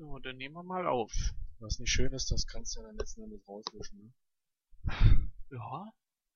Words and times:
So, 0.00 0.18
dann 0.18 0.38
nehmen 0.38 0.54
wir 0.54 0.62
mal 0.62 0.86
auf. 0.86 1.12
Was 1.58 1.78
nicht 1.78 1.90
schön 1.90 2.14
ist, 2.14 2.30
das 2.30 2.46
kannst 2.46 2.74
du 2.74 2.80
ja 2.80 2.86
dann 2.86 2.96
letzten 2.96 3.22
Endes 3.22 3.46
rauslöschen, 3.46 3.98
ne? 3.98 4.12
Ja, 5.50 5.92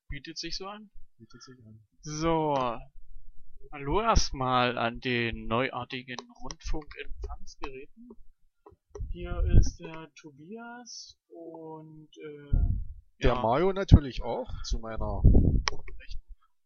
bietet 0.07 0.37
sich 0.37 0.55
so 0.55 0.67
an. 0.67 0.91
Bietet 1.17 1.41
sich 1.41 1.57
an. 1.65 1.79
So, 2.01 2.55
hallo 3.71 4.01
erstmal 4.01 4.77
an 4.77 4.99
den 4.99 5.47
neuartigen 5.47 6.17
Rundfunkempfangsgeräten. 6.43 8.09
Hier 9.09 9.43
ist 9.57 9.79
der 9.79 10.11
Tobias 10.13 11.17
und 11.29 12.09
äh, 12.19 12.51
Der 13.23 13.33
ja, 13.33 13.41
Mario 13.41 13.73
natürlich 13.73 14.21
auch, 14.21 14.51
zu 14.61 14.77
meiner 14.77 15.23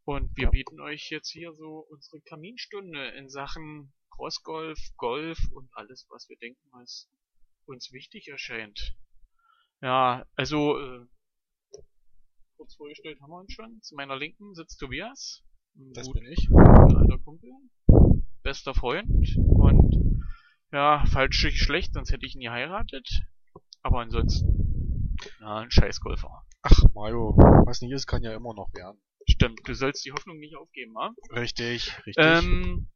und 0.03 0.35
wir 0.35 0.49
bieten 0.49 0.81
euch 0.81 1.09
jetzt 1.11 1.29
hier 1.29 1.53
so 1.53 1.85
unsere 1.89 2.19
Kaminstunde 2.21 3.09
in 3.11 3.29
Sachen 3.29 3.93
Crossgolf, 4.19 4.77
Golf 4.97 5.39
und 5.53 5.69
alles, 5.73 6.05
was 6.09 6.27
wir 6.27 6.35
denken, 6.37 6.59
was 6.71 7.09
uns 7.65 7.93
wichtig 7.93 8.27
erscheint. 8.27 8.97
Ja, 9.81 10.25
also 10.35 10.77
äh, 10.77 11.05
kurz 12.57 12.75
vorgestellt 12.75 13.21
haben 13.21 13.31
wir 13.31 13.39
uns 13.39 13.53
schon. 13.53 13.81
Zu 13.81 13.95
meiner 13.95 14.17
Linken 14.17 14.53
sitzt 14.55 14.77
Tobias. 14.77 15.41
Das 15.73 16.07
gut 16.07 16.15
bin 16.15 16.25
ich. 16.25 16.49
alter 16.51 17.17
Kumpel, 17.19 17.49
bester 18.43 18.73
Freund 18.73 19.09
und 19.37 20.25
ja, 20.73 21.05
falsch 21.05 21.47
schlecht, 21.55 21.93
sonst 21.93 22.11
hätte 22.11 22.25
ich 22.25 22.35
ihn 22.35 22.41
geheiratet. 22.41 23.07
Aber 23.83 24.01
ansonsten, 24.01 25.15
ja, 25.39 25.59
ein 25.59 25.71
Scheißgolfer. 25.71 26.45
Ach, 26.63 26.83
Mario, 26.93 27.37
was 27.65 27.79
nicht 27.79 27.93
ist, 27.93 28.05
kann 28.05 28.23
ja 28.23 28.35
immer 28.35 28.53
noch 28.53 28.73
werden. 28.73 29.01
Stimmt, 29.29 29.61
du 29.65 29.73
sollst 29.73 30.03
die 30.05 30.11
Hoffnung 30.11 30.39
nicht 30.39 30.57
aufgeben, 30.57 30.93
wa? 30.93 31.13
Richtig, 31.31 31.95
richtig. 32.05 32.17
Ähm, 32.17 32.89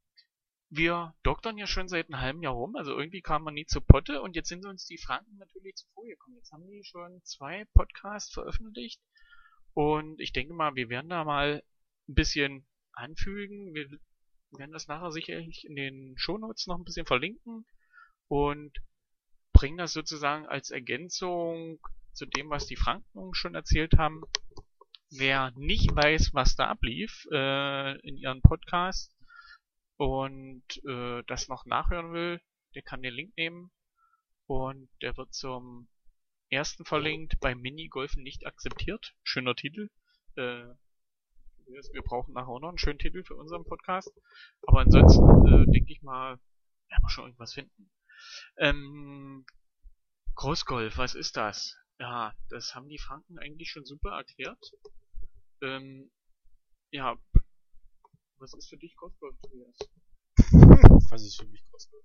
wir 0.75 1.13
doktern 1.21 1.57
ja 1.57 1.67
schon 1.67 1.87
seit 1.87 2.07
einem 2.07 2.19
halben 2.19 2.41
Jahr 2.41 2.53
rum, 2.53 2.75
also 2.75 2.97
irgendwie 2.97 3.21
kam 3.21 3.43
man 3.43 3.53
nie 3.53 3.65
zur 3.65 3.85
Potte 3.85 4.21
und 4.21 4.35
jetzt 4.35 4.49
sind 4.49 4.65
uns 4.65 4.85
die 4.85 4.97
Franken 4.97 5.37
natürlich 5.37 5.75
zuvor 5.75 6.05
gekommen. 6.05 6.37
Jetzt 6.37 6.51
haben 6.51 6.65
die 6.67 6.83
schon 6.83 7.21
zwei 7.23 7.65
Podcasts 7.75 8.33
veröffentlicht 8.33 8.99
und 9.75 10.19
ich 10.19 10.33
denke 10.33 10.53
mal, 10.53 10.73
wir 10.75 10.89
werden 10.89 11.09
da 11.09 11.23
mal 11.23 11.63
ein 12.07 12.13
bisschen 12.15 12.65
anfügen. 12.93 13.73
Wir 13.75 13.87
werden 14.57 14.71
das 14.71 14.87
nachher 14.87 15.11
sicherlich 15.11 15.63
in 15.65 15.75
den 15.75 16.15
Shownotes 16.17 16.65
noch 16.65 16.77
ein 16.77 16.83
bisschen 16.83 17.05
verlinken 17.05 17.65
und 18.27 18.71
bringen 19.53 19.77
das 19.77 19.93
sozusagen 19.93 20.47
als 20.47 20.71
Ergänzung 20.71 21.79
zu 22.13 22.25
dem, 22.25 22.49
was 22.49 22.65
die 22.65 22.75
Franken 22.75 23.33
schon 23.33 23.53
erzählt 23.53 23.93
haben. 23.97 24.23
Wer 25.11 25.51
nicht 25.55 25.95
weiß, 25.95 26.33
was 26.33 26.55
da 26.55 26.67
ablief 26.67 27.27
äh, 27.31 27.99
in 28.07 28.17
ihren 28.17 28.41
Podcast 28.41 29.12
und 30.03 30.63
äh, 30.85 31.23
das 31.27 31.47
noch 31.47 31.65
nachhören 31.65 32.11
will, 32.11 32.41
der 32.75 32.81
kann 32.81 33.01
den 33.01 33.13
Link 33.13 33.37
nehmen 33.37 33.71
und 34.47 34.89
der 35.01 35.15
wird 35.15 35.33
zum 35.33 35.87
ersten 36.49 36.83
verlinkt, 36.83 37.39
bei 37.39 37.55
Minigolfen 37.55 38.21
nicht 38.21 38.45
akzeptiert. 38.45 39.15
Schöner 39.23 39.55
Titel. 39.55 39.89
Äh, 40.35 40.65
wir 41.65 42.01
brauchen 42.03 42.33
nachher 42.33 42.49
auch 42.49 42.59
noch 42.59 42.67
einen 42.67 42.77
schönen 42.77 42.99
Titel 42.99 43.23
für 43.23 43.35
unseren 43.35 43.63
Podcast. 43.63 44.11
Aber 44.67 44.81
ansonsten 44.81 45.23
äh, 45.47 45.71
denke 45.71 45.93
ich 45.93 46.01
mal, 46.01 46.37
werden 46.89 47.03
wir 47.03 47.09
schon 47.09 47.25
irgendwas 47.27 47.53
finden. 47.53 47.89
Ähm, 48.57 49.45
Großgolf, 50.35 50.97
was 50.97 51.15
ist 51.15 51.37
das? 51.37 51.77
Ja, 51.97 52.35
das 52.49 52.75
haben 52.75 52.89
die 52.89 52.99
Franken 52.99 53.39
eigentlich 53.39 53.69
schon 53.69 53.85
super 53.85 54.17
erklärt. 54.17 54.59
Ähm, 55.61 56.11
ja, 56.91 57.17
was 58.43 58.53
ist 58.55 58.69
für 58.69 58.77
dich 58.77 58.93
Großgolf, 58.97 59.35
Tobias? 59.41 59.77
was 61.11 61.23
ist 61.23 61.39
für 61.39 61.47
mich 61.47 61.63
Crossgolf? 61.63 62.03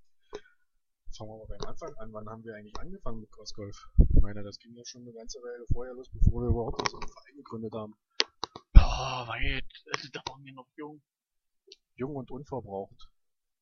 Fangen 1.16 1.30
wir 1.30 1.38
mal 1.38 1.46
beim 1.48 1.68
Anfang 1.68 1.92
an. 1.96 2.12
Wann 2.12 2.28
haben 2.28 2.44
wir 2.44 2.54
eigentlich 2.54 2.78
angefangen 2.78 3.20
mit 3.20 3.32
Crossgolf? 3.32 3.76
Ich 3.98 4.22
meine, 4.22 4.44
das 4.44 4.56
ging 4.60 4.72
ja 4.76 4.84
schon 4.84 5.02
eine 5.02 5.12
ganze 5.12 5.40
Weile 5.40 5.66
vorher 5.72 5.94
los, 5.94 6.08
bevor 6.12 6.42
wir 6.42 6.50
überhaupt 6.50 6.80
unseren 6.80 7.08
Verein 7.08 7.36
gegründet 7.36 7.72
haben. 7.74 7.98
Oh, 8.76 9.26
weit, 9.26 9.66
also 9.92 10.08
da 10.12 10.20
waren 10.28 10.44
wir 10.44 10.52
noch 10.52 10.68
jung. 10.76 11.02
Jung 11.96 12.14
und 12.14 12.30
unverbraucht. 12.30 13.10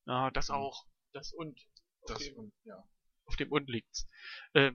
Ja, 0.05 0.31
das 0.31 0.51
auch. 0.51 0.85
Das 1.15 1.33
und. 1.33 1.59
Auf, 2.03 2.09
Das, 2.09 2.19
dem, 2.19 2.37
und, 2.37 2.53
ja. 2.65 2.87
auf 3.25 3.37
dem 3.37 3.51
und 3.53 3.71
liegt's. 3.71 4.07
Äh, 4.53 4.73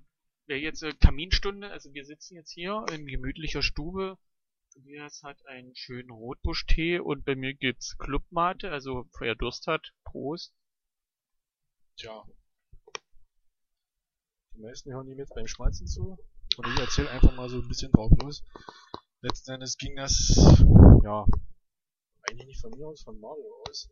wer 0.48 0.60
jetzt 0.60 0.82
äh, 0.82 0.94
Kaminstunde, 0.94 1.70
also 1.70 1.94
wir 1.94 2.04
sitzen 2.04 2.34
jetzt 2.34 2.52
hier 2.52 2.84
in 2.92 3.06
gemütlicher 3.06 3.62
Stube. 3.62 4.18
Tobias 4.74 5.22
hat 5.24 5.46
einen 5.48 5.76
schönen 5.76 6.12
Rotbuschtee 6.12 7.00
und 7.00 7.26
bei 7.26 7.36
mir 7.36 7.54
gibt's 7.54 7.98
Clubmate, 7.98 8.72
also 8.72 9.06
wer 9.20 9.36
Durst 9.36 9.68
hat, 9.68 9.92
Prost. 10.06 10.54
Tja. 11.98 12.24
Die 14.54 14.62
meisten 14.62 14.94
hören 14.94 15.08
ihm 15.10 15.18
jetzt 15.18 15.36
beim 15.36 15.48
Schmalzen 15.48 15.88
zu. 15.88 16.18
Und 16.58 16.68
ich 16.68 16.80
erzähle 16.80 17.10
einfach 17.10 17.36
mal 17.36 17.50
so 17.50 17.58
ein 17.62 17.68
bisschen 17.68 17.92
drauf 17.92 18.12
los. 18.22 18.44
Letzten 19.22 19.52
Endes 19.52 19.78
ging 19.78 19.96
das, 19.96 20.64
ja, 21.04 21.26
eigentlich 22.30 22.48
nicht 22.48 22.62
von 22.62 22.72
mir 22.72 22.88
aus, 22.88 23.04
von 23.04 23.20
Mario 23.20 23.64
aus. 23.68 23.90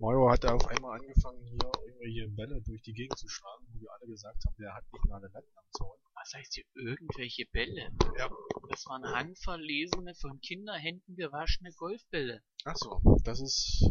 Mario 0.00 0.30
hat 0.30 0.46
auf 0.46 0.66
einmal 0.66 0.98
angefangen, 0.98 1.44
hier 1.44 1.70
irgendwelche 1.84 2.28
Bälle 2.28 2.62
durch 2.62 2.80
die 2.80 2.94
Gegend 2.94 3.18
zu 3.18 3.28
schlagen, 3.28 3.66
wo 3.68 3.80
wir 3.82 3.92
alle 3.92 4.06
gesagt 4.06 4.42
haben, 4.46 4.56
der 4.58 4.74
hat 4.74 4.82
nicht 4.90 5.04
mal 5.04 5.16
eine 5.16 5.28
Latten 5.28 5.52
am 5.54 5.64
Zaun. 5.72 5.98
Was 6.14 6.32
heißt 6.32 6.54
hier 6.54 6.64
irgendwelche 6.74 7.44
Bälle? 7.52 7.90
Ja. 8.16 8.30
Das 8.70 8.86
waren 8.86 9.04
handverlesene, 9.04 10.14
von 10.14 10.40
Kinderhänden 10.40 11.16
gewaschene 11.16 11.70
Golfbälle. 11.76 12.40
Ach 12.64 12.76
so, 12.76 12.98
das 13.24 13.42
ist 13.42 13.90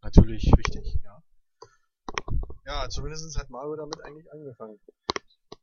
natürlich 0.00 0.44
wichtig, 0.56 0.96
ja. 1.02 1.22
Ja, 2.64 2.88
zumindest 2.88 3.36
hat 3.36 3.50
Mario 3.50 3.74
damit 3.74 4.00
eigentlich 4.04 4.30
angefangen. 4.30 4.78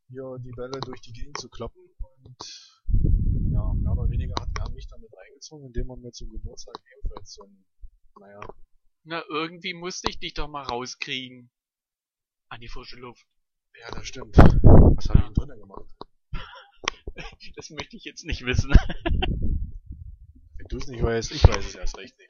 Hier 0.09 0.35
die 0.39 0.51
Bälle 0.51 0.77
durch 0.81 0.99
die 0.99 1.13
Gegend 1.13 1.39
zu 1.39 1.47
kloppen 1.47 1.81
und 1.99 2.81
ja, 3.53 3.73
mehr 3.73 3.93
oder 3.93 4.09
weniger 4.09 4.35
hat 4.41 4.49
er 4.59 4.69
mich 4.71 4.87
damit 4.89 5.09
reingezogen, 5.15 5.67
indem 5.67 5.89
er 5.89 5.95
mir 5.95 6.11
zum 6.11 6.29
Geburtstag 6.31 6.75
ebenfalls 6.97 7.33
so 7.33 7.43
ein, 7.45 7.65
naja, 8.19 8.41
Na, 9.07 9.23
irgendwie 9.29 9.75
musste 9.75 10.09
ich 10.09 10.17
dich 10.17 10.33
doch 10.33 10.47
mal 10.47 10.63
rauskriegen. 10.63 11.51
An 12.49 12.59
die 12.59 12.67
frische 12.67 12.97
Luft. 12.97 13.23
ja, 13.79 13.91
das 13.91 14.07
stimmt. 14.07 14.35
Was 14.35 15.09
habe 15.09 15.19
ich 15.19 15.25
denn 15.25 15.33
drinnen 15.33 15.59
gemacht? 15.59 15.85
Das 17.55 17.69
möchte 17.69 17.95
ich 17.95 18.03
jetzt 18.03 18.25
nicht 18.25 18.45
wissen. 18.45 18.73
Wenn 20.57 20.67
du 20.67 20.77
es 20.77 20.87
nicht 20.87 21.01
weißt, 21.01 21.31
ich 21.31 21.43
weiß 21.47 21.65
es 21.65 21.75
erst 21.75 21.97
recht 21.97 22.17
nicht. 22.17 22.29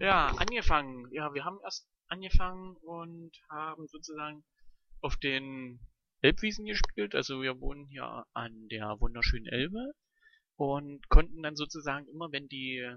Ja, 0.00 0.28
angefangen. 0.28 1.06
Ja, 1.12 1.32
wir 1.34 1.44
haben 1.44 1.60
erst 1.62 1.86
angefangen 2.08 2.74
und 2.78 3.30
haben 3.48 3.86
sozusagen 3.86 4.42
auf 5.02 5.16
den 5.18 5.78
Elbwiesen 6.22 6.64
gespielt. 6.64 7.14
Also 7.14 7.42
wir 7.42 7.60
wohnen 7.60 7.86
hier 7.86 8.26
an 8.32 8.68
der 8.70 8.98
wunderschönen 8.98 9.46
Elbe 9.46 9.92
und 10.56 11.08
konnten 11.08 11.42
dann 11.42 11.54
sozusagen 11.54 12.08
immer, 12.08 12.32
wenn 12.32 12.48
die 12.48 12.96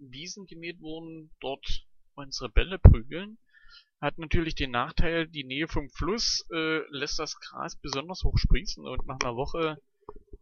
Wiesen 0.00 0.46
gemäht 0.46 0.80
wurden, 0.80 1.30
dort 1.40 1.86
unsere 2.14 2.48
Bälle 2.50 2.78
prügeln. 2.78 3.38
Hat 4.00 4.18
natürlich 4.18 4.54
den 4.54 4.70
Nachteil, 4.70 5.28
die 5.28 5.44
Nähe 5.44 5.68
vom 5.68 5.90
Fluss 5.90 6.46
äh, 6.52 6.78
lässt 6.90 7.18
das 7.18 7.38
Gras 7.38 7.76
besonders 7.76 8.24
hoch 8.24 8.36
sprießen 8.38 8.84
und 8.86 9.06
nach 9.06 9.18
einer 9.22 9.36
Woche 9.36 9.76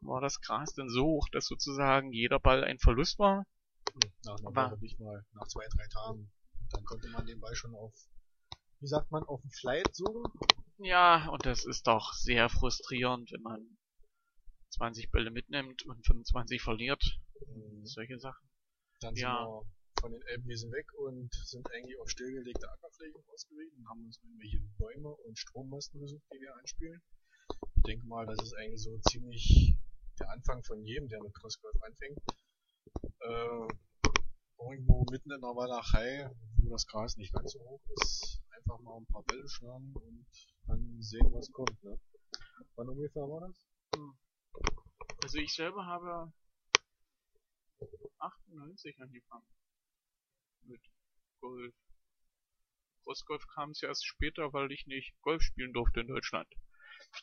war 0.00 0.20
das 0.20 0.40
Gras 0.40 0.72
dann 0.74 0.88
so 0.88 1.04
hoch, 1.04 1.28
dass 1.32 1.46
sozusagen 1.46 2.12
jeder 2.12 2.38
Ball 2.38 2.62
ein 2.64 2.78
Verlust 2.78 3.18
war. 3.18 3.44
Nach 4.24 4.38
einer 4.38 4.54
War- 4.54 4.70
Woche 4.70 4.80
nicht 4.80 5.00
mal, 5.00 5.26
nach 5.32 5.46
zwei, 5.48 5.66
drei 5.76 5.86
Tagen. 5.88 6.30
Dann 6.70 6.84
konnte 6.84 7.08
man 7.08 7.26
den 7.26 7.40
Ball 7.40 7.54
schon 7.54 7.74
auf, 7.74 7.92
wie 8.80 8.86
sagt 8.86 9.10
man, 9.10 9.24
auf 9.24 9.40
dem 9.42 9.50
Flight 9.50 9.94
suchen. 9.94 10.22
Ja, 10.78 11.28
und 11.30 11.44
das 11.44 11.64
ist 11.64 11.86
doch 11.88 12.12
sehr 12.12 12.48
frustrierend, 12.48 13.32
wenn 13.32 13.42
man 13.42 13.78
20 14.70 15.10
Bälle 15.10 15.30
mitnimmt 15.32 15.82
und 15.84 16.06
25 16.06 16.62
verliert. 16.62 17.02
Solche 17.82 18.18
Sachen. 18.20 18.47
Dann 19.00 19.14
sind 19.14 19.22
Ja. 19.22 19.46
wir 19.46 19.62
von 20.00 20.12
den 20.12 20.22
Elbwiesen 20.22 20.70
weg 20.70 20.86
und 20.94 21.32
sind 21.34 21.68
eigentlich 21.72 21.98
auf 22.00 22.08
stillgelegte 22.08 22.70
Ackerflächen 22.70 23.22
ausgewichen 23.32 23.78
und 23.78 23.88
haben 23.88 24.04
uns 24.04 24.20
irgendwelche 24.22 24.60
Bäume 24.78 25.08
und 25.08 25.38
Strommasten 25.38 26.00
gesucht, 26.00 26.24
die 26.32 26.40
wir 26.40 26.54
einspielen. 26.56 27.02
Ich 27.76 27.82
denke 27.82 28.06
mal, 28.06 28.26
das 28.26 28.38
ist 28.42 28.54
eigentlich 28.54 28.82
so 28.82 28.96
ziemlich 29.10 29.76
der 30.20 30.30
Anfang 30.30 30.62
von 30.64 30.82
jedem, 30.84 31.08
der 31.08 31.22
mit 31.22 31.34
Crossgolf 31.34 31.76
anfängt. 31.82 32.18
Äh, 33.20 33.68
irgendwo 34.60 35.04
mitten 35.10 35.32
in 35.32 35.40
der 35.40 35.54
Walachei, 35.54 36.30
wo 36.58 36.70
das 36.70 36.86
Gras 36.86 37.16
nicht 37.16 37.32
ganz 37.32 37.52
so 37.52 37.60
hoch 37.60 37.82
ist, 38.02 38.40
einfach 38.50 38.80
mal 38.80 38.96
ein 38.98 39.06
paar 39.06 39.22
Bälle 39.24 39.48
schlagen 39.48 39.92
und 39.94 40.26
dann 40.66 41.00
sehen, 41.00 41.32
was 41.32 41.50
kommt. 41.52 41.82
Ne? 41.82 41.98
Wann 42.76 42.88
ungefähr 42.88 43.22
war 43.22 43.48
das? 43.48 43.66
Also 45.22 45.38
ich 45.38 45.54
selber 45.54 45.86
habe 45.86 46.32
98 48.18 49.00
angefangen. 49.00 49.46
Mit 50.62 50.82
Golf. 51.40 51.74
Crossgolf 53.02 53.46
kam 53.54 53.70
es 53.70 53.80
ja 53.80 53.88
erst 53.88 54.06
später, 54.06 54.52
weil 54.52 54.70
ich 54.70 54.86
nicht 54.86 55.18
Golf 55.22 55.42
spielen 55.42 55.72
durfte 55.72 56.00
in 56.00 56.08
Deutschland. 56.08 56.48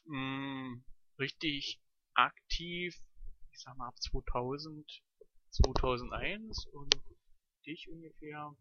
Mm, 0.05 0.83
richtig 1.19 1.79
aktiv, 2.15 2.95
ich 3.51 3.59
sag 3.59 3.77
mal 3.77 3.89
ab 3.89 4.01
2000, 4.01 5.03
2001 5.51 6.65
und 6.67 6.95
dich 7.65 7.87
ungefähr 7.89 8.55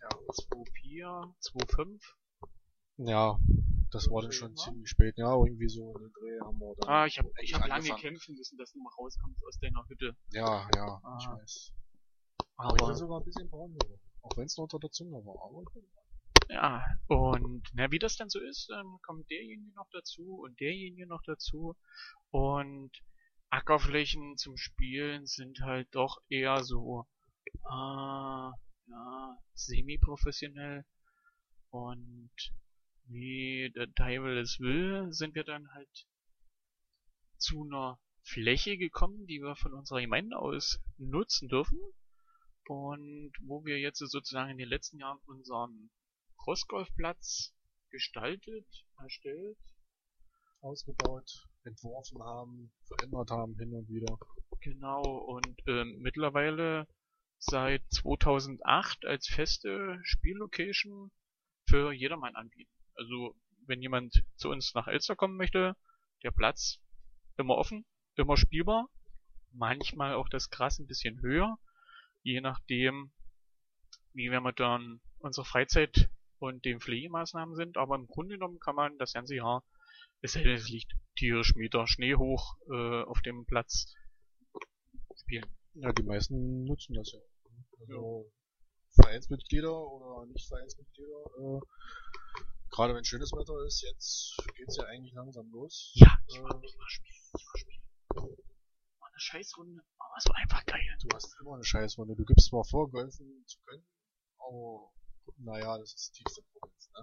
ja, 0.00 0.08
2004, 0.08 1.34
2005 1.40 2.16
Ja, 2.98 3.38
das 3.90 4.08
war 4.10 4.22
dann 4.22 4.32
schon 4.32 4.56
ziemlich 4.56 4.88
spät. 4.88 5.14
Ja, 5.18 5.32
irgendwie 5.34 5.68
so 5.68 5.92
in 5.96 6.02
den 6.04 6.12
Dreh 6.12 6.40
haben 6.40 6.58
wir. 6.58 6.74
Ah, 6.88 7.06
ich 7.06 7.18
habe 7.18 7.30
ich 7.42 7.52
hab 7.54 7.60
lange 7.62 7.74
angefangen. 7.74 8.00
kämpfen 8.00 8.34
müssen, 8.36 8.56
dass 8.58 8.72
du 8.72 8.78
mal 8.80 8.90
rauskommst 8.98 9.42
aus 9.46 9.58
deiner 9.58 9.84
Hütte. 9.88 10.16
Ja, 10.32 10.68
ja, 10.74 11.00
ich 11.18 11.26
Ah. 11.28 11.36
weiß. 11.36 11.72
Aber 12.56 12.76
ich 12.76 12.86
bin 12.86 12.94
sogar 12.94 13.20
ein 13.20 13.24
bisschen 13.24 13.48
braun. 13.48 13.76
Auch 14.22 14.36
wenn 14.36 14.44
es 14.44 14.56
nur 14.56 14.64
unter 14.64 14.78
der 14.78 14.90
Zunge 14.90 15.16
war. 15.24 15.42
Aber 15.44 15.64
ja, 16.48 16.84
und 17.06 17.62
na, 17.74 17.90
wie 17.90 17.98
das 17.98 18.16
dann 18.16 18.28
so 18.28 18.40
ist, 18.40 18.68
dann 18.70 18.98
kommt 19.02 19.30
derjenige 19.30 19.72
noch 19.74 19.88
dazu 19.92 20.40
und 20.42 20.58
derjenige 20.60 21.06
noch 21.06 21.22
dazu. 21.24 21.76
Und 22.30 22.90
Ackerflächen 23.50 24.36
zum 24.36 24.56
Spielen 24.56 25.26
sind 25.26 25.60
halt 25.60 25.88
doch 25.92 26.18
eher 26.28 26.62
so, 26.64 27.06
ah, 27.64 28.52
ja, 28.86 29.38
semi-professionell. 29.54 30.84
Und 31.70 32.30
wie 33.10 33.72
der 33.74 33.92
Teufel 33.94 34.38
es 34.38 34.60
will, 34.60 35.12
sind 35.12 35.34
wir 35.34 35.44
dann 35.44 35.72
halt 35.74 36.06
zu 37.38 37.64
einer 37.64 37.98
Fläche 38.22 38.76
gekommen, 38.76 39.26
die 39.26 39.40
wir 39.40 39.56
von 39.56 39.74
unserer 39.74 40.00
Gemeinde 40.00 40.38
aus 40.38 40.80
nutzen 40.98 41.48
dürfen. 41.48 41.80
Und 42.68 43.32
wo 43.42 43.64
wir 43.64 43.80
jetzt 43.80 43.98
sozusagen 43.98 44.50
in 44.50 44.58
den 44.58 44.68
letzten 44.68 44.98
Jahren 44.98 45.18
unseren 45.26 45.90
Crossgolfplatz 46.38 47.52
gestaltet, 47.90 48.66
erstellt. 49.02 49.58
ausgebaut, 50.60 51.48
entworfen 51.64 52.22
haben, 52.22 52.72
verändert 52.86 53.30
haben, 53.30 53.58
hin 53.58 53.74
und 53.74 53.88
wieder. 53.88 54.18
Genau, 54.60 55.02
und 55.02 55.60
ähm, 55.66 55.98
mittlerweile 56.00 56.86
seit 57.38 57.82
2008 57.90 59.04
als 59.06 59.26
feste 59.26 59.98
Spiellocation 60.04 61.10
für 61.66 61.92
jedermann 61.92 62.36
anbieten. 62.36 62.79
Also 63.00 63.34
wenn 63.66 63.80
jemand 63.80 64.24
zu 64.36 64.50
uns 64.50 64.74
nach 64.74 64.86
Elster 64.86 65.16
kommen 65.16 65.36
möchte, 65.36 65.74
der 66.22 66.32
Platz 66.32 66.80
immer 67.38 67.56
offen, 67.56 67.86
immer 68.16 68.36
spielbar. 68.36 68.88
Manchmal 69.52 70.14
auch 70.14 70.28
das 70.28 70.50
Gras 70.50 70.78
ein 70.78 70.86
bisschen 70.86 71.22
höher, 71.22 71.58
je 72.22 72.42
nachdem, 72.42 73.10
wie 74.12 74.30
wir 74.30 74.42
mit 74.42 74.60
dann 74.60 75.00
unserer 75.18 75.46
Freizeit 75.46 76.10
und 76.38 76.64
den 76.66 76.80
Pflegemaßnahmen 76.80 77.56
sind. 77.56 77.78
Aber 77.78 77.96
im 77.96 78.06
Grunde 78.06 78.34
genommen 78.34 78.58
kann 78.60 78.76
man 78.76 78.98
das 78.98 79.14
ganze 79.14 79.34
Jahr, 79.34 79.64
es 80.20 80.36
es 80.36 80.68
liegt 80.68 80.92
tierisch 81.16 81.54
Meter 81.54 81.86
Schnee 81.86 82.14
hoch 82.14 82.58
äh, 82.70 83.02
auf 83.04 83.22
dem 83.22 83.46
Platz 83.46 83.94
spielen. 85.16 85.46
Ja, 85.74 85.92
die 85.92 86.02
meisten 86.02 86.64
nutzen 86.64 86.94
das 86.94 87.12
ja. 87.12 87.20
Also 87.80 88.30
Vereinsmitglieder 88.90 89.72
oder 89.72 90.26
nicht 90.26 90.46
Vereinsmitglieder, 90.48 91.24
äh, 91.38 91.60
gerade 92.80 92.94
wenn 92.94 93.04
schönes 93.04 93.30
Wetter 93.32 93.62
ist, 93.66 93.82
jetzt 93.82 94.36
geht's 94.56 94.76
ja 94.76 94.84
eigentlich 94.84 95.12
langsam 95.12 95.50
los. 95.50 95.92
Ja, 95.96 96.16
ich 96.26 96.36
Äh, 96.36 96.42
war, 96.42 96.62
ich 96.64 96.78
war 96.78 96.88
spielen, 96.88 97.30
ich 97.36 97.46
war 97.46 97.58
spielen. 97.58 97.82
War 98.98 99.08
eine 99.08 99.20
Scheißrunde, 99.20 99.82
aber 99.98 100.14
es 100.16 100.26
war 100.26 100.36
einfach 100.36 100.64
geil. 100.64 100.96
Du 101.02 101.08
hast 101.14 101.36
immer 101.42 101.54
eine 101.56 101.64
Scheißrunde. 101.64 102.16
Du 102.16 102.24
gibst 102.24 102.48
zwar 102.48 102.64
vor, 102.64 102.90
golfen 102.90 103.44
zu 103.46 103.58
können, 103.66 103.86
aber 104.38 104.92
naja, 105.36 105.76
das 105.76 105.92
ist 105.92 106.08
die 106.16 106.22
tiefste 106.22 106.42
Provinz, 106.52 106.90
ne? 106.94 107.02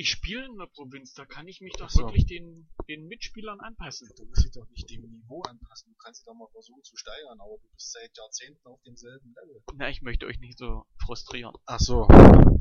Ich 0.00 0.10
spiele 0.10 0.46
in 0.46 0.56
der 0.56 0.66
Provinz, 0.66 1.12
da 1.14 1.26
kann 1.26 1.48
ich 1.48 1.60
mich 1.60 1.72
doch 1.72 1.90
so. 1.90 2.04
wirklich 2.04 2.24
den, 2.24 2.70
den 2.88 3.08
Mitspielern 3.08 3.58
anpassen. 3.58 4.08
Du 4.16 4.26
musst 4.26 4.44
dich 4.44 4.52
doch 4.52 4.68
nicht 4.70 4.88
dem 4.88 5.02
Niveau 5.02 5.42
anpassen. 5.42 5.90
Du 5.90 5.96
kannst 5.96 6.20
dich 6.20 6.24
doch 6.26 6.34
mal 6.34 6.46
versuchen 6.52 6.84
zu 6.84 6.96
steigern, 6.96 7.40
aber 7.40 7.58
du 7.60 7.68
bist 7.74 7.90
seit 7.90 8.16
Jahrzehnten 8.16 8.64
auf 8.68 8.80
demselben 8.82 9.34
Level. 9.34 9.60
Na, 9.74 9.90
ich 9.90 10.00
möchte 10.02 10.26
euch 10.26 10.38
nicht 10.38 10.56
so 10.56 10.86
frustrieren, 11.04 11.52
Ach 11.66 11.80
so. 11.80 12.06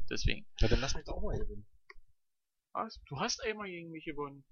deswegen. 0.10 0.48
Ja, 0.60 0.68
dann 0.68 0.80
lass 0.80 0.96
mich 0.96 1.06
doch 1.06 1.14
auch 1.18 1.22
mal 1.22 1.38
gewinnen. 1.38 1.68
Was? 2.74 3.00
Du 3.06 3.20
hast 3.20 3.44
einmal 3.44 3.68
gegen 3.68 3.92
mich 3.92 4.06
gewonnen. 4.06 4.44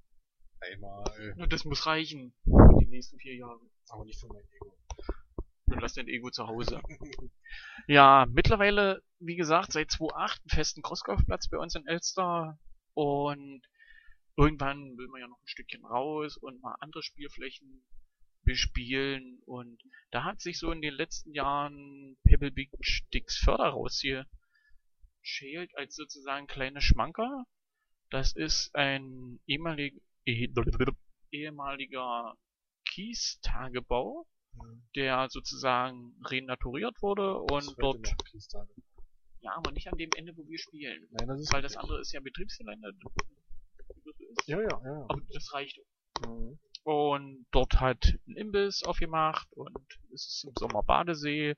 Einmal. 0.60 1.34
Na, 1.38 1.48
das 1.48 1.66
muss 1.66 1.88
reichen. 1.88 2.36
Für 2.44 2.78
die 2.82 2.86
nächsten 2.86 3.18
vier 3.18 3.36
Jahre. 3.36 3.62
Aber 3.90 4.06
nicht 4.06 4.20
für 4.20 4.28
mein 4.28 4.44
Ego. 4.62 4.78
Dann 5.66 5.80
lass 5.80 5.94
dein 5.96 6.08
Ego 6.08 6.30
zu 6.30 6.46
Hause. 6.48 6.82
Ja, 7.88 8.26
mittlerweile, 8.30 9.04
wie 9.20 9.36
gesagt, 9.36 9.72
seit 9.72 9.92
2008 9.92 10.42
einen 10.42 10.50
festen 10.50 10.82
Crossgolfplatz 10.82 11.50
bei 11.50 11.58
uns 11.58 11.76
in 11.76 11.86
Elster. 11.86 12.60
Und 12.96 13.62
irgendwann 14.36 14.98
will 14.98 15.08
man 15.08 15.22
ja 15.22 15.28
noch 15.28 15.40
ein 15.40 15.48
Stückchen 15.48 15.86
raus 15.86 16.38
und 16.38 16.62
mal 16.62 16.76
andere 16.80 17.04
Spielflächen 17.04 17.86
bespielen. 18.44 19.40
Und 19.46 19.82
da 20.12 20.24
hat 20.24 20.42
sich 20.42 20.60
so 20.60 20.72
in 20.72 20.82
den 20.82 20.94
letzten 20.94 21.34
Jahren 21.34 22.18
Pebble 22.24 22.52
Beach 22.52 23.04
Dix 23.14 23.38
Förder 23.38 23.70
rausgeschält 23.70 24.28
als 25.76 25.96
sozusagen 25.96 26.48
kleine 26.48 26.82
Schmanker. 26.82 27.46
Das 28.10 28.34
ist 28.34 28.74
ein 28.76 29.40
ehemalig, 29.46 30.02
eh, 30.26 30.48
ehemaliger 31.32 32.38
Kiestagebau, 32.86 34.28
Hm. 34.58 34.84
der 34.96 35.28
sozusagen 35.30 36.16
renaturiert 36.24 37.02
wurde 37.02 37.40
und 37.40 37.76
dort. 37.80 38.16
Ja, 39.46 39.56
aber 39.56 39.72
nicht 39.72 39.88
an 39.88 39.98
dem 39.98 40.10
Ende, 40.16 40.36
wo 40.36 40.48
wir 40.48 40.58
spielen. 40.58 41.08
Nein, 41.12 41.28
das 41.28 41.40
ist 41.40 41.54
Weil 41.54 41.62
das 41.62 41.78
andere 41.78 42.02
ist 42.02 42.12
ja 42.12 42.20
Betriebsgelände. 42.20 42.94
Ja, 44.48 44.60
ja, 44.60 44.82
ja. 44.84 45.06
Aber 45.08 45.22
das 45.32 45.54
reicht. 45.54 45.80
Mhm. 46.26 46.60
Und 46.84 47.46
dort 47.52 47.80
hat 47.80 48.18
ein 48.28 48.36
Imbiss 48.38 48.84
aufgemacht 48.84 49.48
und 49.54 50.00
es 50.14 50.28
ist 50.28 50.46
im 50.46 50.54
Sommer 50.58 50.82
Badesee. 50.82 51.56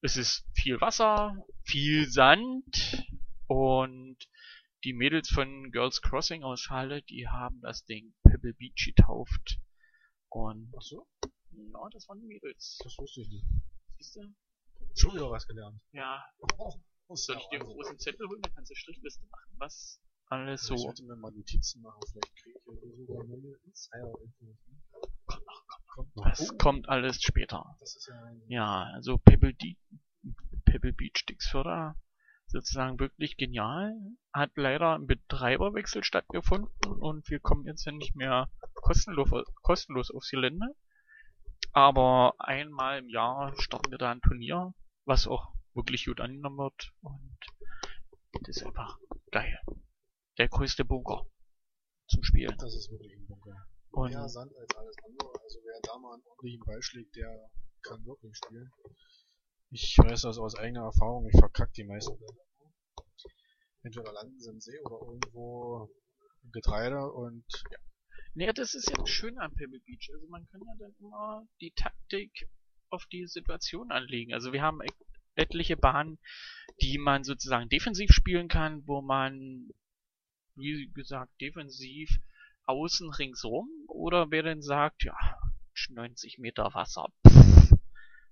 Es 0.00 0.16
ist 0.16 0.44
viel 0.54 0.80
Wasser, 0.80 1.36
viel 1.62 2.08
Sand 2.10 3.04
und 3.46 4.18
die 4.82 4.92
Mädels 4.92 5.28
von 5.28 5.70
Girls 5.70 6.02
Crossing 6.02 6.42
aus 6.42 6.68
Halle, 6.68 7.02
die 7.02 7.28
haben 7.28 7.60
das 7.62 7.84
Ding 7.84 8.12
Pebble 8.22 8.54
Beach 8.54 8.92
getauft. 8.94 9.60
Und 10.30 10.72
Ach 10.76 10.82
so? 10.82 11.06
ja, 11.52 11.88
das 11.92 12.08
waren 12.08 12.20
die 12.20 12.26
Mädels. 12.26 12.78
Das 12.82 12.98
wusste 12.98 13.22
ich 13.22 13.28
nicht. 13.28 13.46
Siehst 13.98 14.16
du? 14.16 14.34
Schon 14.94 15.14
wieder 15.14 15.30
was 15.30 15.46
gelernt. 15.46 15.80
Ja, 15.92 16.22
Oh, 16.58 16.74
soll 17.08 17.36
ich 17.38 17.48
dir 17.48 17.60
einen 17.60 17.68
großen 17.68 17.98
Zettel 17.98 18.28
holen, 18.28 18.40
dann 18.42 18.54
kannst 18.54 18.70
du 18.70 18.74
Strichliste 18.74 19.26
machen. 19.30 19.50
Was 19.58 20.00
alles 20.26 20.62
Ich 20.62 20.66
so. 20.68 20.76
sollte 20.76 21.04
mir 21.04 21.16
mal 21.16 21.30
Notizen 21.32 21.82
machen, 21.82 22.00
vielleicht 22.10 22.36
kriege 22.36 22.58
ich 22.58 22.66
ja 22.66 23.06
sogar 23.06 23.24
neue 23.24 23.56
Insider-Infos. 23.64 24.56
Kommt 25.26 25.46
noch, 25.46 25.66
kommt 25.86 26.16
noch. 26.16 26.24
Das 26.28 26.50
Oh, 26.50 26.56
kommt 26.58 26.88
alles 26.88 27.20
später. 27.22 27.76
Das 27.80 27.96
ist 27.96 28.08
ja 28.08 28.32
Ja, 28.48 28.82
also 28.94 29.18
Pebble, 29.18 29.54
Di 29.54 29.78
Pebble 30.64 30.92
Beach 30.92 31.24
Dixförder 31.28 31.96
sozusagen 32.46 32.98
wirklich 32.98 33.36
genial. 33.36 33.94
Hat 34.32 34.50
leider 34.56 34.94
ein 34.94 35.06
Betreiberwechsel 35.06 36.04
stattgefunden 36.04 36.70
und 37.00 37.28
wir 37.30 37.40
kommen 37.40 37.66
jetzt 37.66 37.84
ja 37.84 37.92
nicht 37.92 38.16
mehr 38.16 38.50
kostenlos, 38.74 39.30
kostenlos 39.62 40.10
aufs 40.10 40.30
Gelände. 40.30 40.74
Aber 41.72 42.34
einmal 42.38 42.98
im 43.00 43.08
Jahr 43.08 43.52
starten 43.60 43.90
wir 43.90 43.98
da 43.98 44.10
ein 44.12 44.20
Turnier, 44.20 44.74
was 45.04 45.26
auch 45.26 45.52
wirklich 45.74 46.06
gut 46.06 46.20
angenommen 46.20 46.58
wird 46.58 46.92
und 47.02 47.38
das 48.42 48.56
ist 48.56 48.66
einfach 48.66 48.98
geil. 49.30 49.58
Der 50.38 50.48
größte 50.48 50.84
Bunker 50.84 51.26
zum 52.08 52.22
Spielen. 52.22 52.56
Das 52.58 52.74
ist 52.74 52.90
wirklich 52.90 53.12
ein 53.14 53.26
Bunker. 53.26 53.66
Und 53.90 54.10
Mehr 54.10 54.28
Sand 54.28 54.52
als 54.56 54.74
alles 54.76 54.96
andere. 55.04 55.32
Also 55.40 55.60
wer 55.64 55.80
da 55.82 55.98
mal 55.98 56.14
einen 56.14 56.24
ordentlichen 56.26 56.64
Ball 56.64 56.82
schlägt, 56.82 57.14
der 57.14 57.48
kann 57.82 58.04
wirklich 58.04 58.36
spielen. 58.36 58.70
Ich 59.70 59.96
weiß 59.98 60.22
das 60.22 60.38
aus 60.38 60.56
eigener 60.56 60.84
Erfahrung, 60.84 61.28
ich 61.32 61.38
verkack 61.38 61.72
die 61.74 61.84
meisten 61.84 62.18
Bälle. 62.18 62.38
Entweder 63.82 64.12
landen 64.12 64.38
sie 64.40 64.50
im 64.50 64.60
See 64.60 64.78
oder 64.80 65.06
irgendwo 65.06 65.90
im 66.42 66.50
Getreide 66.52 67.12
und 67.12 67.44
ja, 67.70 67.78
Naja, 68.34 68.52
das 68.52 68.74
ist 68.74 68.88
ja 68.88 68.96
das 68.96 69.10
Schöne 69.10 69.40
am 69.40 69.54
Pebble 69.54 69.80
Beach. 69.80 70.10
Also 70.12 70.26
man 70.28 70.46
kann 70.48 70.60
ja 70.66 70.74
dann 70.78 70.94
immer 70.98 71.46
die 71.60 71.72
Taktik 71.72 72.48
auf 72.90 73.06
die 73.06 73.26
Situation 73.26 73.90
anlegen. 73.90 74.32
Also 74.32 74.52
wir 74.52 74.62
haben 74.62 74.80
etliche 75.34 75.76
Bahnen, 75.76 76.18
die 76.80 76.98
man 76.98 77.24
sozusagen 77.24 77.68
defensiv 77.68 78.10
spielen 78.10 78.48
kann, 78.48 78.86
wo 78.86 79.02
man, 79.02 79.68
wie 80.54 80.90
gesagt, 80.94 81.32
defensiv 81.40 82.10
außen 82.66 83.10
ringsrum 83.10 83.68
oder 83.88 84.30
wer 84.30 84.42
denn 84.42 84.62
sagt, 84.62 85.04
ja, 85.04 85.16
90 85.90 86.38
Meter 86.38 86.72
Wasser, 86.74 87.08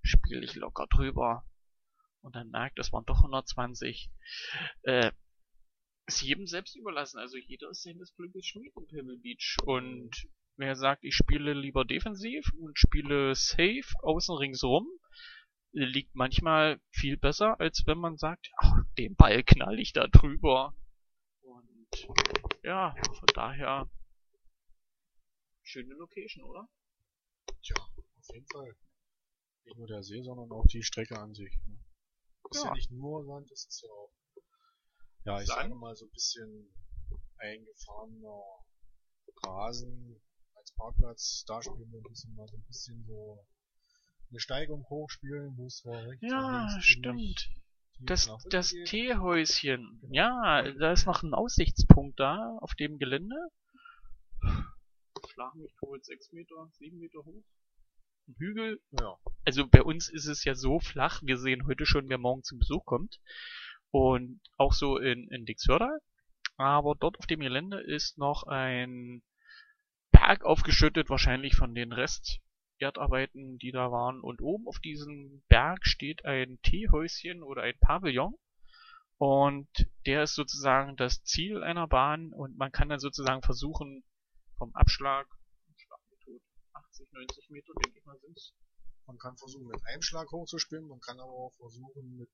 spiele 0.02 0.44
ich 0.44 0.54
locker 0.54 0.86
drüber 0.86 1.44
und 2.22 2.36
dann 2.36 2.50
merkt, 2.50 2.78
das 2.78 2.92
waren 2.92 3.04
doch 3.04 3.18
120. 3.18 4.10
Äh, 4.82 5.10
ist 6.06 6.22
jedem 6.22 6.46
selbst 6.46 6.76
überlassen. 6.76 7.18
Also 7.18 7.36
jeder 7.36 7.70
ist 7.70 7.82
seines 7.82 8.14
Glückes 8.14 8.46
Schmied 8.46 8.72
in 8.76 8.86
Pebble 8.86 9.18
Beach. 9.18 9.56
Und 9.64 10.10
wer 10.56 10.76
sagt, 10.76 11.04
ich 11.04 11.14
spiele 11.14 11.52
lieber 11.52 11.84
defensiv 11.84 12.44
und 12.58 12.78
spiele 12.78 13.34
safe 13.34 13.84
außen 14.02 14.36
ringsrum, 14.36 14.86
liegt 15.72 16.14
manchmal 16.14 16.80
viel 16.90 17.16
besser, 17.16 17.58
als 17.60 17.82
wenn 17.86 17.98
man 17.98 18.16
sagt, 18.16 18.50
ach, 18.58 18.84
den 18.98 19.14
Ball 19.16 19.42
knall 19.42 19.78
ich 19.78 19.92
da 19.92 20.06
drüber. 20.06 20.74
Und 21.40 22.08
ja, 22.62 22.94
von 23.18 23.28
daher 23.34 23.90
schöne 25.62 25.94
Location, 25.94 26.44
oder? 26.44 26.68
tja, 27.62 27.76
auf 27.76 28.34
jeden 28.34 28.46
Fall. 28.52 28.76
Nicht 29.64 29.78
nur 29.78 29.86
der 29.86 30.02
See, 30.02 30.20
sondern 30.22 30.50
auch 30.50 30.66
die 30.66 30.82
Strecke 30.82 31.18
an 31.18 31.34
sich. 31.34 31.54
Ne? 31.66 31.78
Ist 32.50 32.62
ja. 32.62 32.68
Ja. 32.68 32.72
nicht 32.74 32.90
nur 32.90 33.24
Sand, 33.24 33.50
es 33.50 33.66
ist 33.66 33.82
ja 33.82 33.90
auch 33.90 34.12
Ja, 35.24 35.40
ich 35.40 35.46
Sagen? 35.46 35.70
sage 35.70 35.74
mal 35.76 35.94
so 35.94 36.06
ein 36.06 36.10
bisschen 36.10 36.74
eingefahrener 37.38 38.42
Rasen 39.44 40.20
als 40.54 40.72
Parkplatz. 40.72 41.44
Da 41.46 41.62
spielen 41.62 41.90
wir 41.92 42.00
ein 42.00 42.08
bisschen 42.08 42.34
mal 42.34 42.48
so 42.48 42.56
ein 42.56 42.64
bisschen 42.64 43.04
so 43.06 43.46
eine 44.32 44.40
Steigung 44.40 44.84
hochspielen, 44.88 45.56
wo 45.56 45.66
es 45.66 45.76
zwar 45.78 46.06
rechts 46.06 46.24
Ja, 46.26 46.78
stimmt. 46.80 47.50
Das, 48.00 48.30
das 48.48 48.72
geht. 48.72 48.88
Teehäuschen. 48.88 49.98
Genau. 50.00 50.12
Ja, 50.12 50.62
da 50.72 50.92
ist 50.92 51.06
noch 51.06 51.22
ein 51.22 51.34
Aussichtspunkt 51.34 52.18
da 52.18 52.56
auf 52.60 52.74
dem 52.74 52.98
Gelände. 52.98 53.36
Schlag 55.32 55.54
mich 55.54 55.72
tot, 55.78 56.04
sechs 56.04 56.32
Meter, 56.32 56.68
sieben 56.72 56.98
Meter 56.98 57.18
hoch. 57.18 57.44
Ein 58.26 58.34
Hügel. 58.38 58.80
Ja, 58.98 59.16
Also 59.44 59.68
bei 59.68 59.82
uns 59.82 60.08
ist 60.08 60.26
es 60.26 60.44
ja 60.44 60.54
so 60.54 60.80
flach, 60.80 61.22
wir 61.22 61.38
sehen 61.38 61.66
heute 61.66 61.86
schon, 61.86 62.08
wer 62.08 62.18
morgen 62.18 62.42
zum 62.42 62.58
Besuch 62.58 62.84
kommt. 62.84 63.20
Und 63.90 64.40
auch 64.56 64.72
so 64.72 64.96
in, 64.96 65.28
in 65.28 65.44
Dixhörda. 65.44 65.90
Aber 66.56 66.94
dort 66.98 67.18
auf 67.18 67.26
dem 67.26 67.40
Gelände 67.40 67.80
ist 67.80 68.18
noch 68.18 68.44
ein 68.44 69.22
Berg 70.10 70.44
aufgeschüttet, 70.44 71.10
wahrscheinlich 71.10 71.54
von 71.54 71.74
den 71.74 71.92
Rest-Erdarbeiten, 72.82 73.58
die 73.58 73.72
da 73.72 73.90
waren. 73.90 74.20
Und 74.20 74.40
oben 74.40 74.66
auf 74.66 74.78
diesem 74.78 75.42
Berg 75.48 75.86
steht 75.86 76.24
ein 76.24 76.58
Teehäuschen 76.62 77.42
oder 77.42 77.62
ein 77.62 77.78
Pavillon. 77.80 78.34
Und 79.18 79.68
der 80.06 80.24
ist 80.24 80.34
sozusagen 80.34 80.96
das 80.96 81.22
Ziel 81.22 81.62
einer 81.62 81.86
Bahn 81.86 82.32
und 82.32 82.58
man 82.58 82.72
kann 82.72 82.88
dann 82.88 82.98
sozusagen 82.98 83.42
versuchen, 83.42 84.02
vom 84.58 84.74
Abschlag, 84.74 85.28
Schlag 85.76 86.00
mich 86.10 86.18
tot, 86.24 86.42
80, 86.72 87.12
90 87.12 87.50
Meter, 87.50 87.72
denke 87.84 87.98
ich 87.98 88.04
mal, 88.04 88.18
sind's. 88.18 88.52
man 89.06 89.18
kann 89.18 89.36
versuchen 89.36 89.68
mit 89.68 89.80
einem 89.86 90.02
Schlag 90.02 90.28
hochzuspielen, 90.32 90.88
man 90.88 90.98
kann 90.98 91.20
aber 91.20 91.30
auch 91.30 91.52
versuchen 91.56 92.16
mit 92.16 92.30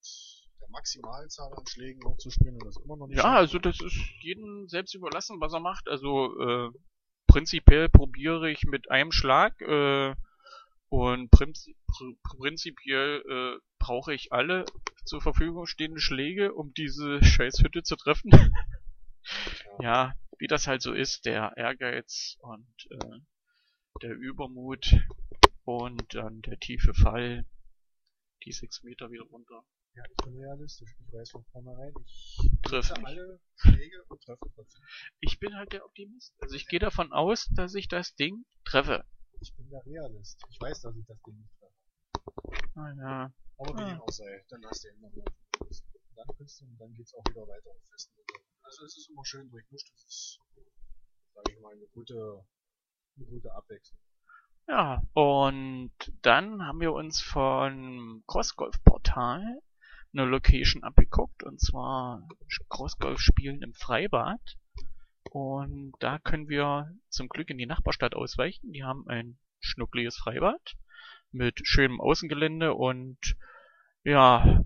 der 0.60 0.68
Maximalzahl 0.70 1.52
an 1.52 1.66
Schlägen 1.66 2.02
hochzuspielen 2.06 2.54
und 2.54 2.64
das 2.64 2.78
immer 2.82 2.96
noch 2.96 3.06
nicht. 3.06 3.18
Ja, 3.18 3.22
schaffen. 3.22 3.36
also 3.36 3.58
das 3.58 3.80
ist 3.82 3.98
jedem 4.22 4.66
selbst 4.68 4.94
überlassen, 4.94 5.40
was 5.40 5.52
er 5.52 5.60
macht. 5.60 5.88
Also 5.88 6.40
äh, 6.40 6.70
prinzipiell 7.26 7.90
probiere 7.90 8.50
ich 8.50 8.64
mit 8.64 8.90
einem 8.90 9.12
Schlag 9.12 9.60
äh, 9.60 10.14
und 10.88 11.30
prinzi 11.30 11.76
pr 11.86 12.12
prinzipiell 12.22 13.22
äh, 13.28 13.60
brauche 13.78 14.14
ich 14.14 14.32
alle 14.32 14.64
zur 15.04 15.20
Verfügung 15.20 15.66
stehenden 15.66 16.00
Schläge, 16.00 16.54
um 16.54 16.72
diese 16.74 17.22
Scheißhütte 17.22 17.82
zu 17.82 17.96
treffen. 17.96 18.30
ja, 19.80 20.14
wie 20.38 20.46
das 20.46 20.66
halt 20.66 20.82
so 20.82 20.92
ist, 20.92 21.24
der 21.26 21.52
Ehrgeiz 21.56 22.36
und 22.40 22.86
äh, 22.90 23.20
der 24.02 24.14
Übermut 24.14 24.94
und 25.64 26.14
dann 26.14 26.40
der 26.42 26.58
tiefe 26.58 26.94
Fall, 26.94 27.44
die 28.44 28.52
sechs 28.52 28.82
Meter 28.82 29.10
wieder 29.10 29.24
runter. 29.24 29.64
Ja, 29.94 30.04
ich 30.08 30.24
bin 30.24 30.38
realistisch. 30.38 30.94
Ich 31.00 31.12
weiß 31.12 31.30
von 31.30 31.44
vornherein, 31.50 31.92
ich 31.98 32.70
nicht. 32.70 33.04
alle 33.04 33.40
Schläge 33.56 34.04
und 34.08 34.22
treffe 34.22 34.46
trotzdem. 34.54 34.84
Ich 35.20 35.40
bin 35.40 35.54
halt 35.56 35.72
der 35.72 35.84
Optimist. 35.84 36.34
Also 36.40 36.54
ich 36.54 36.68
gehe 36.68 36.78
davon 36.78 37.12
aus, 37.12 37.48
dass 37.54 37.74
ich 37.74 37.88
das 37.88 38.14
Ding 38.14 38.44
treffe. 38.64 39.04
Ich 39.40 39.54
bin 39.54 39.68
der 39.70 39.84
Realist. 39.86 40.42
Ich 40.50 40.60
weiß, 40.60 40.80
dass 40.82 40.96
ich 40.96 41.06
das 41.06 41.20
Ding 41.22 41.38
nicht 41.38 41.52
treffe. 41.58 42.70
Ah, 42.74 42.92
ja. 42.96 43.32
Aber 43.58 43.78
wie 43.78 43.82
Ah. 43.82 43.88
dem 43.90 44.00
auch 44.00 44.10
sei, 44.10 44.44
dann 44.48 44.64
hast 44.66 44.84
du 44.84 44.88
eben 44.88 45.00
noch 45.00 45.12
mal 45.14 45.24
dann 46.18 46.36
kriegst 46.36 46.60
du 46.60 46.64
und 46.66 46.78
dann 46.78 46.92
geht's 46.94 47.14
auch 47.14 47.24
wieder 47.30 47.42
weiter 47.42 47.70
auf 47.70 47.82
festen. 47.90 48.20
Also 48.62 48.84
es 48.84 48.98
ist 48.98 49.10
immer 49.10 49.24
schön 49.24 49.48
durchmischt. 49.50 49.90
Das 49.92 50.04
ist, 50.04 50.40
sage 51.34 51.52
ich 51.52 51.60
mal, 51.60 51.72
eine 51.72 51.86
gute, 51.92 52.44
eine 53.16 53.26
gute 53.26 53.54
Abwechslung. 53.54 54.00
Ja, 54.66 55.02
und 55.14 55.92
dann 56.22 56.66
haben 56.66 56.80
wir 56.80 56.92
uns 56.92 57.22
von 57.22 58.22
Crossgolf 58.26 58.82
Portal 58.84 59.62
eine 60.12 60.24
Location 60.24 60.82
abgeguckt 60.82 61.42
und 61.42 61.60
zwar 61.60 62.26
Crossgolf 62.68 63.20
spielen 63.20 63.62
im 63.62 63.72
Freibad. 63.74 64.40
Und 65.30 65.92
da 66.00 66.18
können 66.18 66.48
wir 66.48 66.90
zum 67.08 67.28
Glück 67.28 67.50
in 67.50 67.58
die 67.58 67.66
Nachbarstadt 67.66 68.14
ausweichen. 68.14 68.72
Die 68.72 68.84
haben 68.84 69.06
ein 69.08 69.38
schnuckliges 69.60 70.16
Freibad 70.16 70.76
mit 71.30 71.60
schönem 71.64 72.00
Außengelände 72.00 72.74
und 72.74 73.36
ja, 74.04 74.64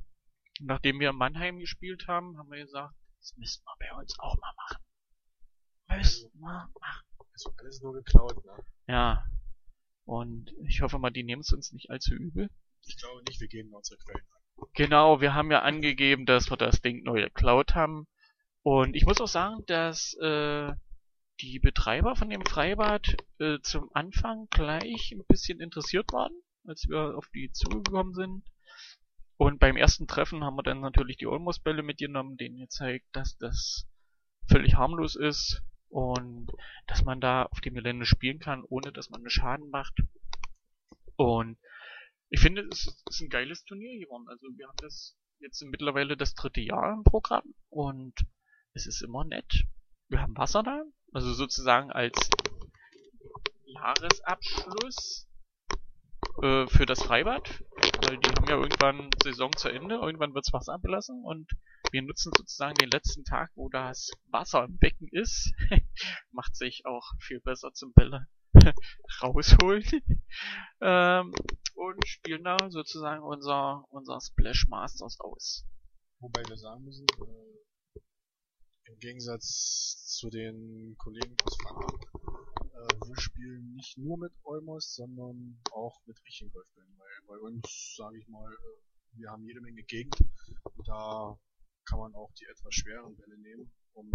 nachdem 0.60 1.00
wir 1.00 1.10
in 1.10 1.16
Mannheim 1.16 1.58
gespielt 1.58 2.06
haben, 2.06 2.38
haben 2.38 2.50
wir 2.50 2.64
gesagt, 2.64 2.94
das 3.18 3.34
müssten 3.36 3.64
wir 3.64 3.76
bei 3.78 4.00
uns 4.00 4.18
auch 4.18 4.36
mal 4.38 4.52
machen. 4.56 4.82
Müssten 5.96 6.38
wir 6.38 6.68
machen. 6.80 7.04
Also 7.32 7.52
alles 7.58 7.80
nur 7.80 7.94
geklaut, 7.94 8.44
ne? 8.44 8.64
Ja. 8.86 9.24
Und 10.04 10.52
ich 10.66 10.82
hoffe 10.82 10.98
mal, 10.98 11.10
die 11.10 11.24
nehmen 11.24 11.40
es 11.40 11.52
uns 11.52 11.72
nicht 11.72 11.90
allzu 11.90 12.14
übel. 12.14 12.50
Ich 12.84 12.96
glaube 12.98 13.22
nicht, 13.26 13.40
wir 13.40 13.48
geben 13.48 13.72
unsere 13.72 13.98
Quellen 13.98 14.26
an. 14.30 14.68
Genau, 14.74 15.20
wir 15.20 15.34
haben 15.34 15.50
ja 15.50 15.62
angegeben, 15.62 16.26
dass 16.26 16.50
wir 16.50 16.56
das 16.56 16.80
Ding 16.80 17.02
neu 17.02 17.22
geklaut 17.22 17.74
haben. 17.74 18.06
Und 18.62 18.94
ich 18.94 19.04
muss 19.04 19.20
auch 19.20 19.28
sagen, 19.28 19.64
dass 19.66 20.14
äh, 20.14 20.72
die 21.40 21.58
Betreiber 21.58 22.14
von 22.14 22.30
dem 22.30 22.44
Freibad 22.46 23.16
äh, 23.38 23.58
zum 23.60 23.90
Anfang 23.94 24.46
gleich 24.50 25.12
ein 25.12 25.24
bisschen 25.26 25.60
interessiert 25.60 26.12
waren, 26.12 26.32
als 26.66 26.88
wir 26.88 27.16
auf 27.16 27.28
die 27.34 27.50
zugekommen 27.52 28.14
sind. 28.14 28.44
Und 29.36 29.58
beim 29.58 29.76
ersten 29.76 30.06
Treffen 30.06 30.44
haben 30.44 30.56
wir 30.56 30.62
dann 30.62 30.80
natürlich 30.80 31.16
die 31.16 31.26
Olmos-Bälle 31.26 31.82
mitgenommen, 31.82 32.36
denen 32.36 32.58
gezeigt, 32.58 33.06
dass 33.12 33.36
das 33.38 33.88
völlig 34.48 34.76
harmlos 34.76 35.16
ist 35.16 35.62
und 35.88 36.52
dass 36.86 37.04
man 37.04 37.20
da 37.20 37.44
auf 37.44 37.60
dem 37.60 37.74
Gelände 37.74 38.06
spielen 38.06 38.38
kann, 38.38 38.62
ohne 38.68 38.92
dass 38.92 39.10
man 39.10 39.20
einen 39.20 39.30
Schaden 39.30 39.70
macht. 39.70 39.94
Und 41.16 41.58
ich 42.28 42.40
finde, 42.40 42.62
es 42.70 42.86
ist 43.10 43.20
ein 43.20 43.28
geiles 43.28 43.64
Turnier 43.64 43.98
geworden. 43.98 44.28
Also 44.28 44.46
wir 44.56 44.68
haben 44.68 44.76
das 44.80 45.18
jetzt 45.40 45.60
mittlerweile 45.62 46.16
das 46.16 46.34
dritte 46.34 46.60
Jahr 46.60 46.92
im 46.92 47.02
Programm 47.02 47.54
und 47.68 48.14
es 48.74 48.86
ist 48.86 49.02
immer 49.02 49.24
nett. 49.24 49.66
Wir 50.08 50.20
haben 50.20 50.36
Wasser 50.36 50.62
da, 50.62 50.82
also 51.12 51.32
sozusagen 51.32 51.90
als 51.90 52.28
Jahresabschluss 53.64 55.28
äh, 56.42 56.66
für 56.66 56.86
das 56.86 57.02
Freibad, 57.02 57.62
weil 58.02 58.18
die 58.18 58.28
haben 58.28 58.48
ja 58.48 58.56
irgendwann 58.56 59.10
Saison 59.22 59.52
zu 59.56 59.68
Ende, 59.68 59.96
irgendwann 59.96 60.34
wirds 60.34 60.52
Wasser 60.52 60.74
abgelassen. 60.74 61.22
Und 61.24 61.50
wir 61.90 62.02
nutzen 62.02 62.32
sozusagen 62.36 62.74
den 62.74 62.90
letzten 62.90 63.24
Tag, 63.24 63.50
wo 63.54 63.68
das 63.68 64.10
Wasser 64.28 64.64
im 64.64 64.78
Becken 64.78 65.08
ist, 65.10 65.52
macht 66.30 66.56
sich 66.56 66.86
auch 66.86 67.12
viel 67.20 67.40
besser 67.40 67.72
zum 67.72 67.92
Bälle 67.92 68.26
rausholen. 69.22 69.84
Ähm, 70.84 71.32
und 71.74 72.08
spielen 72.08 72.42
da 72.42 72.56
sozusagen 72.68 73.22
unser 73.22 73.84
unser 73.90 74.20
Splash 74.20 74.66
Masters 74.68 75.20
aus. 75.20 75.64
Wobei 76.18 76.42
wir 76.48 76.56
sagen 76.56 76.82
müssen, 76.82 77.06
äh, 77.06 77.61
im 78.84 78.98
Gegensatz 78.98 80.04
zu 80.06 80.30
den 80.30 80.96
Kollegen 80.98 81.36
aus 81.44 81.56
Frankfurt, 81.62 82.04
äh, 82.74 83.08
wir 83.08 83.20
spielen 83.20 83.74
nicht 83.74 83.98
nur 83.98 84.18
mit 84.18 84.32
Olmos, 84.44 84.94
sondern 84.94 85.60
auch 85.72 86.00
mit 86.06 86.22
richtigen 86.24 86.50
Golfbällen. 86.50 86.98
Weil 86.98 87.38
bei 87.38 87.38
uns, 87.38 87.94
sage 87.96 88.18
ich 88.18 88.28
mal, 88.28 88.52
äh, 88.52 89.18
wir 89.18 89.30
haben 89.30 89.44
jede 89.44 89.60
Menge 89.60 89.82
Gegend 89.82 90.16
und 90.74 90.88
da 90.88 91.38
kann 91.84 91.98
man 91.98 92.14
auch 92.14 92.32
die 92.34 92.46
etwas 92.46 92.74
schweren 92.74 93.16
Bälle 93.16 93.38
nehmen, 93.38 93.72
um 93.92 94.10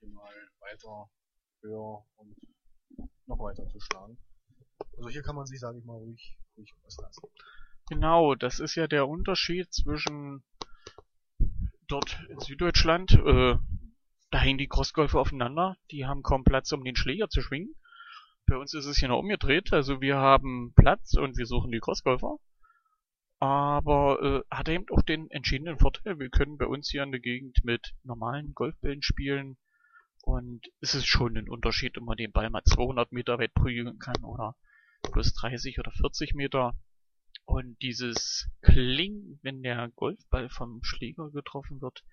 die 0.00 0.06
mal 0.06 0.34
weiter, 0.60 1.10
höher 1.62 2.04
und 2.16 2.36
noch 3.26 3.38
weiter 3.38 3.66
zu 3.68 3.80
schlagen. 3.80 4.18
Also 4.96 5.08
hier 5.08 5.22
kann 5.22 5.36
man 5.36 5.46
sich, 5.46 5.60
sage 5.60 5.78
ich 5.78 5.84
mal, 5.84 5.96
ruhig, 5.96 6.36
ruhig 6.56 6.74
auslassen. 6.84 7.28
Genau, 7.88 8.34
das 8.34 8.60
ist 8.60 8.74
ja 8.74 8.86
der 8.86 9.08
Unterschied 9.08 9.72
zwischen 9.72 10.44
dort 11.86 12.20
in 12.28 12.38
Süddeutschland, 12.40 13.12
äh, 13.12 13.56
da 14.30 14.40
hängen 14.40 14.58
die 14.58 14.68
Crossgolfer 14.68 15.18
aufeinander, 15.18 15.76
die 15.90 16.06
haben 16.06 16.22
kaum 16.22 16.44
Platz, 16.44 16.72
um 16.72 16.84
den 16.84 16.96
Schläger 16.96 17.28
zu 17.28 17.42
schwingen. 17.42 17.74
Bei 18.46 18.56
uns 18.56 18.74
ist 18.74 18.86
es 18.86 18.98
hier 18.98 19.08
noch 19.08 19.18
umgedreht, 19.18 19.72
also 19.72 20.00
wir 20.00 20.16
haben 20.16 20.72
Platz 20.74 21.14
und 21.14 21.36
wir 21.36 21.46
suchen 21.46 21.70
die 21.70 21.80
Crossgolfer. 21.80 22.36
Aber 23.38 24.44
äh, 24.50 24.54
hat 24.54 24.68
eben 24.68 24.84
auch 24.90 25.02
den 25.02 25.30
entschiedenen 25.30 25.78
Vorteil, 25.78 26.18
wir 26.18 26.28
können 26.28 26.58
bei 26.58 26.66
uns 26.66 26.90
hier 26.90 27.02
in 27.02 27.10
der 27.10 27.20
Gegend 27.20 27.64
mit 27.64 27.94
normalen 28.02 28.54
Golfbällen 28.54 29.02
spielen 29.02 29.56
und 30.22 30.68
es 30.80 30.94
ist 30.94 31.06
schon 31.06 31.36
ein 31.36 31.48
Unterschied, 31.48 31.96
ob 31.96 32.04
man 32.04 32.16
den 32.16 32.32
Ball 32.32 32.50
mal 32.50 32.62
200 32.62 33.10
Meter 33.12 33.38
weit 33.38 33.54
prügeln 33.54 33.98
kann 33.98 34.22
oder 34.22 34.54
plus 35.10 35.32
30 35.34 35.78
oder 35.78 35.90
40 35.90 36.34
Meter. 36.34 36.78
Und 37.46 37.80
dieses 37.82 38.48
Klingen, 38.60 39.40
wenn 39.42 39.62
der 39.62 39.88
Golfball 39.96 40.50
vom 40.50 40.84
Schläger 40.84 41.30
getroffen 41.30 41.80
wird, 41.80 42.04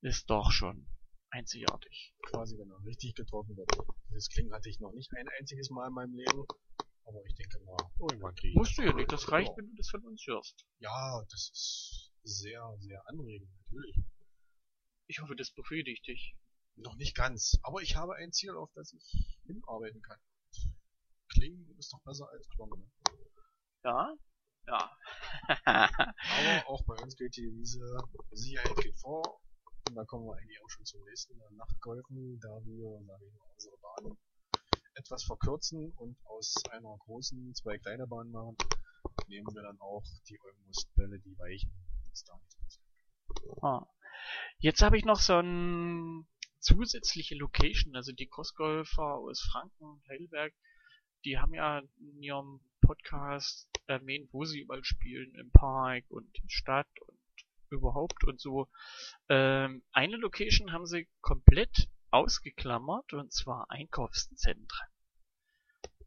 ist 0.00 0.30
doch 0.30 0.50
schon 0.50 0.86
einzigartig. 1.32 2.14
quasi, 2.22 2.56
wenn 2.58 2.70
er 2.70 2.84
richtig 2.84 3.14
getroffen 3.14 3.56
wird. 3.56 3.70
Dieses 4.08 4.28
Klingen 4.28 4.52
hatte 4.52 4.68
ich 4.68 4.78
noch 4.80 4.92
nicht 4.92 5.10
ein 5.16 5.28
einziges 5.40 5.70
Mal 5.70 5.88
in 5.88 5.94
meinem 5.94 6.14
Leben. 6.14 6.44
Aber 7.04 7.20
ich 7.26 7.34
denke 7.34 7.58
mal, 7.64 7.76
irgendwann 7.98 8.34
kriege 8.34 8.50
ich 8.50 8.54
Musst 8.54 8.78
du 8.78 8.82
ja 8.82 8.92
nicht, 8.92 9.10
das 9.10 9.30
reicht, 9.32 9.50
wenn 9.56 9.66
du 9.66 9.74
das 9.76 9.88
von 9.88 10.04
uns 10.04 10.24
hörst. 10.26 10.64
Ja, 10.78 11.24
das 11.30 11.50
ist 11.52 12.12
sehr, 12.22 12.62
sehr 12.78 13.02
anregend, 13.08 13.50
natürlich. 13.64 14.04
Ich 15.08 15.20
hoffe, 15.20 15.34
das 15.34 15.50
befriedigt 15.50 16.06
dich. 16.06 16.36
Noch 16.76 16.96
nicht 16.96 17.14
ganz, 17.14 17.58
aber 17.64 17.82
ich 17.82 17.96
habe 17.96 18.14
ein 18.16 18.32
Ziel, 18.32 18.56
auf 18.56 18.70
das 18.74 18.92
ich 18.92 19.38
hinarbeiten 19.44 20.00
kann. 20.00 20.18
Klingen 21.28 21.68
ist 21.78 21.92
doch 21.92 22.00
besser 22.02 22.28
als 22.30 22.48
Klongen. 22.48 22.80
Ne? 22.80 23.18
Ja? 23.84 24.14
Ja. 24.66 24.96
Aber 25.64 26.68
auch 26.68 26.84
bei 26.86 26.94
uns 27.02 27.16
gilt 27.16 27.36
die 27.36 27.42
Devise, 27.42 27.80
Sicherheit 28.30 28.76
geht 28.76 28.98
vor. 29.00 29.40
Und 29.88 29.94
da 29.96 30.04
kommen 30.04 30.26
wir 30.26 30.36
eigentlich 30.36 30.60
auch 30.62 30.70
schon 30.70 30.84
zum 30.84 31.04
nächsten 31.04 31.34
äh, 31.40 31.54
Nachtgolfen, 31.54 32.38
da 32.40 32.48
wir, 32.64 33.00
sage 33.06 33.26
ich 33.26 33.34
mal, 33.34 33.46
unsere 33.52 33.76
Bahn 33.78 34.16
etwas 34.94 35.24
verkürzen 35.24 35.92
und 35.96 36.16
aus 36.26 36.54
einer 36.70 36.96
großen 37.06 37.54
zwei 37.54 37.78
kleine 37.78 38.06
Bahnen 38.06 38.30
machen, 38.30 38.56
nehmen 39.28 39.46
wir 39.54 39.62
dann 39.62 39.80
auch 39.80 40.04
die 40.28 40.38
Olmostbälle, 40.40 41.18
die 41.20 41.38
weichen. 41.38 41.72
Das 42.10 42.24
da. 42.24 42.40
Ah. 43.62 43.86
Jetzt 44.58 44.82
habe 44.82 44.98
ich 44.98 45.04
noch 45.04 45.18
so 45.18 45.38
ein 45.38 46.26
zusätzliche 46.60 47.34
Location, 47.34 47.96
also 47.96 48.12
die 48.12 48.28
Crossgolfer 48.28 49.16
aus 49.16 49.40
Franken, 49.40 50.02
Heidelberg, 50.08 50.54
die 51.24 51.38
haben 51.38 51.54
ja 51.54 51.80
in 51.98 52.22
ihrem 52.22 52.60
Podcast 52.80 53.68
erwähnt, 53.86 54.28
wo 54.32 54.44
sie 54.44 54.60
überall 54.60 54.84
spielen, 54.84 55.34
im 55.34 55.50
Park 55.50 56.04
und 56.08 56.30
Stadt 56.48 56.88
und 57.00 57.18
überhaupt 57.72 58.24
und 58.24 58.40
so. 58.40 58.68
Ähm, 59.28 59.82
eine 59.92 60.16
Location 60.16 60.72
haben 60.72 60.86
sie 60.86 61.08
komplett 61.20 61.88
ausgeklammert 62.10 63.12
und 63.14 63.32
zwar 63.32 63.70
Einkaufszentren. 63.70 64.88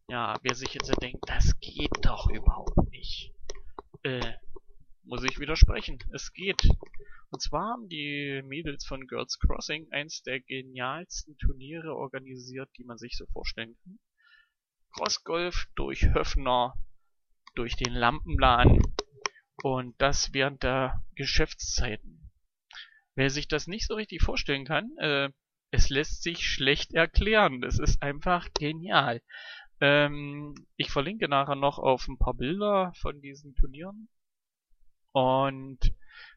Ja, 0.08 0.38
wer 0.44 0.54
sich 0.54 0.74
jetzt 0.74 0.94
denkt, 1.02 1.24
das 1.28 1.60
geht 1.60 1.98
doch 2.02 2.30
überhaupt 2.30 2.78
nicht. 2.92 3.34
Äh, 4.04 4.34
muss 5.04 5.24
ich 5.24 5.40
widersprechen. 5.40 6.00
Es 6.14 6.32
geht. 6.34 6.68
Und 7.32 7.42
zwar 7.42 7.74
haben 7.74 7.90
die 7.90 8.42
Mädels 8.46 8.86
von 8.86 9.08
Girls 9.08 9.40
Crossing 9.40 9.92
eins 9.92 10.22
der 10.24 10.40
genialsten 10.40 11.38
Turniere 11.38 11.96
organisiert, 11.96 12.70
die 12.78 12.84
man 12.84 12.98
sich 12.98 13.18
so 13.18 13.26
vorstellen 13.28 13.76
kann. 13.84 14.00
Crossgolf 14.94 15.68
durch 15.76 16.04
Höfner, 16.14 16.76
durch 17.56 17.76
den 17.76 17.94
Lampenladen 17.94 18.82
und 19.66 20.00
das 20.00 20.32
während 20.32 20.62
der 20.62 21.04
Geschäftszeiten. 21.16 22.30
Wer 23.16 23.32
sich 23.32 23.48
das 23.48 23.66
nicht 23.66 23.88
so 23.88 23.96
richtig 23.96 24.22
vorstellen 24.22 24.64
kann, 24.64 24.96
äh, 25.00 25.32
es 25.72 25.90
lässt 25.90 26.22
sich 26.22 26.48
schlecht 26.48 26.94
erklären. 26.94 27.62
Das 27.62 27.80
ist 27.80 28.04
einfach 28.04 28.54
genial. 28.54 29.24
Ähm, 29.82 30.54
ich 30.76 30.92
verlinke 30.92 31.28
nachher 31.28 31.56
noch 31.56 31.80
auf 31.80 32.08
ein 32.08 32.20
paar 32.20 32.36
Bilder 32.36 32.94
von 32.98 33.22
diesen 33.22 33.56
Turnieren. 33.56 34.08
Und 35.14 35.80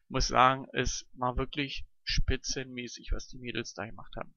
muss 0.07 0.29
sagen, 0.29 0.65
es 0.73 1.07
war 1.13 1.37
wirklich 1.37 1.85
spitzenmäßig, 2.05 3.11
was 3.11 3.27
die 3.27 3.37
Mädels 3.37 3.75
da 3.75 3.85
gemacht 3.85 4.15
haben. 4.15 4.33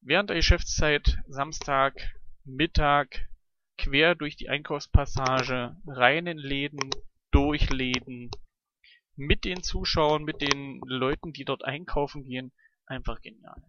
Während 0.00 0.30
der 0.30 0.38
Geschäftszeit, 0.38 1.18
Samstag, 1.28 1.94
Mittag, 2.42 3.28
quer 3.78 4.16
durch 4.16 4.34
die 4.34 4.48
Einkaufspassage, 4.48 5.76
rein 5.86 6.26
in 6.26 6.38
Läden, 6.38 6.80
durch 7.36 7.68
Läden, 7.68 8.30
mit 9.14 9.44
den 9.44 9.62
Zuschauern, 9.62 10.24
mit 10.24 10.40
den 10.40 10.80
Leuten, 10.86 11.34
die 11.34 11.44
dort 11.44 11.66
einkaufen 11.66 12.24
gehen, 12.24 12.50
einfach 12.86 13.20
genial. 13.20 13.62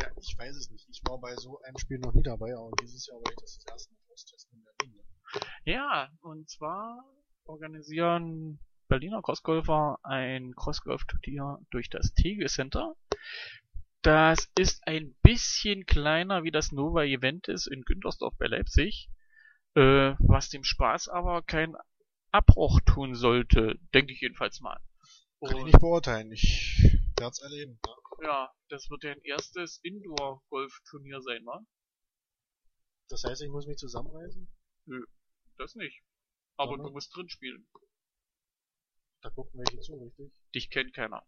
Ja, 0.00 0.06
ich 0.18 0.34
weiß 0.38 0.56
es 0.56 0.70
nicht. 0.70 0.88
Ich 0.88 1.02
war 1.06 1.20
bei 1.20 1.36
so 1.36 1.60
einem 1.60 1.76
Spiel 1.76 1.98
noch 1.98 2.14
nie 2.14 2.22
dabei, 2.22 2.54
aber 2.56 2.70
dieses 2.80 3.06
Jahr 3.06 3.18
war 3.18 3.30
ich 3.30 3.36
das, 3.36 3.58
das 3.58 3.66
erste 3.70 3.92
Mal 3.92 4.00
austesten 4.14 4.58
in 4.58 4.64
Berlin. 4.64 4.96
Ne? 4.96 5.72
Ja, 5.74 6.08
und 6.22 6.48
zwar 6.48 7.04
organisieren 7.44 8.58
Berliner 8.88 9.20
Crossgolfer 9.20 9.98
ein 10.02 10.54
Crossgolf-Turnier 10.54 11.58
durch 11.70 11.90
das 11.90 12.14
Tegel 12.14 12.48
Center. 12.48 12.96
Das 14.00 14.50
ist 14.56 14.80
ein 14.86 15.14
bisschen 15.20 15.84
kleiner 15.84 16.42
wie 16.42 16.50
das 16.50 16.72
Nova 16.72 17.04
Event 17.04 17.48
ist 17.48 17.66
in 17.66 17.82
Güntersdorf 17.82 18.32
bei 18.38 18.46
Leipzig, 18.46 19.10
äh, 19.74 20.14
was 20.18 20.48
dem 20.48 20.64
Spaß 20.64 21.08
aber 21.08 21.42
keinen 21.42 21.76
Abbruch 22.32 22.80
tun 22.86 23.14
sollte, 23.14 23.78
denke 23.94 24.12
ich 24.12 24.20
jedenfalls 24.20 24.60
mal. 24.60 24.78
Kann 25.44 25.56
ich 25.58 25.64
nicht 25.64 25.80
beurteilen, 25.80 26.30
ich 26.32 26.78
werde 27.18 27.30
es 27.30 27.40
erleben. 27.40 27.80
Ja. 28.22 28.52
das 28.68 28.90
wird 28.90 29.04
ja 29.04 29.12
ein 29.12 29.22
erstes 29.22 29.78
Indoor-Golf-Turnier 29.82 31.20
sein, 31.22 31.44
wa? 31.46 31.64
Das 33.08 33.24
heißt, 33.24 33.42
ich 33.42 33.48
muss 33.50 33.66
mich 33.66 33.78
zusammenreißen? 33.78 34.46
Nö, 34.86 35.04
das 35.56 35.74
nicht. 35.74 36.02
Aber 36.56 36.72
Sondern? 36.72 36.88
du 36.88 36.92
musst 36.92 37.16
drin 37.16 37.28
spielen. 37.28 37.66
Da 39.22 39.30
gucken 39.30 39.58
welche 39.60 39.80
zu, 39.80 39.94
richtig? 39.96 40.32
Dich 40.54 40.70
kennt 40.70 40.94
keiner. 40.94 41.26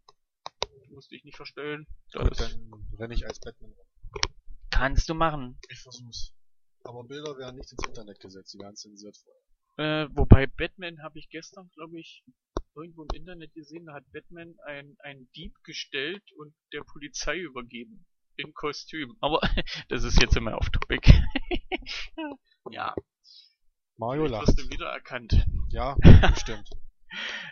Du 0.89 0.95
musst 0.95 1.11
dich 1.11 1.25
nicht 1.25 1.37
verstellen. 1.37 1.87
Gut, 2.13 2.39
dann 2.39 2.89
renne 2.99 3.15
ich 3.15 3.27
als 3.27 3.41
Batman 3.41 3.73
rum. 3.73 3.87
kannst 4.71 5.09
du 5.09 5.15
machen. 5.15 5.59
Ich 5.71 5.81
versuch's. 5.81 6.33
Aber 6.85 7.05
Bilder 7.05 7.37
werden 7.39 7.57
nicht 7.57 7.73
ins 7.73 7.87
Internet 7.87 8.21
gesetzt, 8.21 8.53
die 8.55 8.59
werden 8.59 8.77
zensiert 8.77 9.17
vorher. 9.17 9.43
Äh, 9.77 10.09
wobei 10.11 10.47
Batman 10.47 11.03
habe 11.03 11.19
ich 11.19 11.29
gestern, 11.29 11.71
glaube 11.71 11.99
ich, 11.99 12.25
irgendwo 12.75 13.03
im 13.05 13.09
Internet 13.15 13.55
gesehen, 13.55 13.87
da 13.87 13.95
hat 13.95 14.11
Batman 14.13 14.55
ein, 14.67 14.97
ein 15.01 15.29
Dieb 15.35 15.55
gestellt 15.65 16.23
und 16.37 16.55
der 16.73 16.83
Polizei 16.85 17.39
übergeben. 17.39 18.07
In 18.37 18.55
Kostüm. 18.55 19.17
Aber 19.21 19.41
das 19.89 20.05
ist 20.05 20.21
jetzt 20.21 20.37
immer 20.37 20.57
auf 20.57 20.71
Topic. 20.71 21.03
ja, 22.71 22.95
Mario 23.97 24.27
lacht. 24.27 24.49
wirst 24.49 24.59
du 24.59 24.71
wiedererkannt. 24.71 25.47
Ja, 25.69 25.97
bestimmt. 26.35 26.69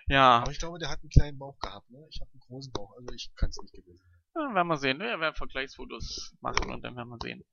Ja, 0.09 0.41
Aber 0.41 0.53
ich 0.53 0.59
glaube, 0.59 0.79
der 0.79 0.89
hat 0.89 1.01
einen 1.01 1.11
kleinen 1.11 1.39
Bauch 1.39 1.59
gehabt, 1.59 1.91
ne? 1.91 2.07
Ich 2.11 2.21
habe 2.21 2.31
einen 2.33 2.41
großen 2.41 2.73
Bauch, 2.73 2.93
also 2.97 3.15
ich 3.15 3.31
kann 3.37 3.51
es 3.51 3.59
nicht 3.61 3.75
gewesen 3.75 4.05
sein. 4.11 4.20
Ja, 4.35 4.55
werden 4.55 4.69
wir 4.69 4.77
sehen. 4.77 5.01
Wir 5.01 5.19
werden 5.19 5.35
Vergleichsfotos 5.35 6.37
machen 6.41 6.71
und 6.71 6.83
dann 6.83 6.97
werden 6.97 7.09
wir 7.09 7.19
sehen. 7.21 7.45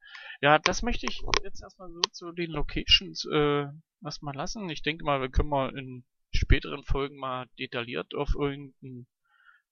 Ja, 0.41 0.59
das 0.59 0.83
möchte 0.83 1.07
ich 1.07 1.23
jetzt 1.43 1.61
erstmal 1.61 1.89
so 1.91 2.01
zu 2.11 2.31
den 2.31 2.51
Locations 2.51 3.25
äh, 3.31 3.65
erstmal 4.03 4.35
lassen. 4.35 4.69
Ich 4.69 4.83
denke 4.83 5.03
mal, 5.03 5.19
wir 5.19 5.29
können 5.29 5.49
mal 5.49 5.75
in 5.77 6.05
späteren 6.31 6.83
Folgen 6.83 7.17
mal 7.17 7.47
detailliert 7.57 8.13
auf 8.13 8.35
irgendeinen 8.35 9.07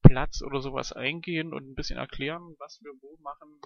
Platz 0.01 0.41
oder 0.41 0.61
sowas 0.61 0.93
eingehen 0.93 1.53
und 1.53 1.69
ein 1.69 1.75
bisschen 1.75 1.97
erklären, 1.97 2.55
was 2.59 2.79
wir 2.81 2.91
wo 3.01 3.17
machen. 3.21 3.59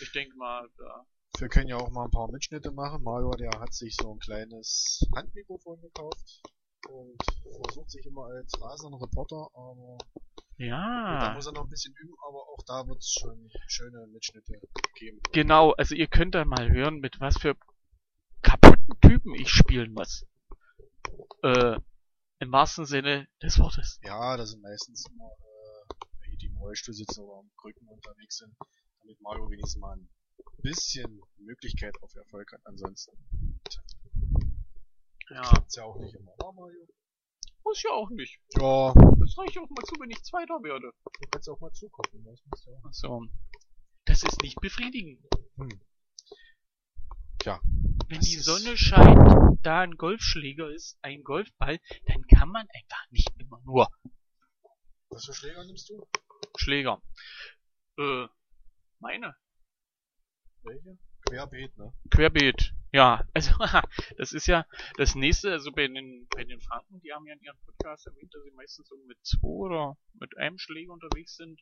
Ich 0.00 0.12
denke 0.12 0.36
mal, 0.36 0.68
da. 0.76 1.06
Wir 1.38 1.48
können 1.48 1.68
ja 1.68 1.76
auch 1.76 1.90
mal 1.90 2.04
ein 2.04 2.10
paar 2.10 2.30
Mitschnitte 2.30 2.72
machen. 2.72 3.02
Mario, 3.02 3.30
der 3.30 3.50
hat 3.60 3.72
sich 3.72 3.94
so 3.94 4.12
ein 4.12 4.18
kleines 4.18 5.06
Handmikrofon 5.14 5.80
gekauft 5.80 6.42
und 6.88 7.16
versucht 7.62 7.90
sich 7.90 8.04
immer 8.06 8.24
als 8.24 8.52
rasender 8.60 9.00
Reporter, 9.00 9.48
aber 9.54 9.98
da 10.58 10.64
Ja. 10.64 11.32
muss 11.34 11.46
er 11.46 11.52
noch 11.52 11.64
ein 11.64 11.68
bisschen 11.70 11.94
üben, 11.94 12.14
aber 12.26 12.38
auch 12.48 12.62
da 12.66 12.86
wird 12.86 12.98
es 12.98 13.10
schon 13.12 13.50
schöne 13.68 14.06
Mitschnitte 14.08 14.60
geben. 14.96 15.20
Genau, 15.32 15.72
also 15.72 15.94
ihr 15.94 16.08
könnt 16.08 16.34
dann 16.34 16.48
mal 16.48 16.70
hören, 16.70 16.98
mit 17.00 17.20
was 17.20 17.38
für 17.38 17.56
kaputten 18.42 19.00
Typen 19.00 19.34
ich 19.34 19.48
spielen 19.50 19.92
muss. 19.92 20.26
Äh, 21.42 21.78
im 22.40 22.52
wahrsten 22.52 22.86
Sinne 22.86 23.28
des 23.42 23.58
Wortes. 23.58 23.98
Ja, 24.02 24.36
das 24.36 24.50
sind 24.50 24.62
meistens 24.62 25.04
immer 25.10 25.30
äh, 25.30 26.36
die 26.36 26.46
im 26.46 26.56
Rollstuhl 26.56 26.94
sitzen 26.94 27.20
oder 27.24 27.38
am 27.40 27.50
Krücken 27.56 27.88
unterwegs 27.88 28.38
sind, 28.38 28.54
damit 29.00 29.20
Mario 29.20 29.50
wenigstens 29.50 29.80
mal 29.80 29.96
ein 29.96 30.08
bisschen 30.62 31.20
Möglichkeit 31.38 31.94
auf 32.02 32.14
Erfolg 32.14 32.52
hat. 32.52 32.60
Ansonsten 32.64 33.12
Ja. 35.30 35.42
klappt's 35.42 35.76
ja 35.76 35.84
auch 35.84 35.96
nicht 35.98 36.14
immer. 36.14 36.32
Mario. 36.38 36.86
Muss 37.64 37.82
ja 37.82 37.90
auch 37.90 38.10
nicht. 38.10 38.40
Ja, 38.56 38.94
Das 38.94 39.36
reicht 39.38 39.58
auch 39.58 39.68
mal 39.68 39.84
zu, 39.84 40.00
wenn 40.00 40.10
ich 40.10 40.22
Zweiter 40.22 40.62
werde. 40.62 40.92
du 41.04 41.28
kannst 41.30 41.48
auch 41.48 41.60
mal 41.60 41.72
zugucken. 41.72 42.24
Das 42.24 42.40
muss 42.46 42.64
ja 42.64 42.72
auch. 42.72 42.92
So. 42.92 43.26
Das 44.04 44.22
ist 44.22 44.40
nicht 44.42 44.60
befriedigend. 44.60 45.20
Hm. 45.56 45.80
Tja, 47.38 47.60
Wenn 48.08 48.20
die 48.20 48.36
Sonne 48.36 48.76
scheint, 48.76 49.58
da 49.62 49.80
ein 49.80 49.96
Golfschläger 49.96 50.70
ist, 50.70 50.98
ein 51.02 51.22
Golfball, 51.22 51.78
dann 52.06 52.22
kann 52.26 52.48
man 52.48 52.66
einfach 52.70 53.10
nicht 53.10 53.30
immer 53.38 53.60
nur 53.64 53.88
was 55.10 55.24
für 55.24 55.34
Schläger 55.34 55.64
nimmst 55.64 55.88
du? 55.88 56.06
Schläger. 56.56 57.02
Äh, 57.98 58.26
meine. 59.00 59.34
Welche? 60.62 60.98
Querbeet, 61.28 61.76
ne? 61.76 61.92
Querbeet. 62.10 62.74
Ja, 62.90 63.22
also 63.34 63.52
das 64.16 64.32
ist 64.32 64.46
ja 64.46 64.64
das 64.96 65.14
nächste, 65.14 65.52
also 65.52 65.72
bei 65.72 65.86
den, 65.86 66.26
bei 66.34 66.44
den 66.44 66.60
Franken, 66.60 67.00
die 67.00 67.12
haben 67.12 67.26
ja 67.26 67.34
in 67.34 67.42
ihrem 67.42 67.58
Podcast 67.66 68.06
erwähnt, 68.06 68.32
dass 68.32 68.42
sie 68.42 68.50
meistens 68.52 68.88
so 68.88 68.96
mit 69.06 69.18
zwei 69.22 69.46
oder 69.46 69.98
mit 70.14 70.36
einem 70.38 70.58
Schläger 70.58 70.92
unterwegs 70.92 71.36
sind. 71.36 71.60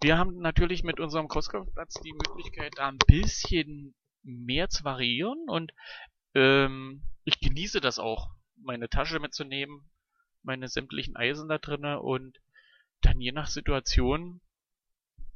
Wir 0.00 0.16
haben 0.16 0.38
natürlich 0.38 0.82
mit 0.82 0.98
unserem 0.98 1.28
Crosskopfplatz 1.28 1.94
die 2.02 2.12
Möglichkeit, 2.12 2.72
da 2.76 2.88
ein 2.88 2.98
bisschen 3.06 3.94
mehr 4.22 4.70
zu 4.70 4.84
variieren 4.84 5.48
und 5.48 5.72
ähm, 6.34 7.02
ich 7.24 7.40
genieße 7.40 7.80
das 7.80 7.98
auch, 7.98 8.30
meine 8.56 8.88
Tasche 8.88 9.20
mitzunehmen, 9.20 9.90
meine 10.42 10.68
sämtlichen 10.68 11.16
Eisen 11.16 11.48
da 11.48 11.58
drinne 11.58 12.00
und 12.00 12.40
dann 13.02 13.20
je 13.20 13.32
nach 13.32 13.46
Situation 13.46 14.40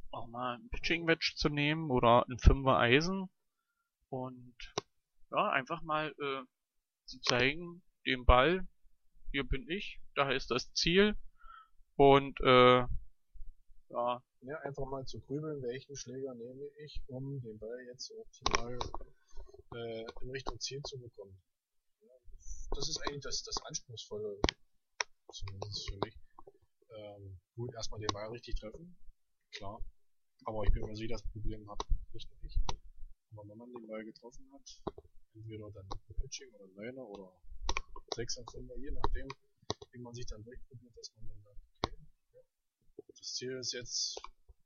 auch 0.09 0.27
mal 0.27 0.55
ein 0.55 0.69
Pitching 0.69 1.07
Wedge 1.07 1.33
zu 1.35 1.49
nehmen 1.49 1.91
oder 1.91 2.25
ein 2.27 2.39
Fünfer 2.39 2.77
Eisen 2.79 3.29
und 4.11 4.55
ja, 5.31 5.49
einfach 5.51 5.81
mal 5.83 6.09
äh, 6.19 6.43
zu 7.05 7.19
zeigen, 7.21 7.81
dem 8.05 8.25
Ball, 8.25 8.67
hier 9.31 9.45
bin 9.45 9.67
ich, 9.69 10.01
da 10.15 10.31
ist 10.31 10.51
das 10.51 10.73
Ziel 10.73 11.15
und 11.95 12.39
äh, 12.41 12.85
ja, 13.89 14.21
Ja, 14.41 14.57
einfach 14.63 14.85
mal 14.85 15.05
zu 15.05 15.19
grübeln, 15.21 15.61
welchen 15.63 15.95
Schläger 15.95 16.33
nehme 16.35 16.65
ich, 16.83 17.01
um 17.07 17.41
den 17.41 17.57
Ball 17.59 17.79
jetzt 17.85 18.11
optimal 18.11 18.77
äh, 19.75 20.05
in 20.21 20.31
Richtung 20.31 20.59
Ziel 20.59 20.81
zu 20.83 20.99
bekommen. 20.99 21.41
Das 22.75 22.89
ist 22.89 22.99
eigentlich 23.07 23.23
das, 23.23 23.43
das 23.43 23.57
Anspruchsvolle, 23.63 24.39
zumindest 25.31 25.89
für 25.89 25.97
mich. 26.03 26.17
ähm, 26.95 27.39
gut, 27.55 27.73
erstmal 27.73 27.99
den 27.99 28.13
Ball 28.13 28.29
richtig 28.29 28.55
treffen, 28.55 28.97
klar. 29.51 29.79
Aber 30.45 30.63
ich 30.63 30.71
bin 30.73 30.83
mir 30.85 30.95
sicher, 30.95 31.13
das 31.13 31.23
Problem 31.31 31.69
habe 31.69 31.85
nicht 32.13 32.29
nur 32.29 32.43
ich. 32.43 32.90
Wenn 33.31 33.57
man 33.57 33.71
den 33.71 33.87
Ball 33.87 34.03
getroffen 34.03 34.51
hat, 34.51 34.81
entweder 35.33 35.71
dann 35.71 35.87
Pitching 36.19 36.51
oder 36.53 36.67
Liner 36.67 37.07
oder 37.07 37.33
6 38.15 38.37
und 38.37 38.51
5, 38.51 38.71
je 38.77 38.91
nachdem, 38.91 39.27
wie 39.91 39.99
man 39.99 40.13
sich 40.13 40.25
dann 40.25 40.43
durchprobiert, 40.43 40.95
dass 40.97 41.13
man 41.15 41.27
dann 41.27 41.41
sagt, 41.41 41.59
okay, 41.75 41.97
ja, 42.33 42.41
das 43.07 43.33
Ziel 43.33 43.57
ist 43.57 43.73
jetzt 43.73 44.21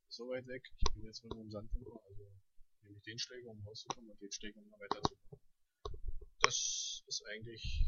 so 0.09 0.27
weit 0.29 0.47
weg, 0.47 0.63
ich 0.77 0.93
bin 0.93 1.03
jetzt 1.03 1.23
nur 1.23 1.39
im 1.39 1.51
Sandbunker, 1.51 1.99
also 2.05 2.31
nehme 2.81 2.97
ich 2.97 3.03
den 3.03 3.19
Schläger, 3.19 3.51
um 3.51 3.61
rauszukommen 3.67 4.09
und 4.09 4.21
den 4.21 4.31
Schläger, 4.31 4.59
um 4.59 4.71
weiterzukommen. 4.79 5.45
Das 6.41 7.03
ist 7.07 7.23
eigentlich 7.27 7.85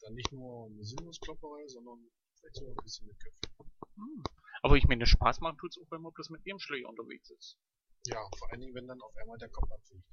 dann 0.00 0.14
nicht 0.14 0.32
nur 0.32 0.66
eine 0.66 0.84
Sinnlosklopperei, 0.84 1.66
sondern 1.66 2.10
vielleicht 2.34 2.56
sogar 2.56 2.72
ein 2.72 2.82
bisschen 2.82 3.06
mit 3.06 3.18
Köpfen. 3.18 3.70
Hm. 3.96 4.22
Aber 4.62 4.76
ich 4.76 4.86
meine, 4.86 5.06
Spaß 5.06 5.40
machen 5.40 5.58
tut's 5.58 5.78
auch, 5.78 5.90
wenn 5.90 6.02
man 6.02 6.12
bloß 6.12 6.30
mit 6.30 6.44
dem 6.46 6.58
Schläger 6.58 6.88
unterwegs 6.88 7.30
ist. 7.30 7.58
Ja, 8.08 8.26
vor 8.36 8.50
allen 8.50 8.60
Dingen, 8.60 8.74
wenn 8.74 8.86
dann 8.86 9.00
auf 9.00 9.14
einmal 9.16 9.38
der 9.38 9.50
Kopf 9.50 9.70
abfliegt. 9.70 10.04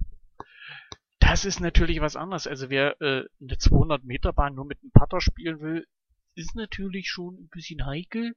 Das 1.20 1.46
ist 1.46 1.60
natürlich 1.60 2.02
was 2.02 2.16
anderes. 2.16 2.46
Also 2.46 2.70
wer 2.70 3.00
äh, 3.02 3.26
eine 3.42 3.58
200 3.58 4.04
Meter 4.04 4.34
Bahn 4.34 4.56
nur 4.56 4.66
mit 4.66 4.82
einem 4.82 4.92
Putter 4.92 5.22
spielen 5.22 5.60
will, 5.62 5.88
ist 6.36 6.56
natürlich 6.56 7.10
schon 7.10 7.36
ein 7.36 7.50
bisschen 7.50 7.86
heikel. 7.86 8.36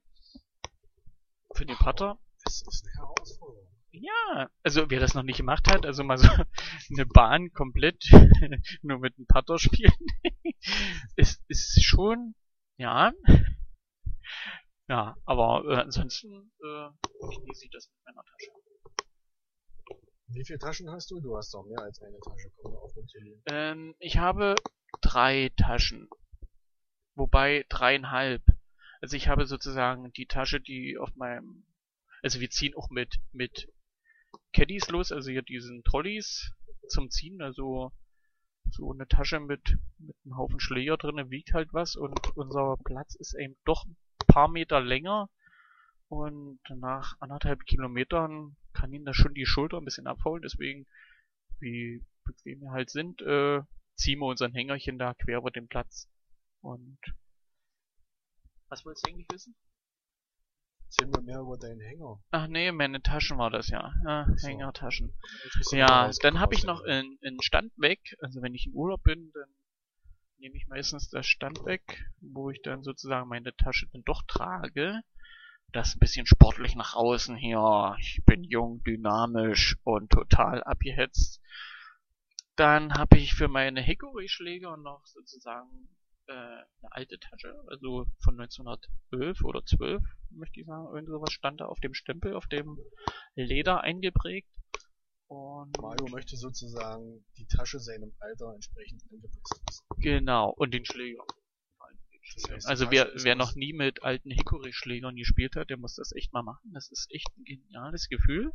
Für 1.53 1.65
den 1.65 1.75
Putter. 1.77 2.19
Das 2.43 2.61
ist 2.61 2.85
eine 2.85 2.95
Herausforderung. 2.95 3.67
Ja, 3.91 4.49
also 4.63 4.89
wer 4.89 4.99
das 4.99 5.13
noch 5.13 5.23
nicht 5.23 5.37
gemacht 5.37 5.67
hat, 5.67 5.85
also 5.85 6.03
mal 6.03 6.17
so 6.17 6.27
eine 6.93 7.05
Bahn 7.05 7.51
komplett 7.51 8.03
nur 8.81 8.99
mit 8.99 9.17
einem 9.17 9.27
Putter 9.27 9.57
spielen, 9.57 9.91
ist, 11.15 11.43
ist 11.47 11.83
schon, 11.83 12.35
ja, 12.77 13.11
ja, 14.87 15.15
aber 15.25 15.63
äh, 15.67 15.75
ansonsten 15.81 16.51
äh, 16.63 16.89
ich 17.51 17.69
das 17.71 17.89
mit 17.89 18.05
meiner 18.05 18.23
Tasche. 18.23 18.58
Wie 20.31 20.45
viele 20.45 20.59
Taschen 20.59 20.89
hast 20.91 21.09
du? 21.09 21.19
Du 21.19 21.35
hast 21.35 21.53
doch 21.53 21.65
mehr 21.65 21.81
als 21.81 22.01
eine 22.01 22.19
Tasche. 22.19 22.51
Komm 22.61 22.75
auf 22.75 22.93
liegen. 22.95 23.41
Ähm, 23.47 23.95
ich 23.99 24.17
habe 24.17 24.55
drei 25.01 25.51
Taschen. 25.57 26.07
Wobei 27.15 27.65
dreieinhalb. 27.69 28.43
Also 29.01 29.17
ich 29.17 29.27
habe 29.27 29.45
sozusagen 29.45 30.11
die 30.13 30.27
Tasche, 30.27 30.59
die 30.59 30.97
auf 30.97 31.15
meinem, 31.15 31.65
also 32.21 32.39
wir 32.39 32.49
ziehen 32.49 32.75
auch 32.75 32.89
mit, 32.89 33.19
mit 33.31 33.71
Caddies 34.53 34.89
los, 34.89 35.11
also 35.11 35.31
hier 35.31 35.41
diesen 35.41 35.83
Trolleys 35.83 36.51
zum 36.87 37.09
Ziehen, 37.09 37.41
also 37.41 37.91
so 38.69 38.91
eine 38.91 39.07
Tasche 39.07 39.39
mit, 39.39 39.77
mit 39.97 40.15
einem 40.25 40.37
Haufen 40.37 40.59
Schläger 40.59 40.97
drinne 40.97 41.29
wiegt 41.29 41.53
halt 41.53 41.73
was 41.73 41.95
und 41.95 42.35
unser 42.35 42.77
Platz 42.83 43.15
ist 43.15 43.33
eben 43.33 43.57
doch 43.65 43.85
ein 43.85 43.97
paar 44.27 44.47
Meter 44.47 44.79
länger 44.79 45.29
und 46.07 46.59
nach 46.69 47.15
anderthalb 47.19 47.65
Kilometern 47.65 48.55
kann 48.79 48.93
ihn 48.93 49.05
da 49.05 49.13
schon 49.13 49.33
die 49.33 49.45
Schulter 49.45 49.77
ein 49.77 49.85
bisschen 49.85 50.07
abholen, 50.07 50.41
deswegen, 50.41 50.87
wie 51.59 52.05
bequem 52.25 52.61
wir 52.61 52.71
halt 52.71 52.89
sind, 52.89 53.21
äh, 53.21 53.61
ziehen 53.95 54.19
wir 54.19 54.27
unseren 54.27 54.53
Hängerchen 54.53 54.97
da 54.97 55.13
quer 55.13 55.39
über 55.39 55.51
den 55.51 55.67
Platz. 55.67 56.09
Und 56.61 56.99
was 58.69 58.85
wolltest 58.85 59.05
du 59.05 59.11
eigentlich 59.11 59.27
wissen? 59.31 59.55
Erzähl 60.85 61.07
mir 61.07 61.21
mehr 61.21 61.39
über 61.39 61.57
deinen 61.57 61.81
Hänger. 61.81 62.19
Ach 62.31 62.47
nee, 62.47 62.71
meine 62.71 63.01
Taschen 63.01 63.37
war 63.37 63.51
das 63.51 63.69
ja. 63.69 63.93
ja 64.05 64.25
so. 64.35 64.47
Hängertaschen. 64.47 65.13
Ja, 65.71 66.09
dann 66.21 66.39
habe 66.39 66.55
ich 66.55 66.63
noch 66.63 66.81
einen 66.83 67.41
Stand 67.41 67.71
weg. 67.77 67.99
Also 68.21 68.41
wenn 68.41 68.55
ich 68.55 68.67
im 68.67 68.73
Urlaub 68.73 69.03
bin, 69.03 69.31
dann 69.33 69.49
nehme 70.39 70.55
ich 70.55 70.67
meistens 70.67 71.09
das 71.09 71.27
Stand 71.27 71.63
weg, 71.65 72.05
wo 72.21 72.49
ich 72.49 72.61
dann 72.63 72.81
sozusagen 72.81 73.27
meine 73.27 73.55
Tasche 73.55 73.87
dann 73.91 74.03
doch 74.03 74.23
trage. 74.27 75.01
Das 75.71 75.95
ein 75.95 75.99
bisschen 75.99 76.25
sportlich 76.25 76.75
nach 76.75 76.95
außen 76.95 77.35
hier. 77.35 77.95
Ich 77.99 78.21
bin 78.25 78.43
jung, 78.43 78.83
dynamisch 78.83 79.77
und 79.83 80.11
total 80.11 80.63
abgehetzt. 80.63 81.41
Dann 82.55 82.93
habe 82.93 83.17
ich 83.17 83.33
für 83.35 83.47
meine 83.47 83.81
Hickory-Schläger 83.81 84.77
noch 84.77 85.05
sozusagen 85.05 85.89
äh, 86.27 86.31
eine 86.33 86.91
alte 86.91 87.19
Tasche, 87.19 87.55
also 87.67 88.05
von 88.23 88.39
1911 88.39 89.43
oder 89.43 89.63
12, 89.63 90.03
möchte 90.31 90.59
ich 90.59 90.65
sagen. 90.65 90.87
Irgend 90.93 91.09
sowas 91.09 91.31
stand 91.31 91.61
da 91.61 91.65
auf 91.65 91.79
dem 91.79 91.93
Stempel, 91.93 92.35
auf 92.35 92.47
dem 92.47 92.77
Leder 93.35 93.81
eingeprägt. 93.81 94.49
Und 95.27 95.79
Mario 95.79 96.07
möchte 96.09 96.35
sozusagen 96.35 97.23
die 97.37 97.45
Tasche 97.45 97.79
seinem 97.79 98.11
Alter 98.19 98.53
entsprechend 98.55 99.03
angepasst. 99.11 99.83
Genau, 99.97 100.49
und 100.49 100.73
den 100.73 100.85
Schläger. 100.85 101.23
Das 102.35 102.49
heißt, 102.49 102.65
die 102.65 102.69
Also 102.69 102.91
wer, 102.91 103.11
wer 103.15 103.35
noch 103.35 103.55
nie 103.55 103.73
mit 103.73 104.03
alten 104.03 104.31
Hickory-Schlägern 104.31 105.15
gespielt 105.15 105.55
hat, 105.55 105.69
der 105.69 105.77
muss 105.77 105.95
das 105.95 106.11
echt 106.13 106.33
mal 106.33 106.43
machen. 106.43 106.71
Das 106.73 106.91
ist 106.91 107.11
echt 107.11 107.29
ein 107.37 107.43
geniales 107.43 108.09
Gefühl. 108.09 108.51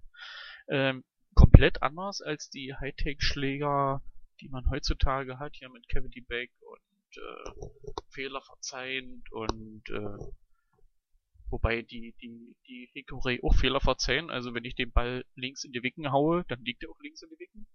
Ähm, 0.69 1.05
komplett 1.35 1.83
anders 1.83 2.21
als 2.21 2.51
die 2.51 2.75
Hightech-Schläger, 2.75 4.03
die 4.41 4.49
man 4.49 4.69
heutzutage 4.71 5.39
hat, 5.39 5.57
hier 5.57 5.71
mit 5.71 5.89
Cavity 5.89 6.21
Back 6.21 6.51
und 6.61 7.17
äh, 7.17 7.51
Fehler 8.11 8.43
verzeihend 8.43 9.31
und 9.33 9.89
äh, 9.91 10.33
wobei 11.51 11.83
die, 11.83 12.15
die, 12.21 12.57
die 12.67 12.91
Hickory 12.93 13.41
auch 13.43 13.55
Fehler 13.55 13.81
verzeihen. 13.81 14.31
Also 14.31 14.55
wenn 14.55 14.65
ich 14.65 14.75
den 14.75 14.93
Ball 14.93 15.25
links 15.35 15.65
in 15.65 15.73
die 15.73 15.83
Wicken 15.83 16.11
haue, 16.11 16.45
dann 16.49 16.65
liegt 16.65 16.83
er 16.83 16.91
auch 16.91 17.01
links 17.01 17.23
in 17.23 17.31
die 17.31 17.39
Wicken. 17.39 17.67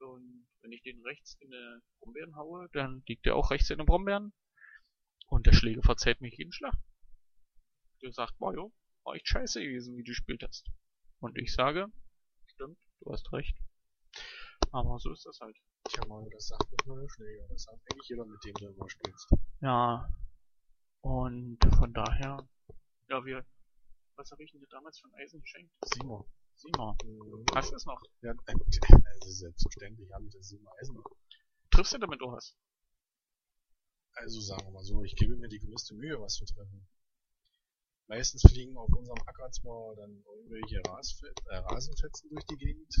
Und 0.00 0.46
wenn 0.62 0.72
ich 0.72 0.82
den 0.82 1.00
rechts 1.02 1.36
in 1.40 1.50
die 1.50 1.78
Brombeeren 2.00 2.36
haue, 2.36 2.68
dann 2.72 3.02
liegt 3.06 3.26
er 3.26 3.36
auch 3.36 3.50
rechts 3.50 3.70
in 3.70 3.78
den 3.78 3.86
Brombeeren. 3.86 4.32
Und 5.30 5.46
der 5.46 5.52
Schläger 5.52 5.82
verzeiht 5.82 6.20
mich 6.20 6.36
jeden 6.36 6.52
Schlag. 6.52 6.74
Der 8.02 8.12
sagt, 8.12 8.38
Mario, 8.40 8.72
war 9.04 9.14
echt 9.14 9.28
scheiße 9.28 9.62
gewesen, 9.62 9.96
wie 9.96 10.02
du 10.02 10.10
gespielt 10.10 10.42
hast. 10.42 10.68
Und 11.20 11.38
ich 11.38 11.54
sage, 11.54 11.86
stimmt, 12.46 12.78
du 13.00 13.12
hast 13.12 13.32
recht. 13.32 13.56
Aber 14.72 14.98
so 14.98 15.12
ist 15.12 15.24
das 15.24 15.38
halt. 15.40 15.56
Tja, 15.84 16.04
Mario, 16.06 16.28
das 16.30 16.48
sagt 16.48 16.70
nicht 16.70 16.86
nur 16.86 17.00
der 17.00 17.08
Schläger. 17.08 17.46
Das 17.48 17.62
sagt 17.62 17.80
eigentlich 17.90 18.08
jeder, 18.08 18.26
mit 18.26 18.42
dem 18.44 18.54
du 18.54 18.66
immer 18.68 18.90
spielst. 18.90 19.30
Ja. 19.60 20.08
Und 21.02 21.58
von 21.78 21.92
daher, 21.92 22.48
ja, 23.08 23.24
wir, 23.24 23.46
was 24.16 24.30
habe 24.32 24.42
ich 24.42 24.50
denn 24.50 24.60
dir 24.60 24.68
damals 24.68 24.98
von 24.98 25.14
Eisen 25.14 25.40
geschenkt? 25.40 25.72
Simon. 25.94 26.24
Simon. 26.56 26.96
Mhm. 27.04 27.44
Hast 27.54 27.70
du 27.70 27.76
es 27.76 27.86
noch? 27.86 28.02
Ja, 28.22 28.32
äh, 28.32 28.54
also 29.14 29.30
selbstverständlich 29.30 30.12
habe 30.12 30.26
ich 30.26 30.32
das 30.32 30.48
Simon 30.48 30.72
Eisen 30.80 30.96
noch. 30.96 31.04
Triffst 31.70 31.94
du 31.94 31.98
damit 31.98 32.20
was? 32.20 32.56
Also 34.14 34.40
sagen 34.40 34.66
wir 34.66 34.72
mal 34.72 34.84
so, 34.84 35.02
ich 35.04 35.16
gebe 35.16 35.36
mir 35.36 35.48
die 35.48 35.60
größte 35.60 35.94
Mühe, 35.94 36.20
was 36.20 36.34
zu 36.34 36.44
treffen. 36.44 36.86
Meistens 38.08 38.42
fliegen 38.42 38.76
auf 38.76 38.88
unserem 38.92 39.22
Acker 39.24 39.50
zwar 39.52 39.94
dann 39.94 40.24
irgendwelche 40.34 40.82
Rasfe 40.88 41.32
äh, 41.50 41.56
Rasenfetzen 41.56 42.28
durch 42.30 42.44
die 42.46 42.56
Gegend, 42.56 42.92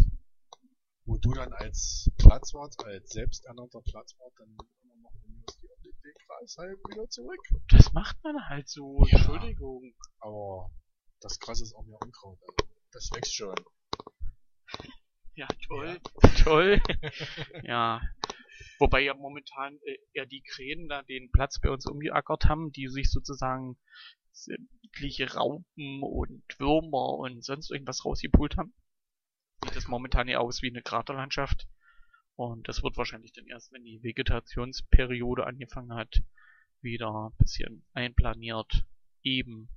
wo 1.04 1.16
du 1.18 1.32
dann 1.32 1.52
als 1.52 2.10
Platzwart, 2.16 2.76
als 2.84 3.10
selbsternannter 3.10 3.80
Platzwart 3.82 4.32
dann 4.38 4.56
immer 4.82 4.96
noch 5.02 5.12
den, 5.24 5.44
Kreis 6.26 6.56
halb 6.58 6.78
wieder 6.88 7.08
zurück. 7.08 7.40
Das 7.68 7.92
macht 7.92 8.22
man 8.22 8.48
halt 8.48 8.68
so. 8.68 9.04
Ja. 9.06 9.18
Entschuldigung. 9.18 9.94
Aber 10.20 10.70
das 11.20 11.38
Krasse 11.38 11.64
ist 11.64 11.74
auch 11.74 11.84
mehr 11.84 11.98
Unkraut. 12.00 12.38
Also 12.42 12.70
das 12.92 13.10
wächst 13.12 13.34
schon. 13.34 13.54
Ja, 15.36 15.46
toll. 15.68 15.98
Toll. 16.44 16.82
ja. 17.62 18.02
Wobei 18.78 19.00
ja 19.02 19.14
momentan 19.14 19.78
äh, 19.84 19.98
eher 20.12 20.26
die 20.26 20.42
Krähen 20.42 20.88
da 20.88 21.02
den 21.02 21.30
Platz 21.30 21.60
bei 21.60 21.70
uns 21.70 21.86
umgeackert 21.86 22.46
haben, 22.46 22.72
die 22.72 22.88
sich 22.88 23.10
sozusagen 23.10 23.76
sämtliche 24.32 25.34
Raupen 25.34 26.02
und 26.02 26.42
Würmer 26.58 27.18
und 27.18 27.44
sonst 27.44 27.70
irgendwas 27.70 28.04
rausgepult 28.04 28.56
haben. 28.56 28.74
Sieht 29.64 29.76
das 29.76 29.88
momentan 29.88 30.28
ja 30.28 30.38
aus 30.38 30.62
wie 30.62 30.70
eine 30.70 30.82
Kraterlandschaft. 30.82 31.68
Und 32.36 32.68
das 32.68 32.82
wird 32.82 32.96
wahrscheinlich 32.96 33.32
dann 33.32 33.46
erst, 33.46 33.70
wenn 33.72 33.84
die 33.84 34.02
Vegetationsperiode 34.02 35.46
angefangen 35.46 35.94
hat, 35.94 36.22
wieder 36.80 37.10
ein 37.10 37.36
bisschen 37.36 37.84
einplaniert, 37.92 38.86
eben. 39.22 39.68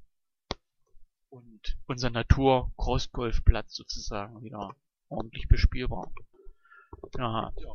Und 1.29 1.77
unser 1.87 2.09
Natur-Crossgolfplatz 2.09 3.75
sozusagen 3.75 4.41
wieder 4.43 4.75
ordentlich 5.09 5.47
bespielbar. 5.49 6.13
Ja, 7.17 7.51
Ja. 7.57 7.73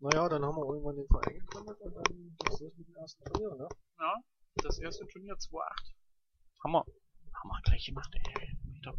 Naja, 0.00 0.28
dann 0.28 0.44
haben 0.44 0.56
wir 0.56 0.66
irgendwann 0.66 0.96
den 0.96 1.06
Verein 1.06 1.38
gegründet 1.38 1.80
und 1.80 1.94
dann 1.94 2.36
geht's 2.38 2.60
los 2.60 2.76
mit 2.76 2.88
dem 2.88 2.96
ersten 2.96 3.24
Turnier, 3.24 3.54
ne? 3.56 3.68
ja, 3.98 4.14
das 4.56 4.78
erste 4.78 5.06
Turnier 5.06 5.34
2.8. 5.34 5.94
Haben 6.64 6.72
wir, 6.72 6.84
haben 7.34 7.48
wir 7.48 7.60
gleich 7.62 7.86
gemacht, 7.86 8.14
ey. 8.14 8.58
Wieder. 8.64 8.94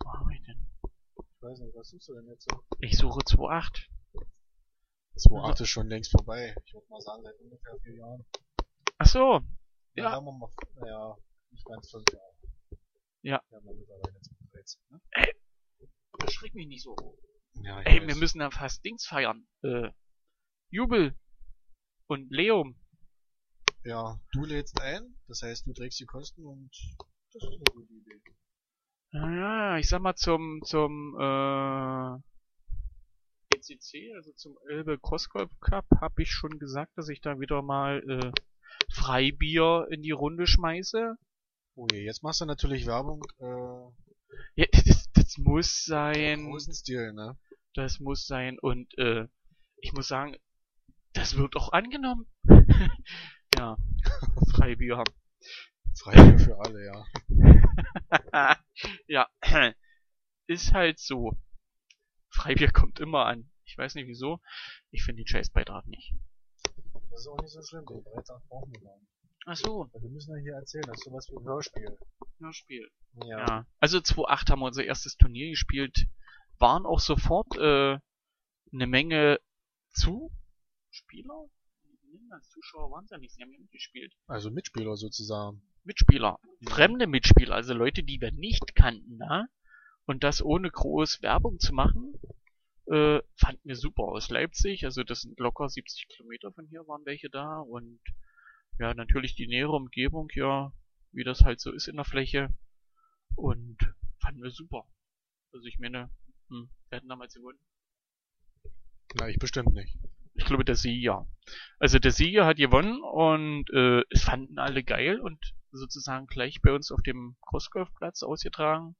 Wo 0.00 0.12
haben 0.12 0.28
wir 0.28 0.40
denn? 0.42 0.68
Ich 1.16 1.42
weiß 1.42 1.58
nicht, 1.58 1.74
was 1.76 1.88
suchst 1.88 2.08
du 2.08 2.14
denn 2.14 2.28
jetzt 2.28 2.46
so? 2.50 2.60
Ich 2.80 2.96
suche 2.96 3.20
2.8. 3.20 3.88
2.8 5.16 5.62
ist 5.62 5.68
schon 5.68 5.88
längst 5.88 6.10
vorbei. 6.10 6.54
Ich 6.64 6.74
würde 6.74 6.86
mal 6.88 7.00
sagen, 7.00 7.22
seit 7.22 7.38
ungefähr 7.38 7.76
vier 7.82 7.96
Jahren. 7.96 8.24
Ach 8.98 9.06
so, 9.06 9.40
Ja. 9.94 10.04
Ja. 10.04 10.10
Sagen 10.10 10.26
wir 10.26 10.32
mal, 10.32 10.50
naja, 10.74 11.16
nicht 11.50 11.64
ganz 11.66 11.90
fünf 11.90 12.04
Jahre. 12.12 12.34
Ja. 13.22 13.42
Wir 13.48 13.56
haben 13.56 13.66
dann 13.66 13.78
mittlerweile 13.78 14.20
13, 14.52 14.82
ne? 14.90 15.00
beschreck 16.18 16.54
mich 16.54 16.66
nicht 16.66 16.82
so. 16.82 16.96
Ja, 17.62 17.80
Ey, 17.82 18.00
weiß. 18.00 18.08
wir 18.08 18.16
müssen 18.16 18.40
ja 18.40 18.50
fast 18.50 18.84
Dings 18.84 19.06
feiern. 19.06 19.46
Äh, 19.62 19.90
Jubel. 20.70 21.14
Und 22.06 22.30
Leum. 22.30 22.76
Ja, 23.84 24.18
du 24.32 24.44
lädst 24.44 24.80
ein, 24.80 25.14
das 25.28 25.42
heißt, 25.42 25.66
du 25.66 25.72
trägst 25.72 26.00
die 26.00 26.06
Kosten 26.06 26.44
und 26.44 26.70
das 27.32 27.42
ist 27.42 27.48
eine 27.48 27.64
gute 27.72 27.92
Idee. 27.92 28.20
Naja, 29.12 29.78
ich 29.78 29.88
sag 29.88 30.00
mal 30.00 30.14
zum, 30.16 30.60
zum, 30.64 31.16
äh, 31.20 32.16
ECC, 33.56 34.12
also 34.16 34.32
zum 34.32 34.58
Elbe 34.68 34.98
Crossgolf 34.98 35.50
Cup, 35.60 35.86
habe 36.00 36.22
ich 36.22 36.30
schon 36.30 36.58
gesagt, 36.58 36.96
dass 36.96 37.08
ich 37.08 37.20
da 37.20 37.38
wieder 37.40 37.62
mal, 37.62 38.02
äh, 38.08 38.32
Freibier 38.92 39.86
in 39.90 40.02
die 40.02 40.10
Runde 40.10 40.46
schmeiße. 40.46 41.16
Oh 41.76 41.86
je, 41.92 42.04
jetzt 42.04 42.22
machst 42.22 42.40
du 42.40 42.46
natürlich 42.46 42.86
Werbung, 42.86 43.22
äh, 43.38 44.62
Ja, 44.62 44.66
das, 44.86 45.10
das 45.12 45.38
muss 45.38 45.84
sein. 45.84 46.40
im 46.40 46.50
großen 46.50 46.74
Stil, 46.74 47.12
ne? 47.12 47.38
Das 47.74 48.00
muss 48.00 48.26
sein. 48.26 48.58
Und 48.58 48.96
äh, 48.98 49.26
ich 49.78 49.92
muss 49.92 50.08
sagen, 50.08 50.36
das 51.12 51.36
wird 51.36 51.56
auch 51.56 51.72
angenommen. 51.72 52.26
ja, 53.56 53.76
Freibier. 54.52 55.04
Freibier 55.96 56.38
für 56.38 56.58
alle, 56.58 56.86
ja. 56.86 58.58
ja, 59.06 59.28
ist 60.46 60.72
halt 60.72 60.98
so. 60.98 61.36
Freibier 62.30 62.70
kommt 62.72 62.98
immer 62.98 63.26
an. 63.26 63.50
Ich 63.64 63.78
weiß 63.78 63.94
nicht 63.94 64.08
wieso. 64.08 64.40
Ich 64.90 65.04
finde 65.04 65.22
den 65.22 65.28
Scheißbeitrag 65.28 65.86
nicht. 65.86 66.14
Das 67.10 67.20
ist 67.20 67.28
auch 67.28 67.40
nicht 67.40 67.52
so 67.52 67.62
schlimm, 67.62 67.86
den 67.86 68.02
Beitrag 68.02 68.42
brauchen 68.48 68.72
wir 68.72 68.80
gar 68.80 68.98
nicht. 68.98 69.10
Ach 69.46 69.56
so, 69.56 69.90
wir 69.92 70.10
müssen 70.10 70.34
ja 70.36 70.42
hier 70.42 70.54
erzählen, 70.54 70.84
das 70.86 70.98
ist 70.98 71.04
sowas 71.04 71.28
wie 71.30 71.36
ein 71.36 71.44
Hörspiel. 71.44 71.98
Hörspiel. 72.40 72.90
Ja. 73.24 73.38
Ja. 73.38 73.66
Also 73.78 73.98
2.8 73.98 74.50
haben 74.50 74.60
wir 74.60 74.66
unser 74.66 74.84
erstes 74.84 75.16
Turnier 75.16 75.50
gespielt. 75.50 76.08
Waren 76.58 76.86
auch 76.86 77.00
sofort 77.00 77.56
äh, 77.56 77.98
eine 78.72 78.86
Menge 78.86 79.40
Zuspieler? 79.92 81.48
Als 82.30 82.48
Zuschauer 82.50 82.90
waren 82.90 83.04
es 83.04 83.10
ja 83.10 83.18
nicht, 83.18 83.34
sie 83.34 83.42
haben 83.42 83.52
ja 83.52 83.58
mitgespielt. 83.58 84.12
Also 84.26 84.50
Mitspieler 84.50 84.96
sozusagen. 84.96 85.62
Mitspieler. 85.84 86.38
Ja. 86.60 86.70
Fremde 86.70 87.06
Mitspieler, 87.06 87.54
also 87.54 87.74
Leute, 87.74 88.02
die 88.02 88.20
wir 88.20 88.32
nicht 88.32 88.74
kannten, 88.74 89.18
ne? 89.18 89.48
Und 90.06 90.24
das 90.24 90.42
ohne 90.42 90.70
groß 90.70 91.22
Werbung 91.22 91.58
zu 91.60 91.72
machen, 91.72 92.14
äh, 92.86 93.20
fanden 93.36 93.62
wir 93.64 93.76
super 93.76 94.04
aus 94.04 94.30
Leipzig. 94.30 94.84
Also 94.84 95.02
das 95.02 95.22
sind 95.22 95.38
locker 95.38 95.68
70 95.68 96.08
Kilometer 96.08 96.52
von 96.52 96.66
hier 96.66 96.86
waren 96.86 97.04
welche 97.06 97.30
da 97.30 97.60
und 97.60 98.00
ja, 98.78 98.92
natürlich 98.94 99.34
die 99.36 99.46
nähere 99.46 99.72
Umgebung 99.72 100.28
hier, 100.32 100.72
wie 101.12 101.24
das 101.24 101.42
halt 101.42 101.60
so 101.60 101.72
ist 101.72 101.88
in 101.88 101.96
der 101.96 102.04
Fläche. 102.04 102.52
Und 103.36 103.78
fanden 104.20 104.42
wir 104.42 104.50
super. 104.50 104.86
Also 105.52 105.66
ich 105.66 105.78
meine, 105.78 106.10
hm, 106.48 106.68
wir 106.88 106.96
hatten 106.96 107.08
damals 107.08 107.34
gewonnen. 107.34 107.58
Na, 109.14 109.28
ich 109.28 109.38
bestimmt 109.38 109.72
nicht. 109.74 109.96
Ich 110.34 110.44
glaube, 110.44 110.64
der 110.64 110.74
Sieger. 110.74 111.28
Also 111.78 111.98
der 111.98 112.10
Sieger 112.10 112.46
hat 112.46 112.56
gewonnen 112.56 113.00
und 113.02 113.70
äh, 113.70 114.02
es 114.10 114.24
fanden 114.24 114.58
alle 114.58 114.82
geil 114.82 115.20
und 115.20 115.54
sozusagen 115.70 116.26
gleich 116.26 116.60
bei 116.62 116.72
uns 116.72 116.90
auf 116.90 117.02
dem 117.02 117.36
Crossgolfplatz 117.42 118.22
ausgetragen. 118.22 118.96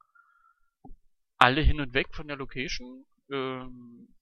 Alle 1.38 1.60
hin 1.60 1.80
und 1.80 1.94
weg 1.94 2.14
von 2.14 2.28
der 2.28 2.36
Location. 2.36 3.04
Ähm, 3.30 4.14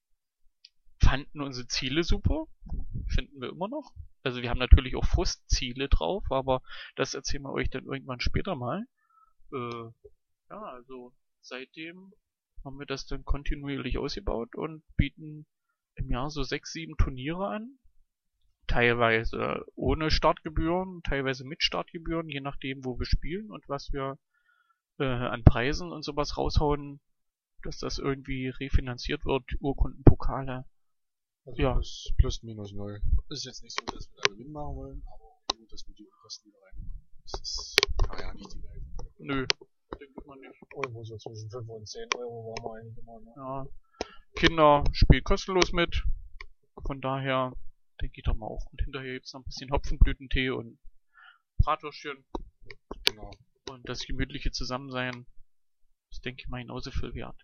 fanden 1.00 1.42
unsere 1.42 1.66
Ziele 1.66 2.04
super. 2.04 2.46
Finden 3.08 3.40
wir 3.40 3.50
immer 3.50 3.68
noch. 3.68 3.92
Also 4.22 4.40
wir 4.40 4.50
haben 4.50 4.58
natürlich 4.58 4.96
auch 4.96 5.04
Frustziele 5.04 5.88
drauf, 5.88 6.24
aber 6.30 6.62
das 6.96 7.14
erzählen 7.14 7.42
wir 7.42 7.52
euch 7.52 7.68
dann 7.70 7.84
irgendwann 7.84 8.20
später 8.20 8.54
mal. 8.54 8.86
Äh, 9.52 9.90
ja, 10.48 10.62
also 10.62 11.12
seitdem 11.40 12.12
haben 12.64 12.78
wir 12.78 12.86
das 12.86 13.06
dann 13.06 13.24
kontinuierlich 13.24 13.98
ausgebaut 13.98 14.54
und 14.54 14.82
bieten 14.96 15.46
im 15.94 16.10
Jahr 16.10 16.30
so 16.30 16.42
sechs, 16.42 16.72
sieben 16.72 16.96
Turniere 16.96 17.48
an. 17.48 17.78
Teilweise 18.66 19.64
ohne 19.74 20.10
Startgebühren, 20.10 21.02
teilweise 21.02 21.44
mit 21.44 21.62
Startgebühren, 21.62 22.28
je 22.28 22.40
nachdem, 22.40 22.84
wo 22.84 22.98
wir 22.98 23.06
spielen 23.06 23.50
und 23.50 23.68
was 23.68 23.92
wir 23.92 24.18
äh, 24.98 25.04
an 25.04 25.42
Preisen 25.44 25.92
und 25.92 26.04
sowas 26.04 26.36
raushauen, 26.38 27.00
dass 27.62 27.78
das 27.78 27.98
irgendwie 27.98 28.48
refinanziert 28.48 29.24
wird, 29.24 29.44
Urkunden, 29.60 30.02
Pokale. 30.04 30.64
Also 31.44 31.62
Ja. 31.62 31.72
plus, 31.74 32.12
plus 32.18 32.42
minus 32.42 32.72
null. 32.72 33.00
Das 33.28 33.38
ist 33.38 33.44
jetzt 33.44 33.62
nicht 33.62 33.78
so, 33.78 33.84
dass 33.86 34.08
wir 34.10 34.22
da 34.22 34.30
Gewinn 34.30 34.52
machen 34.52 34.76
wollen, 34.76 35.02
aber 35.06 35.58
nur, 35.58 35.68
dass 35.68 35.86
wir 35.86 35.94
die 35.94 36.08
Kosten 36.22 36.48
wieder 36.48 36.58
reinbekommen. 36.62 37.08
Das 37.24 37.40
ist 37.40 37.76
ja, 38.06 38.20
ja 38.20 38.34
nicht 38.34 38.54
die 38.54 38.62
Welt. 38.62 38.82
Nö, 39.18 39.46
denke 39.98 40.14
ich 40.20 40.26
mal 40.26 40.36
nicht. 40.38 40.60
Irgendwo 40.74 41.04
so 41.04 41.16
zwischen 41.16 41.50
5 41.50 41.68
und 41.68 41.88
10 41.88 42.08
Euro 42.16 42.54
waren 42.54 42.64
wir 42.64 42.80
eigentlich 42.80 42.98
immer, 42.98 43.20
ne? 43.20 43.32
Ja. 43.36 43.66
Kinder 44.34 44.84
spielen 44.92 45.24
kostenlos 45.24 45.72
mit. 45.72 46.02
Von 46.86 47.00
daher 47.00 47.52
denke 48.00 48.14
ich 48.18 48.24
doch 48.24 48.34
mal 48.34 48.46
auch. 48.46 48.66
Und 48.72 48.80
hinterher 48.82 49.14
gibt's 49.14 49.32
noch 49.32 49.40
ein 49.40 49.44
bisschen 49.44 49.70
Hopfenblütentee 49.70 50.50
und 50.50 50.78
Bratwürstchen 51.58 52.24
Genau. 53.04 53.30
und 53.70 53.88
das 53.88 54.04
gemütliche 54.06 54.50
Zusammensein. 54.50 55.26
Das 56.10 56.20
denke 56.20 56.42
ich 56.42 56.48
mal 56.48 56.60
genauso 56.62 56.90
viel 56.90 57.14
wert. 57.14 57.36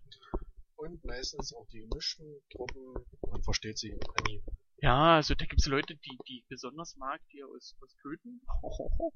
Und 0.77 1.05
meistens 1.05 1.53
auch 1.55 1.67
die 1.69 1.81
gemischten 1.81 2.41
Gruppen, 2.53 3.05
man 3.31 3.43
versteht 3.43 3.79
sie 3.79 3.93
an 3.93 4.25
die. 4.29 4.43
Ja, 4.81 5.17
also 5.17 5.35
da 5.35 5.45
gibt's 5.45 5.67
Leute, 5.67 5.97
die, 5.97 6.19
die 6.29 6.45
besonders 6.49 6.97
mag, 6.97 7.21
die 7.33 7.43
aus, 7.43 7.77
aus 7.83 7.97
Köthen. 8.01 8.41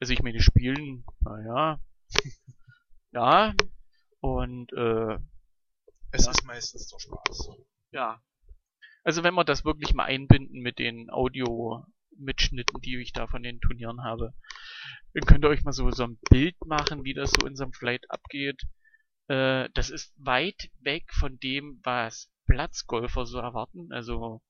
Also 0.00 0.12
ich 0.12 0.22
meine, 0.22 0.38
die 0.38 0.42
spielen, 0.42 1.04
naja. 1.20 1.80
Ja. 3.14 3.54
Und 4.20 4.72
äh, 4.72 5.18
Es 6.10 6.24
Ja. 6.26 6.30
ist 6.32 6.44
meistens 6.44 6.88
der 6.88 6.98
Spaß. 6.98 7.48
ja. 7.92 8.20
Also 9.06 9.22
wenn 9.22 9.34
wir 9.34 9.44
das 9.44 9.64
wirklich 9.66 9.92
mal 9.94 10.04
einbinden 10.04 10.60
mit 10.62 10.78
den 10.78 11.10
Audio-Mitschnitten, 11.10 12.80
die 12.80 12.96
ich 13.02 13.12
da 13.12 13.26
von 13.26 13.42
den 13.42 13.60
Turnieren 13.60 14.02
habe, 14.02 14.32
dann 15.12 15.24
könnt 15.26 15.44
ihr 15.44 15.48
euch 15.50 15.62
mal 15.62 15.72
so, 15.72 15.90
so 15.90 16.04
ein 16.04 16.18
Bild 16.30 16.56
machen, 16.64 17.04
wie 17.04 17.12
das 17.14 17.30
so 17.30 17.42
in 17.46 17.50
unserem 17.52 17.72
Flight 17.74 18.10
abgeht. 18.10 18.62
Äh, 19.28 19.68
das 19.74 19.90
ist 19.90 20.14
weit 20.16 20.70
weg 20.80 21.04
von 21.12 21.38
dem, 21.38 21.80
was 21.84 22.30
Platzgolfer 22.46 23.26
so 23.26 23.38
erwarten. 23.38 23.92
Also, 23.92 24.40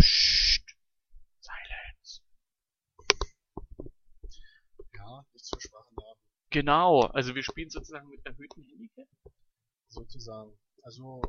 pssst, 0.00 0.64
Silence. 1.40 2.22
Ja, 4.94 5.24
nicht 5.32 5.44
zu 5.44 5.58
schwachen 5.60 5.94
Genau, 6.50 7.02
also 7.02 7.34
wir 7.34 7.44
spielen 7.44 7.70
sozusagen 7.70 8.08
mit 8.08 8.26
erhöhtem 8.26 8.64
Handicap. 8.64 9.06
sozusagen. 9.88 10.58
Also, 10.82 11.22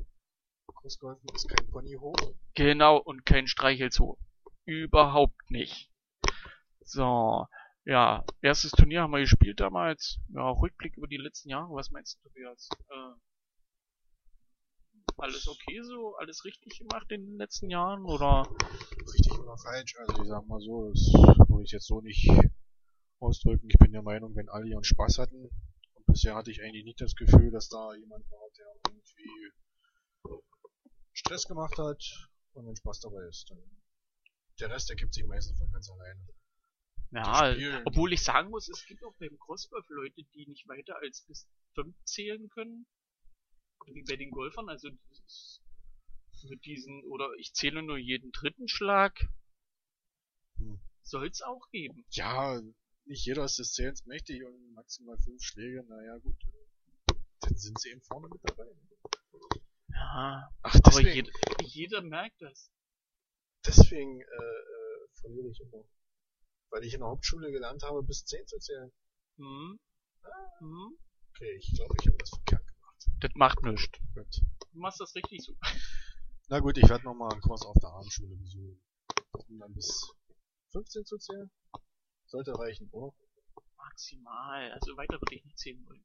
Kursgolfen 0.66 1.30
ist 1.36 1.48
kein 1.48 1.68
Pony 1.68 1.96
hoch. 2.00 2.16
Genau, 2.56 2.98
und 2.98 3.26
kein 3.26 3.48
Streichelzoo. 3.48 4.18
Überhaupt 4.66 5.52
nicht. 5.52 5.92
So, 6.82 7.48
ja, 7.86 8.24
erstes 8.42 8.72
Turnier 8.72 9.02
haben 9.02 9.12
wir 9.12 9.20
gespielt 9.20 9.60
damals. 9.60 10.20
Ja, 10.30 10.50
Rückblick 10.50 10.98
über 10.98 11.08
die 11.08 11.18
letzten 11.18 11.50
Jahre, 11.50 11.74
was 11.74 11.92
meinst 11.92 12.18
du, 12.18 12.30
Tobias? 12.30 12.70
Äh, 12.90 13.14
alles 15.18 15.48
okay 15.48 15.82
so? 15.84 16.16
Alles 16.18 16.46
richtig 16.46 16.80
gemacht 16.80 17.12
in 17.12 17.26
den 17.28 17.38
letzten 17.38 17.70
Jahren? 17.70 18.06
Oder? 18.06 18.48
Richtig 19.14 19.40
oder 19.40 19.56
falsch. 19.58 19.96
Also, 20.00 20.24
ich 20.24 20.30
sag 20.30 20.48
mal 20.48 20.60
so, 20.60 20.90
das 20.90 21.14
würde 21.48 21.64
ich 21.64 21.72
jetzt 21.72 21.88
so 21.88 22.02
nicht 22.02 22.28
ausdrücken. 23.22 23.70
Ich 23.70 23.78
bin 23.78 23.92
der 23.92 24.02
Meinung, 24.02 24.36
wenn 24.36 24.50
alle 24.50 24.68
ihren 24.68 24.84
Spaß 24.84 25.20
hatten, 25.20 25.46
und 25.46 26.06
bisher 26.06 26.36
hatte 26.36 26.52
ich 26.52 26.62
eigentlich 26.62 26.86
nicht 26.86 27.02
das 27.02 27.16
Gefühl, 27.16 27.52
dass 27.52 27.70
da 27.70 27.94
jemand 27.96 28.30
war, 28.30 28.50
der 28.58 28.68
irgendwie 28.88 29.52
Stress 31.14 31.48
gemacht 31.48 31.78
hat 31.78 32.04
und 32.54 32.68
wenn 32.68 32.76
Spaß 32.76 33.02
dabei 33.02 33.28
ist, 33.28 33.50
dann 33.50 33.60
der 34.60 34.70
Rest 34.70 34.90
ergibt 34.90 35.14
sich 35.14 35.26
meistens 35.26 35.58
von 35.58 35.72
ganz 35.72 35.90
alleine. 35.90 36.20
Ja, 37.12 37.54
spielen. 37.54 37.84
obwohl 37.86 38.14
ich 38.14 38.24
sagen 38.24 38.50
muss, 38.50 38.70
es 38.70 38.86
gibt 38.86 39.04
auch 39.04 39.14
beim 39.20 39.38
Crossgolf 39.40 39.86
Leute, 39.90 40.24
die 40.34 40.46
nicht 40.48 40.68
weiter 40.68 40.98
als 40.98 41.26
bis 41.28 41.48
fünf 41.74 41.96
zählen 42.06 42.48
können. 42.50 42.86
Wie 43.88 44.04
bei 44.04 44.16
den 44.16 44.32
Golfern, 44.32 44.70
also 44.70 44.90
mit 46.48 46.66
diesen, 46.66 47.04
oder 47.06 47.34
ich 47.38 47.54
zähle 47.54 47.84
nur 47.84 47.98
jeden 47.98 48.32
dritten 48.32 48.68
Schlag. 48.68 49.28
Hm. 50.58 50.80
Soll's 51.02 51.42
auch 51.42 51.70
geben. 51.72 52.06
Ja, 52.12 52.62
nicht 53.06 53.26
jeder 53.26 53.46
ist 53.46 53.60
des 53.60 53.74
Zählens 53.74 54.06
mächtig 54.06 54.44
und 54.44 54.74
maximal 54.74 55.18
fünf 55.20 55.42
Schläge, 55.42 55.84
naja 55.88 56.18
gut. 56.18 56.38
Dann 57.42 57.58
sind 57.58 57.80
sie 57.80 57.90
eben 57.90 58.02
vorne 58.02 58.28
mit 58.30 58.42
dabei. 58.44 58.66
Ja, 59.90 60.50
Ach, 60.62 60.76
aber 60.76 60.82
deswegen, 61.04 61.14
jeder, 61.14 61.32
jeder 61.64 62.02
merkt 62.02 62.42
das. 62.42 62.72
deswegen 63.66 64.22
äh, 64.22 64.26
äh, 64.26 65.08
verliere 65.20 65.50
ich 65.50 65.60
immer. 65.62 65.84
Weil 66.70 66.84
ich 66.86 66.94
in 66.94 67.02
der 67.02 67.10
Hauptschule 67.10 67.52
gelernt 67.52 67.84
habe, 67.84 68.04
bis 68.04 68.24
zehn 68.26 68.46
zu 68.48 68.58
zählen. 68.60 68.92
Hm? 69.38 69.80
Hm? 70.60 70.98
Okay, 71.30 71.56
ich 71.58 71.74
glaube, 71.76 71.96
ich 72.00 72.08
habe 72.08 72.18
das 72.18 72.30
verkehrt 72.30 72.68
gemacht. 72.68 73.06
Das 73.20 73.32
macht 73.36 73.64
nichts. 73.64 74.00
Gut. 74.14 74.42
Du 74.72 74.80
machst 74.80 75.00
das 75.02 75.14
richtig 75.16 75.44
so. 75.44 75.54
Na 76.50 76.60
gut, 76.60 76.78
ich 76.78 76.88
werde 76.90 77.04
nochmal 77.06 77.32
einen 77.32 77.42
Kurs 77.42 77.64
auf 77.66 77.76
der 77.82 77.90
Abendschule 77.90 78.36
besuchen. 78.36 78.82
Um 79.48 79.60
dann 79.60 79.74
bis 79.74 80.14
15 80.72 81.06
zu 81.06 81.18
zählen. 81.18 81.52
Sollte 82.32 82.58
reichen, 82.58 82.88
oder? 82.92 83.14
Maximal. 83.76 84.72
Also 84.72 84.96
weiter 84.96 85.20
würde 85.20 85.36
ich 85.36 85.44
nicht 85.44 85.60
zählen 85.60 85.86
wollen. 85.86 86.02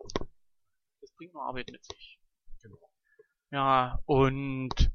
Das 1.00 1.12
bringt 1.12 1.32
nur 1.32 1.44
Arbeit 1.44 1.70
mit 1.70 1.84
sich. 1.84 2.18
Genau. 2.62 2.78
Ja, 3.52 4.00
und 4.06 4.90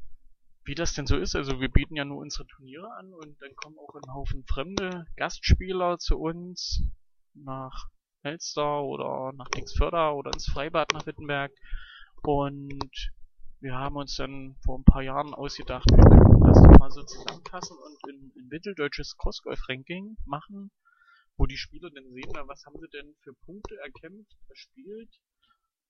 wie 0.66 0.76
das 0.76 0.94
denn 0.94 1.08
so 1.08 1.16
ist. 1.16 1.38
Also 1.38 1.62
wir 1.62 1.70
bieten 1.70 1.96
ja 1.96 2.04
nur 2.04 2.18
unsere 2.18 2.46
Turniere 2.48 2.92
an 2.96 3.14
und 3.14 3.42
dann 3.42 3.56
kommen 3.56 3.78
auch 3.78 3.96
ein 3.96 4.14
Haufen 4.14 4.44
fremde 4.46 5.06
Gastspieler 5.16 6.00
zu 6.00 6.20
uns 6.20 6.84
nach 7.34 7.88
Elster 8.24 8.84
oder 8.84 9.32
nach 9.32 9.48
Dixförder 9.48 10.14
oder 10.14 10.34
ins 10.34 10.50
Freibad 10.50 10.92
nach 10.92 11.06
Wittenberg. 11.06 11.54
Und 12.24 12.92
wir 13.62 13.76
haben 13.76 13.96
uns 13.96 14.18
dann 14.18 14.58
vor 14.66 14.78
ein 14.78 14.84
paar 14.84 15.02
Jahren 15.02 15.34
ausgedacht, 15.34 15.90
wir 15.90 16.04
können 16.04 16.42
das 16.42 16.62
mal 16.78 16.92
so 16.92 17.04
zusammenfassen 17.04 17.78
und 17.78 18.10
ein, 18.10 18.34
ein 18.36 18.48
mitteldeutsches 18.50 19.16
Crossgolf-Ranking 19.18 20.18
machen, 20.26 20.72
wo 21.42 21.48
die 21.48 21.58
Spieler 21.58 21.90
dann 21.90 22.08
sehen, 22.14 22.30
na, 22.36 22.48
was 22.48 22.64
haben 22.68 22.80
sie 22.80 22.88
denn 22.90 23.16
für 23.22 23.34
Punkte 23.34 23.76
erkämpft, 23.78 24.38
erspielt. 24.48 25.10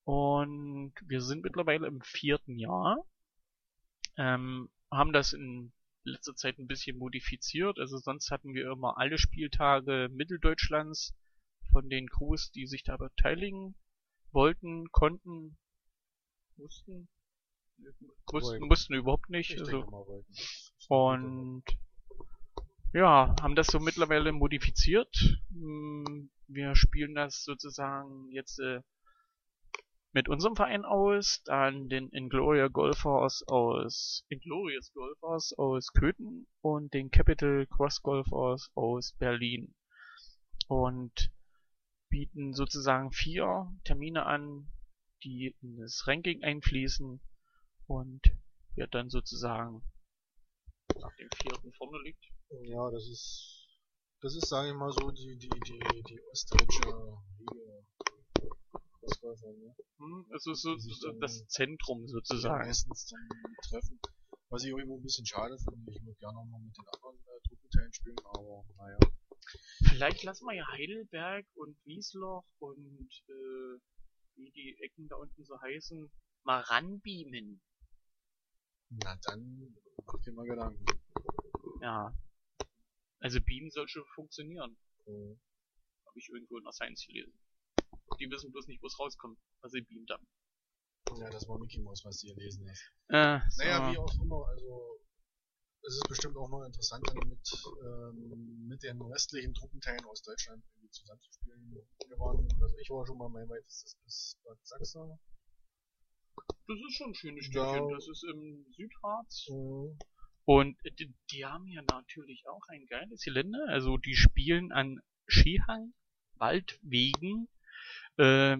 Und 0.05 0.93
wir 1.05 1.19
sind 1.19 1.43
mittlerweile 1.43 1.87
im 1.87 1.99
vierten 1.99 2.57
Jahr. 2.57 3.05
Ähm, 4.15 4.69
haben 4.89 5.11
das 5.11 5.33
in 5.33 5.73
letzter 6.05 6.35
Zeit 6.35 6.57
ein 6.57 6.67
bisschen 6.67 6.97
modifiziert. 6.97 7.79
Also 7.79 7.97
sonst 7.97 8.31
hatten 8.31 8.53
wir 8.53 8.71
immer 8.71 8.97
alle 8.97 9.17
Spieltage 9.17 10.07
Mitteldeutschlands 10.13 11.13
von 11.73 11.89
den 11.89 12.07
Crews, 12.07 12.51
die 12.51 12.65
sich 12.65 12.83
da 12.83 12.95
beteiligen 12.95 13.75
wollten, 14.31 14.89
konnten, 14.91 15.57
mussten, 16.55 17.09
mussten, 18.31 18.67
mussten 18.67 18.93
überhaupt 18.93 19.29
nicht. 19.29 19.51
Ich 19.51 19.59
also, 19.59 20.15
und 20.87 21.65
ja, 22.93 23.35
haben 23.41 23.55
das 23.55 23.67
so 23.67 23.79
mittlerweile 23.79 24.31
modifiziert. 24.31 25.39
Hm, 25.51 26.29
Wir 26.47 26.75
spielen 26.75 27.15
das 27.15 27.43
sozusagen 27.43 28.29
jetzt 28.31 28.59
äh, 28.59 28.81
mit 30.13 30.27
unserem 30.27 30.57
Verein 30.57 30.83
aus, 30.83 31.41
dann 31.45 31.87
den 31.87 32.09
Ingloria 32.09 32.67
Golfers 32.67 33.43
aus 33.47 34.25
Inglorious 34.27 34.91
Golfers 34.93 35.53
aus 35.57 35.93
Köthen 35.93 36.47
und 36.59 36.93
den 36.93 37.11
Capital 37.11 37.65
Cross 37.67 38.01
Golfers 38.01 38.69
aus 38.75 39.13
Berlin. 39.17 39.73
Und 40.67 41.31
bieten 42.09 42.53
sozusagen 42.53 43.11
vier 43.11 43.71
Termine 43.85 44.25
an, 44.25 44.67
die 45.23 45.55
in 45.61 45.77
das 45.77 46.05
Ranking 46.07 46.43
einfließen 46.43 47.21
und 47.87 48.21
wer 48.75 48.87
dann 48.87 49.09
sozusagen 49.09 49.81
nach 50.99 51.15
dem 51.15 51.29
vierten 51.41 51.71
vorne 51.73 51.99
liegt. 52.03 52.25
Ja, 52.51 52.89
das 52.91 53.07
ist, 53.07 53.67
das 54.21 54.35
ist, 54.35 54.47
sage 54.49 54.69
ich 54.69 54.75
mal 54.75 54.91
so, 54.91 55.09
die, 55.11 55.37
die, 55.37 55.49
die, 55.49 56.03
die 56.03 56.19
ostdeutsche 56.31 56.83
Liga. 57.39 57.83
Crossgolfer, 58.99 59.53
ne? 59.53 59.75
Hm, 59.97 60.25
Also 60.31 60.53
so 60.53 60.77
so 60.77 61.11
das 61.19 61.47
Zentrum 61.47 62.07
sozusagen. 62.07 62.65
meistens 62.67 63.07
dann 63.07 63.29
treffen. 63.69 63.99
Was 64.49 64.63
ich 64.63 64.73
auch 64.73 64.77
irgendwo 64.77 64.97
ein 64.97 65.03
bisschen 65.03 65.25
schade 65.25 65.57
finde, 65.57 65.91
ich 65.91 66.01
würde 66.03 66.17
gerne 66.19 66.37
auch 66.37 66.45
mal 66.45 66.59
mit 66.59 66.75
den 66.77 66.85
anderen 66.93 67.17
äh, 67.17 67.39
Truppenteilen 67.47 67.93
spielen, 67.93 68.17
aber 68.25 68.65
naja. 68.77 68.97
Vielleicht 69.89 70.23
lassen 70.23 70.45
wir 70.45 70.53
ja 70.55 70.67
Heidelberg 70.67 71.45
und 71.55 71.77
Wiesloch 71.85 72.43
und 72.59 73.09
äh, 73.29 73.79
wie 74.35 74.51
die 74.51 74.77
Ecken 74.81 75.07
da 75.07 75.15
unten 75.15 75.43
so 75.45 75.59
heißen, 75.61 76.11
mal 76.43 76.59
ranbeamen. 76.61 77.61
Na 78.89 79.15
dann 79.23 79.75
mach 80.05 80.21
dir 80.21 80.33
mal 80.33 80.45
Gedanken. 80.45 80.85
Ja. 81.81 82.13
Also 83.21 83.39
Beamen 83.39 83.69
soll 83.71 83.87
schon 83.87 84.05
funktionieren. 84.15 84.77
Äh, 85.05 85.11
Habe 86.05 86.19
ich 86.19 86.29
irgendwo 86.29 86.57
in 86.57 86.63
der 86.63 86.73
Science 86.73 87.05
gelesen. 87.07 87.33
Die 88.19 88.29
wissen 88.29 88.51
bloß 88.51 88.67
nicht, 88.67 88.81
wo 88.81 88.87
es 88.87 88.99
rauskommt, 88.99 89.39
was 89.61 89.71
sie 89.71 89.81
beamt 89.81 90.09
haben. 90.11 90.27
Ja, 91.17 91.29
das 91.29 91.47
war 91.47 91.57
Mickey 91.59 91.79
Mouse, 91.79 92.03
was 92.03 92.19
du 92.19 92.27
hier 92.27 92.35
lesen 92.35 92.67
hast. 92.69 92.83
Äh, 93.09 93.39
so. 93.49 93.63
Naja, 93.63 93.91
wie 93.91 93.97
auch 93.97 94.13
immer, 94.21 94.45
also 94.47 94.99
es 95.83 95.95
ist 95.95 96.07
bestimmt 96.07 96.37
auch 96.37 96.47
mal 96.49 96.65
interessant, 96.65 97.07
dann 97.07 97.27
mit, 97.27 97.39
ähm, 97.83 98.67
mit 98.67 98.83
den 98.83 99.01
restlichen 99.01 99.53
Truppenteilen 99.53 100.05
aus 100.05 100.21
Deutschland 100.21 100.63
irgendwie 100.75 100.91
zusammenzuspielen. 100.91 101.71
Wir 102.07 102.19
waren, 102.19 102.47
also 102.61 102.77
ich 102.77 102.89
war 102.89 103.05
schon 103.05 103.17
mal 103.17 103.29
mein 103.29 103.49
weitestes 103.49 103.95
bis 104.03 104.37
Bad 104.43 104.57
Sachsa. 104.63 105.19
Das 106.67 106.77
ist 106.87 106.95
schon 106.95 107.09
ein 107.11 107.15
schönes 107.15 107.47
Ja. 107.51 107.69
Städtchen. 107.69 107.89
Das 107.89 108.07
ist 108.07 108.23
im 108.23 108.65
Südharz. 108.71 109.47
Mhm. 109.49 109.97
Und 110.45 110.77
die, 110.99 111.13
die 111.31 111.45
haben 111.45 111.67
ja 111.67 111.81
natürlich 111.89 112.47
auch 112.47 112.61
ein 112.69 112.85
geiles 112.87 113.21
Gelände. 113.23 113.59
Also 113.67 113.97
die 113.97 114.15
spielen 114.15 114.71
an 114.71 114.99
Skihang, 115.27 115.93
Waldwegen, 116.35 117.47
äh, 118.17 118.57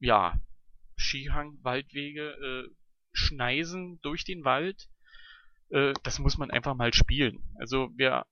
ja, 0.00 0.38
Skihang, 0.96 1.58
Waldwege, 1.62 2.30
äh, 2.30 2.74
Schneisen 3.12 4.00
durch 4.02 4.24
den 4.24 4.44
Wald. 4.44 4.88
Äh, 5.70 5.94
das 6.02 6.18
muss 6.18 6.38
man 6.38 6.50
einfach 6.50 6.74
mal 6.74 6.92
spielen. 6.92 7.42
Also 7.58 7.90
wer 7.96 8.26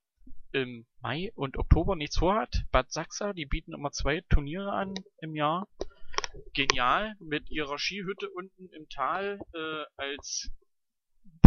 im 0.53 0.85
Mai 1.01 1.31
und 1.35 1.57
Oktober 1.57 1.95
nichts 1.95 2.17
vorhat, 2.17 2.65
Bad 2.71 2.91
Sachsa, 2.91 3.33
die 3.33 3.45
bieten 3.45 3.73
immer 3.73 3.91
zwei 3.91 4.21
Turniere 4.29 4.71
an 4.73 4.93
im 5.19 5.35
Jahr. 5.35 5.67
Genial, 6.53 7.15
mit 7.19 7.49
ihrer 7.49 7.77
Skihütte 7.77 8.29
unten 8.29 8.69
im 8.73 8.87
Tal 8.89 9.39
äh, 9.53 9.83
als 9.97 10.51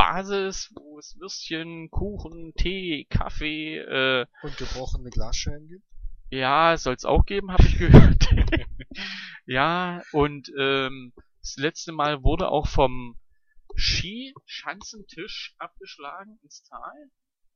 Basis, 0.05 0.71
wo 0.75 0.99
es 0.99 1.17
Würstchen, 1.19 1.90
Kuchen, 1.90 2.53
Tee, 2.57 3.07
Kaffee, 3.09 3.79
äh, 3.79 4.27
Und 4.43 4.55
gebrochene 4.59 5.09
Glasscheiben 5.09 5.67
gibt. 5.67 5.85
ja, 6.31 6.77
soll's 6.77 7.07
auch 7.07 7.25
geben, 7.25 7.51
habe 7.51 7.64
ich 7.64 7.79
gehört. 7.79 8.29
ja, 9.47 10.03
und 10.12 10.53
ähm, 10.59 11.14
das 11.40 11.57
letzte 11.57 11.93
Mal 11.93 12.23
wurde 12.23 12.49
auch 12.49 12.69
vom 12.69 13.19
Skischanzentisch 13.77 15.55
abgeschlagen 15.57 16.38
ins 16.43 16.62
Tal. 16.64 17.11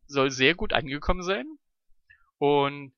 Soll 0.06 0.30
sehr 0.30 0.54
gut 0.54 0.72
angekommen 0.72 1.22
sein. 1.22 1.46
Und 2.38 2.94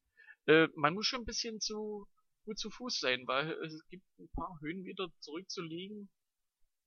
äh, 0.47 0.69
man 0.77 0.95
muss 0.95 1.07
schon 1.07 1.23
ein 1.23 1.27
bisschen 1.27 1.61
zu 1.61 2.07
gut 2.45 2.57
zu 2.57 2.71
Fuß 2.71 3.01
sein, 3.01 3.27
weil 3.27 3.51
es 3.65 3.85
gibt 3.89 4.05
ein 4.21 4.29
paar 4.33 4.57
Höhenmeter 4.61 5.09
zurückzulegen 5.19 6.09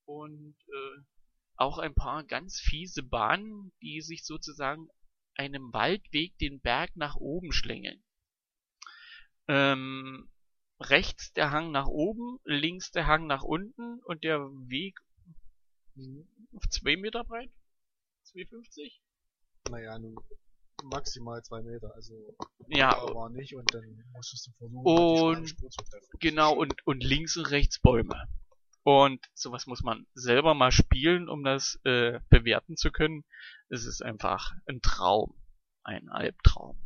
und 0.06 0.56
äh, 0.67 1.02
auch 1.55 1.77
ein 1.77 1.93
paar 1.93 2.23
ganz 2.23 2.59
fiese 2.59 3.03
Bahnen, 3.03 3.71
die 3.81 4.01
sich 4.01 4.25
sozusagen 4.25 4.87
einem 5.35 5.73
Waldweg 5.73 6.37
den 6.37 6.59
Berg 6.61 6.95
nach 6.95 7.15
oben 7.15 7.51
schlängeln. 7.51 8.03
Ähm, 9.47 10.29
rechts 10.79 11.33
der 11.33 11.51
Hang 11.51 11.71
nach 11.71 11.87
oben, 11.87 12.39
links 12.45 12.91
der 12.91 13.07
Hang 13.07 13.27
nach 13.27 13.43
unten 13.43 13.99
und 14.03 14.23
der 14.23 14.39
Weg 14.39 14.99
auf 16.55 16.63
zwei 16.69 16.95
Meter 16.97 17.23
breit? 17.23 17.51
2,50? 18.33 18.99
Naja, 19.69 19.97
nun 19.99 20.15
maximal 20.83 21.41
zwei 21.43 21.61
Meter, 21.61 21.93
also 21.95 22.13
Ja, 22.67 22.91
war 23.13 23.29
nicht 23.29 23.55
und 23.55 23.71
dann 23.73 24.03
musstest 24.11 24.47
du 24.47 24.51
versuchen, 24.53 24.85
Und- 24.85 25.13
die 25.13 25.19
schmalen 25.19 25.47
Spur 25.47 25.69
zu 25.69 25.83
treffen. 25.83 26.07
genau, 26.19 26.53
und, 26.55 26.85
und 26.85 27.03
links 27.03 27.37
und 27.37 27.45
rechts 27.51 27.79
Bäume. 27.79 28.27
Und 28.84 29.26
sowas 29.34 29.65
muss 29.65 29.82
man 29.82 30.06
selber 30.13 30.54
mal 30.54 30.72
spielen, 30.72 31.30
um 31.30 31.43
das 31.43 31.80
äh, 31.86 32.19
bewerten 32.30 32.76
zu 32.76 32.91
können. 32.91 33.24
Es 33.69 33.86
ist 33.86 34.02
einfach 34.02 34.52
ein 34.67 34.82
Traum. 34.82 35.34
Ein 35.84 36.10
Albtraum. 36.10 36.78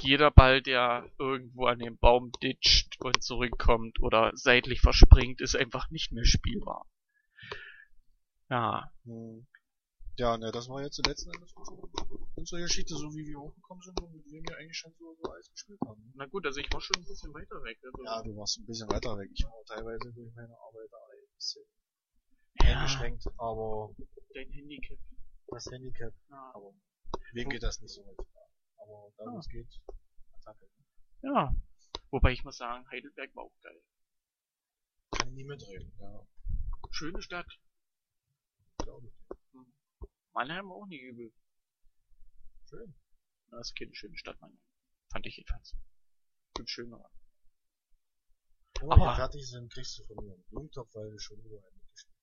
Jeder 0.00 0.30
Ball, 0.30 0.62
der 0.62 1.10
irgendwo 1.18 1.66
an 1.66 1.78
dem 1.78 1.98
Baum 1.98 2.32
ditcht 2.42 2.98
und 3.00 3.22
zurückkommt 3.22 4.00
oder 4.00 4.32
seitlich 4.34 4.80
verspringt, 4.80 5.40
ist 5.40 5.56
einfach 5.56 5.90
nicht 5.90 6.12
mehr 6.12 6.24
spielbar. 6.24 6.86
Ja, 8.48 8.90
Hm. 9.04 9.46
Ja, 10.20 10.36
ne, 10.36 10.52
das 10.52 10.68
war 10.68 10.82
jetzt 10.82 10.98
die 10.98 11.08
letzten 11.08 11.30
Endes 11.32 11.50
unsere, 12.36 12.60
Geschichte, 12.60 12.94
so 12.94 13.08
wie 13.14 13.24
wir 13.26 13.40
hochgekommen 13.40 13.82
sind 13.82 13.98
und 14.02 14.12
mit 14.12 14.26
wem 14.30 14.44
wir 14.46 14.58
eigentlich 14.58 14.76
schon 14.76 14.92
so, 14.98 15.14
so 15.14 15.32
alles 15.32 15.50
gespielt 15.50 15.80
haben. 15.86 16.12
na 16.14 16.26
gut, 16.26 16.44
also 16.44 16.60
ich 16.60 16.70
war 16.70 16.80
schon 16.82 16.96
ein 16.96 17.04
bisschen 17.08 17.32
weiter 17.32 17.56
weg. 17.64 17.78
Also, 17.82 18.04
Ja, 18.04 18.22
du 18.22 18.36
warst 18.36 18.58
ein 18.58 18.66
bisschen 18.66 18.90
weiter 18.90 19.16
weg. 19.16 19.30
Ich 19.32 19.44
war 19.44 19.64
teilweise 19.64 20.12
durch 20.12 20.34
meine 20.34 20.54
Arbeit 20.58 20.88
da 20.92 20.98
ein 20.98 21.34
bisschen 21.36 21.64
ja 22.60 22.68
eingeschränkt, 22.80 23.24
aber 23.38 23.94
dein 24.34 24.50
Handicap. 24.50 24.98
das 25.46 25.64
Handicap, 25.72 26.12
Ja. 26.28 26.52
aber 26.54 26.74
wem 27.32 27.48
geht 27.48 27.62
das 27.62 27.80
nicht 27.80 27.94
so 27.94 28.04
weit? 28.04 28.18
Aber 28.76 29.12
da 29.16 29.24
wo 29.24 29.38
es 29.38 29.48
geht, 29.48 29.68
Attacke. 30.34 30.68
ja. 31.22 31.54
Wobei 32.10 32.32
ich 32.32 32.44
muss 32.44 32.58
sagen, 32.58 32.86
Heidelberg 32.90 33.34
war 33.36 33.44
auch 33.44 33.58
geil. 33.62 33.80
Kann 35.12 35.28
ich 35.28 35.34
nie 35.34 35.44
mitreden, 35.44 35.90
ja, 35.98 36.26
Schöne 36.90 37.22
Stadt. 37.22 37.46
glaube 38.76 39.06
ich. 39.06 39.19
Mannheim 40.40 40.72
auch 40.72 40.86
nie 40.86 40.98
übel. 40.98 41.34
Schön. 42.70 42.94
Das 43.50 43.68
ist 43.68 43.76
keine 43.76 43.94
schöne 43.94 44.16
Stadt, 44.16 44.40
Mannheim. 44.40 44.62
Fand 45.12 45.26
ich 45.26 45.36
jedenfalls. 45.36 45.76
Gibt 46.54 46.70
schönere. 46.70 47.10
Wenn 48.80 48.88
wir 48.88 49.16
fertig 49.16 49.46
sind, 49.46 49.70
kriegst 49.70 49.98
du 49.98 50.04
von 50.04 50.24
mir 50.24 50.32
einen 50.32 50.44
Blumentopf, 50.44 50.94
weil 50.94 51.10
du 51.10 51.18
schon 51.18 51.38
überall 51.40 51.70
mitgespielt 51.74 52.16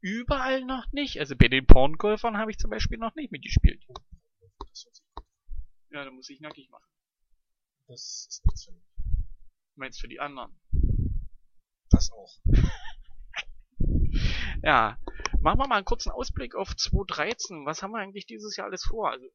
Überall 0.00 0.64
noch 0.64 0.86
nicht. 0.92 1.18
Also 1.18 1.34
bei 1.34 1.48
den 1.48 1.66
Porngolfern 1.66 2.36
habe 2.36 2.52
ich 2.52 2.58
zum 2.58 2.70
Beispiel 2.70 2.98
noch 2.98 3.16
nicht 3.16 3.32
mitgespielt. 3.32 3.84
hast. 3.88 5.02
Ja, 5.90 6.04
da 6.04 6.12
muss 6.12 6.30
ich 6.30 6.38
nackig 6.38 6.70
machen. 6.70 6.88
das 7.88 8.28
ist 8.28 8.46
nichts 8.46 8.66
für 8.66 8.72
mich. 8.72 8.84
Du 9.74 9.80
meinst 9.80 10.00
für 10.00 10.08
die 10.08 10.20
anderen. 10.20 10.56
Das 11.90 12.12
auch. 12.12 12.40
Ja, 14.62 14.98
machen 15.40 15.58
wir 15.58 15.68
mal 15.68 15.76
einen 15.76 15.84
kurzen 15.84 16.10
Ausblick 16.10 16.54
auf 16.54 16.74
2013. 16.76 17.64
Was 17.66 17.82
haben 17.82 17.92
wir 17.92 17.98
eigentlich 17.98 18.26
dieses 18.26 18.56
Jahr 18.56 18.66
alles 18.66 18.84
vor? 18.84 19.10
Also, 19.10 19.26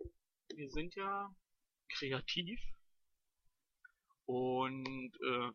wir 0.55 0.69
sind 0.69 0.95
ja 0.95 1.29
kreativ 1.97 2.59
und 4.25 5.11
äh, 5.21 5.51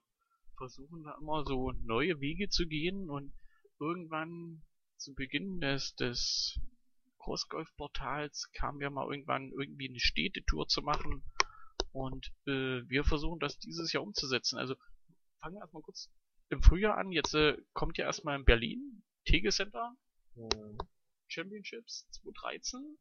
versuchen 0.57 1.05
da 1.05 1.17
immer 1.21 1.45
so 1.45 1.73
neue 1.73 2.21
Wege 2.21 2.49
zu 2.49 2.67
gehen 2.67 3.09
und 3.09 3.33
irgendwann 3.81 4.63
zu 4.97 5.15
Beginn 5.15 5.61
des, 5.61 5.95
des 5.95 6.59
Großgolfportals 7.19 8.51
kamen 8.53 8.81
wir 8.81 8.91
mal 8.91 9.11
irgendwann 9.11 9.51
irgendwie 9.53 9.89
eine 9.89 10.01
Städtetour 10.01 10.67
zu 10.67 10.83
machen 10.83 11.23
und 11.93 12.33
äh, 12.47 12.89
wir 12.89 13.05
versuchen 13.05 13.39
das 13.39 13.59
dieses 13.59 13.93
Jahr 13.93 14.03
umzusetzen. 14.03 14.59
Also 14.59 14.75
fangen 15.41 15.57
wir 15.57 15.61
erstmal 15.61 15.83
kurz 15.83 16.11
im 16.49 16.63
Frühjahr 16.63 16.97
an. 16.97 17.13
Jetzt 17.13 17.35
äh, 17.35 17.57
kommt 17.73 17.99
ja 17.99 18.07
erstmal 18.07 18.39
in 18.39 18.45
Berlin 18.45 19.03
Tegel 19.25 19.53
Center. 19.53 19.95
Championships 21.29 22.09
2013. 22.23 22.99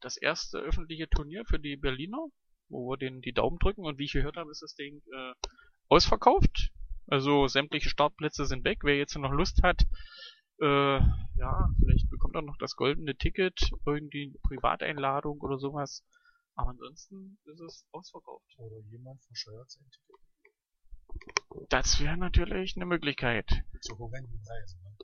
Das 0.00 0.16
erste 0.16 0.58
öffentliche 0.58 1.08
Turnier 1.08 1.44
für 1.46 1.58
die 1.58 1.76
Berliner, 1.76 2.26
wo 2.68 2.90
wir 2.90 2.96
den 2.96 3.20
die 3.20 3.32
Daumen 3.32 3.58
drücken 3.58 3.84
und 3.84 3.98
wie 3.98 4.04
ich 4.04 4.12
gehört 4.12 4.36
habe, 4.36 4.50
ist 4.50 4.62
das 4.62 4.74
Ding 4.74 5.02
äh, 5.12 5.32
ausverkauft. 5.88 6.72
Also 7.06 7.46
sämtliche 7.46 7.88
Startplätze 7.88 8.46
sind 8.46 8.64
weg. 8.64 8.80
Wer 8.82 8.96
jetzt 8.96 9.16
noch 9.16 9.32
Lust 9.32 9.62
hat, 9.62 9.86
äh, 10.60 10.98
ja, 10.98 11.70
vielleicht 11.78 12.10
bekommt 12.10 12.34
er 12.34 12.42
noch 12.42 12.56
das 12.58 12.76
goldene 12.76 13.16
Ticket, 13.16 13.70
irgendwie 13.84 14.24
eine 14.24 14.38
Privateinladung 14.42 15.40
oder 15.40 15.58
sowas. 15.58 16.04
Aber 16.54 16.70
ansonsten 16.70 17.38
ist 17.44 17.60
es 17.60 17.86
ausverkauft. 17.92 18.46
Oder 18.58 18.78
jemand 18.90 19.22
verscheuert 19.24 19.70
sein 19.70 19.84
Ticket. 19.90 21.68
Das 21.68 22.00
wäre 22.00 22.16
natürlich 22.16 22.76
eine 22.76 22.86
Möglichkeit. 22.86 23.46
Zu 23.80 23.98
horrenden 23.98 24.40
Preisen, 24.42 24.80
ne? 24.82 24.96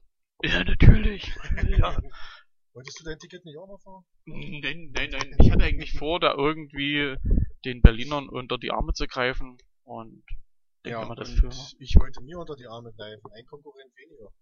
Ja, 0.43 0.65
natürlich. 0.65 1.35
ja. 1.79 1.97
Wolltest 2.75 3.01
du 3.01 3.05
dein 3.05 3.19
Ticket 3.19 3.45
nicht 3.45 3.59
auch 3.59 3.69
noch 3.69 3.81
fahren? 3.83 4.05
Nein, 4.25 4.91
nein, 4.95 5.11
nein. 5.11 5.37
Ich 5.39 5.51
hatte 5.51 5.65
eigentlich 5.65 5.93
vor, 5.93 6.21
da 6.21 6.35
irgendwie 6.35 7.17
den 7.65 7.83
Berlinern 7.83 8.29
unter 8.29 8.59
die 8.59 8.71
Arme 8.71 8.93
zu 8.93 9.07
greifen 9.07 9.59
und 9.85 10.25
denke 10.85 11.01
ja, 11.01 11.05
mal, 11.07 11.15
das 11.15 11.31
für. 11.31 11.51
Ich 11.79 11.95
wollte 11.99 12.23
mir 12.23 12.39
unter 12.39 12.57
die 12.57 12.67
Arme 12.67 12.93
greifen. 12.93 13.31
Ein 13.33 13.47
Konkurrent 13.47 13.93
weniger. 13.97 14.33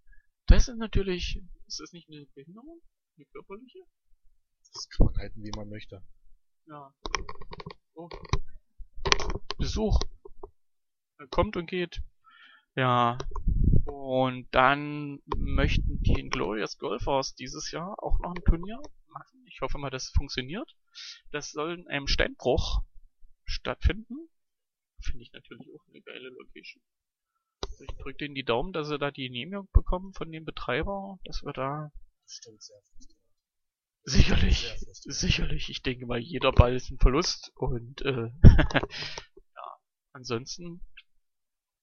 Das 0.46 0.68
ist 0.68 0.78
natürlich, 0.78 1.42
ist 1.66 1.80
das 1.80 1.92
nicht 1.92 2.08
eine 2.08 2.26
Behinderung? 2.34 2.80
Eine 3.16 3.26
körperliche? 3.26 3.80
Das 4.72 4.88
kann 4.88 5.06
man 5.06 5.16
halten, 5.16 5.42
wie 5.42 5.52
man 5.56 5.68
möchte. 5.68 6.02
Ja. 6.66 6.94
Oh. 7.94 8.08
Besuch. 9.58 9.98
Er 11.18 11.26
kommt 11.28 11.56
und 11.56 11.66
geht. 11.66 12.00
Ja. 12.76 13.18
Und 13.90 14.46
dann 14.52 15.20
möchten 15.36 16.00
die 16.02 16.28
Glorious 16.28 16.78
Golfers 16.78 17.34
dieses 17.34 17.72
Jahr 17.72 18.00
auch 18.00 18.20
noch 18.20 18.34
ein 18.36 18.44
Turnier 18.44 18.80
machen. 19.08 19.44
Ich 19.46 19.60
hoffe 19.62 19.78
mal, 19.78 19.90
das 19.90 20.10
funktioniert. 20.10 20.76
Das 21.32 21.50
soll 21.50 21.74
in 21.74 21.88
einem 21.88 22.06
Steinbruch 22.06 22.82
stattfinden. 23.44 24.28
Finde 25.02 25.24
ich 25.24 25.32
natürlich 25.32 25.66
auch 25.74 25.84
eine 25.88 26.02
geile 26.02 26.28
Location. 26.28 26.82
Ich 27.80 27.96
drücke 27.96 28.18
denen 28.18 28.34
die 28.36 28.44
Daumen, 28.44 28.72
dass 28.72 28.88
sie 28.88 28.98
da 28.98 29.10
die 29.10 29.26
Genehmigung 29.26 29.68
bekommen 29.72 30.12
von 30.12 30.30
dem 30.30 30.44
Betreiber, 30.44 31.18
dass 31.24 31.42
wir 31.42 31.52
da. 31.52 31.90
Stimmt 32.26 32.62
sehr 32.62 32.80
Sicherlich, 34.04 34.76
sicherlich. 35.04 35.68
Ich 35.68 35.82
denke 35.82 36.06
mal, 36.06 36.18
jeder 36.18 36.52
Ball 36.52 36.74
ist 36.74 36.90
ein 36.90 36.98
Verlust 36.98 37.52
und 37.56 38.02
äh, 38.02 38.30
ja, 38.42 39.78
ansonsten. 40.12 40.80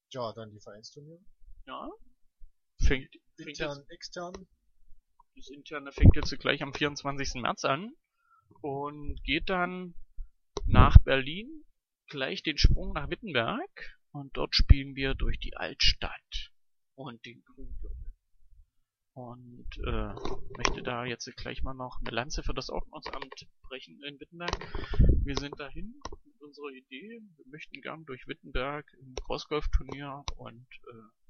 Ja, 0.09 0.31
dann 0.33 0.51
die 0.51 0.59
Vereinsturniere. 0.59 1.19
Ja. 1.67 1.89
Fängt, 2.79 3.09
fängt 3.35 3.49
intern, 3.49 3.77
jetzt, 3.77 3.91
extern. 3.91 4.47
Das 5.35 5.49
interne 5.49 5.91
fängt 5.91 6.15
jetzt 6.15 6.37
gleich 6.39 6.63
am 6.63 6.73
24. 6.73 7.41
März 7.41 7.65
an 7.65 7.93
und 8.61 9.21
geht 9.23 9.49
dann 9.49 9.93
nach 10.65 10.97
Berlin, 11.03 11.65
gleich 12.07 12.41
den 12.41 12.57
Sprung 12.57 12.93
nach 12.93 13.09
Wittenberg 13.09 13.99
und 14.11 14.35
dort 14.37 14.55
spielen 14.55 14.95
wir 14.95 15.13
durch 15.13 15.39
die 15.39 15.55
Altstadt 15.57 16.51
und 16.95 17.23
den 17.25 17.43
Grüngürtel 17.43 17.97
und 19.17 19.67
äh, 19.79 20.13
möchte 20.57 20.83
da 20.83 21.03
jetzt 21.03 21.25
gleich 21.37 21.63
mal 21.63 21.73
noch 21.73 21.99
eine 21.99 22.11
Lanze 22.11 22.43
für 22.43 22.53
das 22.53 22.69
Ordnungsamt 22.69 23.47
brechen 23.63 24.01
in 24.03 24.19
Wittenberg. 24.19 24.55
Wir 25.25 25.35
sind 25.35 25.59
dahin 25.59 25.99
mit 26.23 26.39
unserer 26.39 26.69
Idee. 26.69 27.19
Wir 27.35 27.45
möchten 27.47 27.81
gern 27.81 28.05
durch 28.05 28.27
Wittenberg 28.27 28.85
im 29.01 29.15
Crossgolf-Turnier 29.15 30.23
und 30.35 30.67
äh, 30.71 31.26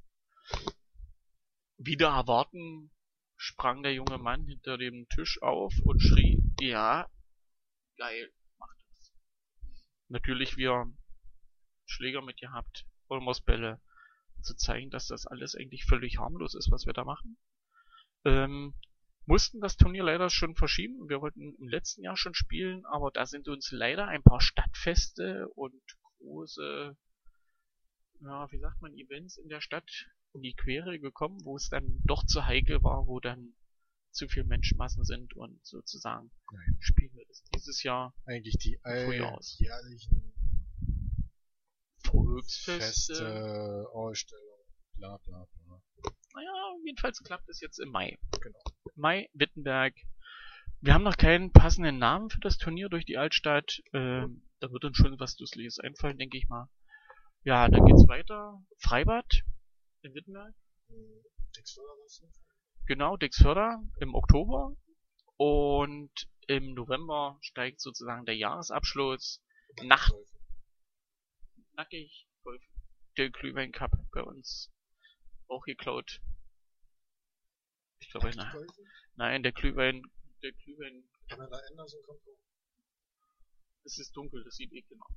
wieder 1.78 2.10
erwarten 2.10 2.92
sprang 3.38 3.84
der 3.84 3.94
junge 3.94 4.18
Mann 4.18 4.46
hinter 4.46 4.78
dem 4.78 5.08
Tisch 5.10 5.42
auf 5.42 5.74
und 5.84 6.00
schrie, 6.00 6.42
ja, 6.60 7.10
geil, 7.98 8.34
mach 8.58 8.74
das. 8.90 9.14
Natürlich 10.10 10.58
wir 10.58 10.92
Schläger 11.86 12.22
mit 12.22 12.38
gehabt, 12.38 12.86
Olmos-Bälle, 13.08 13.80
zu 14.42 14.56
zeigen, 14.56 14.90
dass 14.90 15.08
das 15.08 15.26
alles 15.26 15.56
eigentlich 15.56 15.86
völlig 15.86 16.18
harmlos 16.18 16.56
ist, 16.56 16.72
was 16.72 16.86
wir 16.86 16.94
da 16.94 17.04
machen. 17.04 17.38
Ähm, 18.26 18.76
mussten 19.26 19.62
das 19.62 19.78
Turnier 19.78 20.04
leider 20.04 20.30
schon 20.30 20.56
verschieben. 20.56 21.10
Wir 21.10 21.22
wollten 21.22 21.56
im 21.56 21.68
letzten 21.68 22.04
Jahr 22.04 22.18
schon 22.18 22.34
spielen, 22.34 22.86
aber 22.86 23.12
da 23.12 23.26
sind 23.26 23.48
uns 23.48 23.72
leider 23.72 24.08
ein 24.08 24.24
paar 24.24 24.42
Stadtfeste 24.42 25.48
und 25.50 25.82
große, 26.20 26.98
ja, 28.22 28.52
wie 28.52 28.60
sagt 28.60 28.82
man, 28.82 28.94
Events 28.94 29.38
in 29.38 29.50
der 29.50 29.62
Stadt 29.62 30.08
in 30.38 30.44
die 30.44 30.54
Quere 30.54 31.00
gekommen, 31.00 31.44
wo 31.44 31.56
es 31.56 31.70
dann 31.70 32.00
doch 32.06 32.24
zu 32.26 32.46
heikel 32.46 32.84
war, 32.84 33.08
wo 33.08 33.20
dann 33.20 33.54
zu 34.12 34.28
viel 34.28 34.44
Menschenmassen 34.44 35.04
sind 35.04 35.36
und 35.36 35.64
sozusagen 35.66 36.32
Nein. 36.52 36.78
spielen 36.80 37.14
wir 37.14 37.26
das 37.28 37.44
dieses 37.56 37.84
Jahr 37.84 38.14
eigentlich 38.26 38.58
die 38.58 38.80
jährlichen 38.84 40.34
Volksfeste, 42.04 43.16
Feste, 43.16 43.90
Ausstellungen, 43.94 44.66
bla 44.96 45.18
bla 45.18 45.46
bla. 45.46 45.82
Naja, 46.34 46.76
jedenfalls 46.86 47.22
klappt 47.24 47.50
es 47.50 47.60
jetzt 47.60 47.80
im 47.80 47.90
Mai. 47.90 48.18
Genau. 48.42 48.60
Mai, 48.96 49.30
Wittenberg. 49.34 49.96
Wir 50.82 50.94
haben 50.94 51.04
noch 51.04 51.18
keinen 51.18 51.52
passenden 51.52 51.98
Namen 51.98 52.30
für 52.30 52.40
das 52.40 52.58
Turnier 52.58 52.90
durch 52.90 53.06
die 53.06 53.18
Altstadt. 53.18 53.82
Ähm, 53.94 54.44
da 54.60 54.72
wird 54.72 54.86
uns 54.86 54.98
schon 54.98 55.20
was 55.20 55.36
Dusseliges 55.36 55.80
einfallen, 55.80 56.18
denke 56.18 56.38
ich 56.38 56.48
mal. 56.48 56.70
Ja, 57.44 57.68
dann 57.68 57.86
geht's 57.86 58.08
weiter. 58.08 58.64
Freibad 58.80 59.44
in 60.08 60.16
Wittenberg. 60.16 60.54
Dixförder 61.56 61.94
Genau, 62.88 63.18
Dixförder 63.18 63.84
im 64.00 64.16
Oktober. 64.16 64.76
Und 65.36 66.12
im 66.48 66.74
November 66.74 67.38
steigt 67.42 67.82
sozusagen 67.82 68.26
der 68.26 68.36
Jahresabschluss 68.36 69.44
nach 69.84 70.10
nackig 71.74 72.28
Golf. 72.44 72.64
Der 73.18 73.30
Glühwein 73.30 73.72
Cup 73.72 73.92
bei 74.12 74.24
uns 74.24 74.72
auch 75.48 75.64
geklaut. 75.64 76.22
Ich 78.00 78.10
glaube, 78.10 78.32
nein. 78.36 78.68
Nein, 79.16 79.44
der 79.44 79.52
Glühwein, 79.52 80.02
der 80.42 80.52
Glühwein. 80.54 81.04
Pamela 81.28 81.60
Anderson 81.70 82.02
kommt 82.04 82.22
auch. 82.22 82.40
Es 83.84 84.00
ist 84.00 84.16
dunkel, 84.16 84.44
das 84.44 84.56
sieht 84.56 84.72
eh 84.72 84.82
genau. 84.82 85.08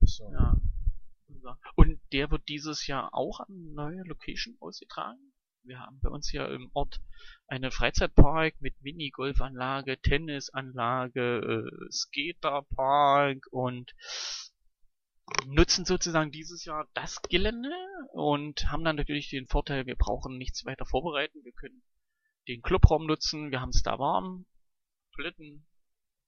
So. 0.00 0.30
Ja. 0.32 0.56
Und 1.74 2.00
der 2.12 2.30
wird 2.30 2.48
dieses 2.48 2.86
Jahr 2.86 3.14
auch 3.14 3.40
an 3.40 3.72
neue 3.74 4.02
Location 4.04 4.56
ausgetragen. 4.60 5.32
Wir 5.64 5.80
haben 5.80 5.98
bei 6.00 6.08
uns 6.08 6.30
hier 6.30 6.48
im 6.48 6.70
Ort 6.74 7.00
einen 7.48 7.72
Freizeitpark 7.72 8.54
mit 8.60 8.80
Minigolfanlage, 8.82 10.00
Tennisanlage, 10.00 11.66
äh, 11.66 11.90
Skaterpark 11.90 13.46
und 13.50 13.92
nutzen 15.46 15.84
sozusagen 15.84 16.30
dieses 16.30 16.64
Jahr 16.64 16.88
das 16.94 17.20
Gelände 17.22 17.72
und 18.12 18.70
haben 18.70 18.84
dann 18.84 18.96
natürlich 18.96 19.28
den 19.28 19.48
Vorteil, 19.48 19.86
wir 19.86 19.96
brauchen 19.96 20.38
nichts 20.38 20.64
weiter 20.64 20.86
vorbereiten. 20.86 21.42
Wir 21.42 21.52
können 21.52 21.82
den 22.46 22.62
Clubraum 22.62 23.06
nutzen, 23.06 23.50
wir 23.50 23.60
haben 23.60 23.70
es 23.70 23.82
da 23.82 23.98
warm, 23.98 24.46
Toiletten, 25.16 25.66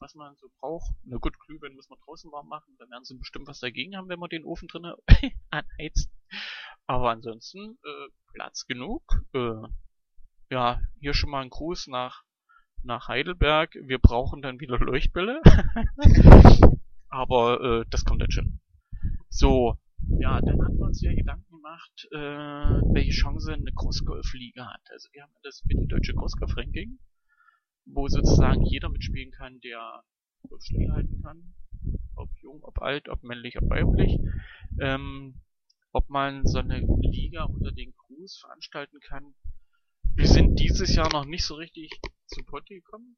was 0.01 0.15
man 0.15 0.37
so 0.37 0.49
braucht. 0.61 0.91
Na 1.05 1.19
gut, 1.19 1.39
Glühwein 1.41 1.75
muss 1.75 1.89
man 1.89 1.99
draußen 2.05 2.31
warm 2.33 2.49
machen, 2.49 2.77
dann 2.79 2.91
werden 2.91 3.05
sie 3.05 3.17
bestimmt 3.17 3.47
was 3.47 3.61
dagegen 3.61 3.97
haben, 3.97 4.09
wenn 4.09 4.19
man 4.19 4.31
den 4.31 4.45
Ofen 4.45 4.69
drinnen 4.69 4.95
anheizt. 5.51 6.11
Aber 6.87 7.11
ansonsten 7.11 7.79
äh, 7.85 8.09
Platz 8.33 8.67
genug. 8.67 9.03
Äh, 9.35 9.63
ja, 10.51 10.81
hier 11.01 11.15
schon 11.15 11.31
mal 11.31 11.43
ein 11.43 11.51
Gruß 11.51 11.89
nach 11.89 12.25
nach 12.83 13.09
Heidelberg. 13.09 13.75
Wir 13.83 13.99
brauchen 13.99 14.41
dann 14.43 14.61
wieder 14.61 14.79
Leuchtbälle. 14.79 15.43
Aber 17.09 17.61
äh, 17.61 17.85
das 17.91 18.05
kommt 18.05 18.23
dann 18.23 18.31
schon. 18.31 18.61
So, 19.29 19.79
ja, 20.21 20.41
dann 20.41 20.63
haben 20.63 20.79
wir 20.79 20.87
uns 20.87 21.01
ja 21.03 21.15
Gedanken 21.15 21.51
gemacht, 21.51 22.09
äh, 22.13 22.17
welche 22.95 23.13
Chance 23.13 23.53
eine 23.53 23.73
Großgolf-Liga 23.73 24.67
hat. 24.67 24.81
Also 24.91 25.09
wir 25.13 25.23
haben 25.23 25.33
das 25.43 25.65
mitteldeutsche 25.65 26.15
Großgolf-Ranking, 26.15 26.99
wo 27.93 28.09
sozusagen 28.09 28.62
jeder 28.62 28.89
mitspielen 28.89 29.30
kann, 29.32 29.61
der 29.61 30.03
Golfschläge 30.49 30.93
halten 30.93 31.20
kann. 31.22 31.55
Ob 32.16 32.30
jung, 32.43 32.62
ob 32.62 32.80
alt, 32.82 33.09
ob 33.09 33.22
männlich, 33.22 33.59
ob 33.61 33.68
weiblich. 33.70 34.18
Ähm, 34.80 35.41
ob 35.93 36.09
man 36.11 36.47
so 36.47 36.59
eine 36.59 36.80
Liga 37.01 37.45
unter 37.45 37.72
den 37.72 37.95
Crews 37.97 38.39
veranstalten 38.41 39.01
kann. 39.01 39.34
Wir 40.14 40.26
sind 40.28 40.57
dieses 40.57 40.95
Jahr 40.95 41.11
noch 41.12 41.24
nicht 41.24 41.45
so 41.45 41.55
richtig 41.55 41.91
zu 42.26 42.45
Potte 42.45 42.74
gekommen. 42.74 43.16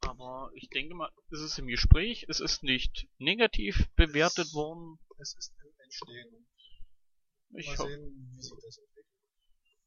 Aber 0.00 0.50
ich 0.54 0.68
denke 0.70 0.94
mal, 0.94 1.10
es 1.30 1.40
ist 1.40 1.58
im 1.58 1.66
Gespräch, 1.66 2.26
es 2.28 2.40
ist 2.40 2.62
nicht 2.62 3.08
negativ 3.18 3.88
bewertet 3.94 4.46
Es- 4.46 4.54
worden. 4.54 4.98
Es 5.18 5.34
ist 5.34 5.52
im 5.60 5.80
Entstehen. 5.84 6.46
Ich 7.56 7.66
mal 7.66 7.78
hoffe, 7.78 7.88
sehen, 7.90 8.30
wie 8.34 8.42
sich 8.42 8.52
das 8.62 8.78
entwickelt. 8.78 9.06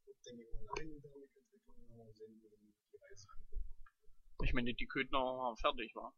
Ich 0.07 0.21
denke 0.23 0.43
mal, 0.53 0.81
eine 0.81 0.99
Dynamikentwicklung, 0.99 1.97
mal 1.97 2.13
sehen, 2.13 2.41
wie 2.41 2.73
die 2.91 2.97
Reise 2.97 3.27
angeht. 3.29 3.60
Ich 4.43 4.53
meine, 4.53 4.73
die 4.73 4.87
Köthner 4.87 5.19
waren 5.19 5.57
fertig, 5.57 5.95
war. 5.95 6.13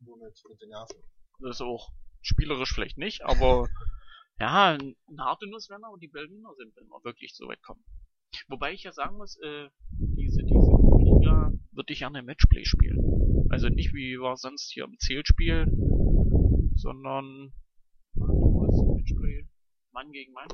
Womit 0.00 0.40
mit 0.48 0.60
den 0.62 0.68
Nerven. 0.70 0.96
Das 1.40 1.56
ist 1.56 1.60
auch 1.62 1.90
spielerisch 2.22 2.72
vielleicht 2.74 2.98
nicht, 2.98 3.22
aber 3.24 3.68
ja, 4.40 4.72
eine 4.74 4.94
harte 5.18 5.48
Nuss 5.48 5.68
werden 5.68 5.84
aber 5.84 5.98
die 5.98 6.08
Berliner 6.08 6.54
sind, 6.56 6.74
wenn 6.76 6.88
wir 6.88 7.04
wirklich 7.04 7.34
so 7.34 7.46
weit 7.48 7.62
kommen. 7.62 7.84
Wobei 8.48 8.72
ich 8.72 8.82
ja 8.84 8.92
sagen 8.92 9.16
muss, 9.16 9.36
äh, 9.40 9.68
diese, 9.90 10.42
diese 10.42 10.72
Liga 10.98 11.52
würde 11.72 11.92
ich 11.92 12.00
gerne 12.00 12.18
im 12.20 12.26
Matchplay 12.26 12.64
spielen. 12.64 13.46
Also 13.50 13.68
nicht 13.68 13.94
wie 13.94 14.18
war 14.20 14.36
sonst 14.36 14.70
hier 14.72 14.84
im 14.84 14.98
Zählspiel, 14.98 15.66
sondern 16.74 17.52
Matchplay, 18.14 19.48
Mann 19.92 20.12
gegen 20.12 20.32
Mann, 20.32 20.48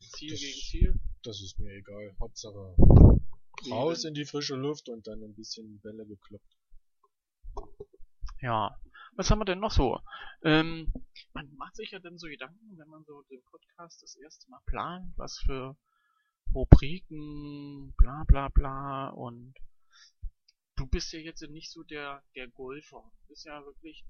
Ziel 0.00 0.30
Das- 0.30 0.40
gegen 0.40 0.52
Ziel. 0.60 1.00
Das 1.22 1.40
ist 1.40 1.58
mir 1.58 1.72
egal. 1.72 2.14
Hauptsache 2.20 2.76
raus 3.70 4.04
in 4.04 4.14
die 4.14 4.24
frische 4.24 4.56
Luft 4.56 4.88
und 4.88 5.06
dann 5.06 5.22
ein 5.22 5.34
bisschen 5.34 5.80
Bälle 5.80 6.06
gekloppt. 6.06 6.56
Ja, 8.40 8.76
was 9.16 9.30
haben 9.30 9.38
wir 9.38 9.44
denn 9.44 9.60
noch 9.60 9.70
so? 9.70 10.00
Ähm, 10.42 10.92
man 11.32 11.54
macht 11.56 11.76
sich 11.76 11.92
ja 11.92 11.98
dann 11.98 12.18
so 12.18 12.26
Gedanken, 12.26 12.78
wenn 12.78 12.88
man 12.88 13.04
so 13.04 13.22
den 13.30 13.42
Podcast 13.44 14.02
das 14.02 14.16
erste 14.16 14.50
Mal 14.50 14.60
plant, 14.66 15.12
was 15.16 15.38
für 15.38 15.76
Rubriken, 16.54 17.94
bla 17.96 18.24
bla 18.26 18.48
bla 18.48 19.08
und 19.08 19.54
du 20.76 20.86
bist 20.86 21.12
ja 21.12 21.20
jetzt 21.20 21.42
nicht 21.48 21.70
so 21.70 21.82
der, 21.84 22.22
der 22.34 22.48
Golfer. 22.48 23.02
Du 23.20 23.28
bist 23.28 23.44
ja 23.44 23.64
wirklich 23.64 24.04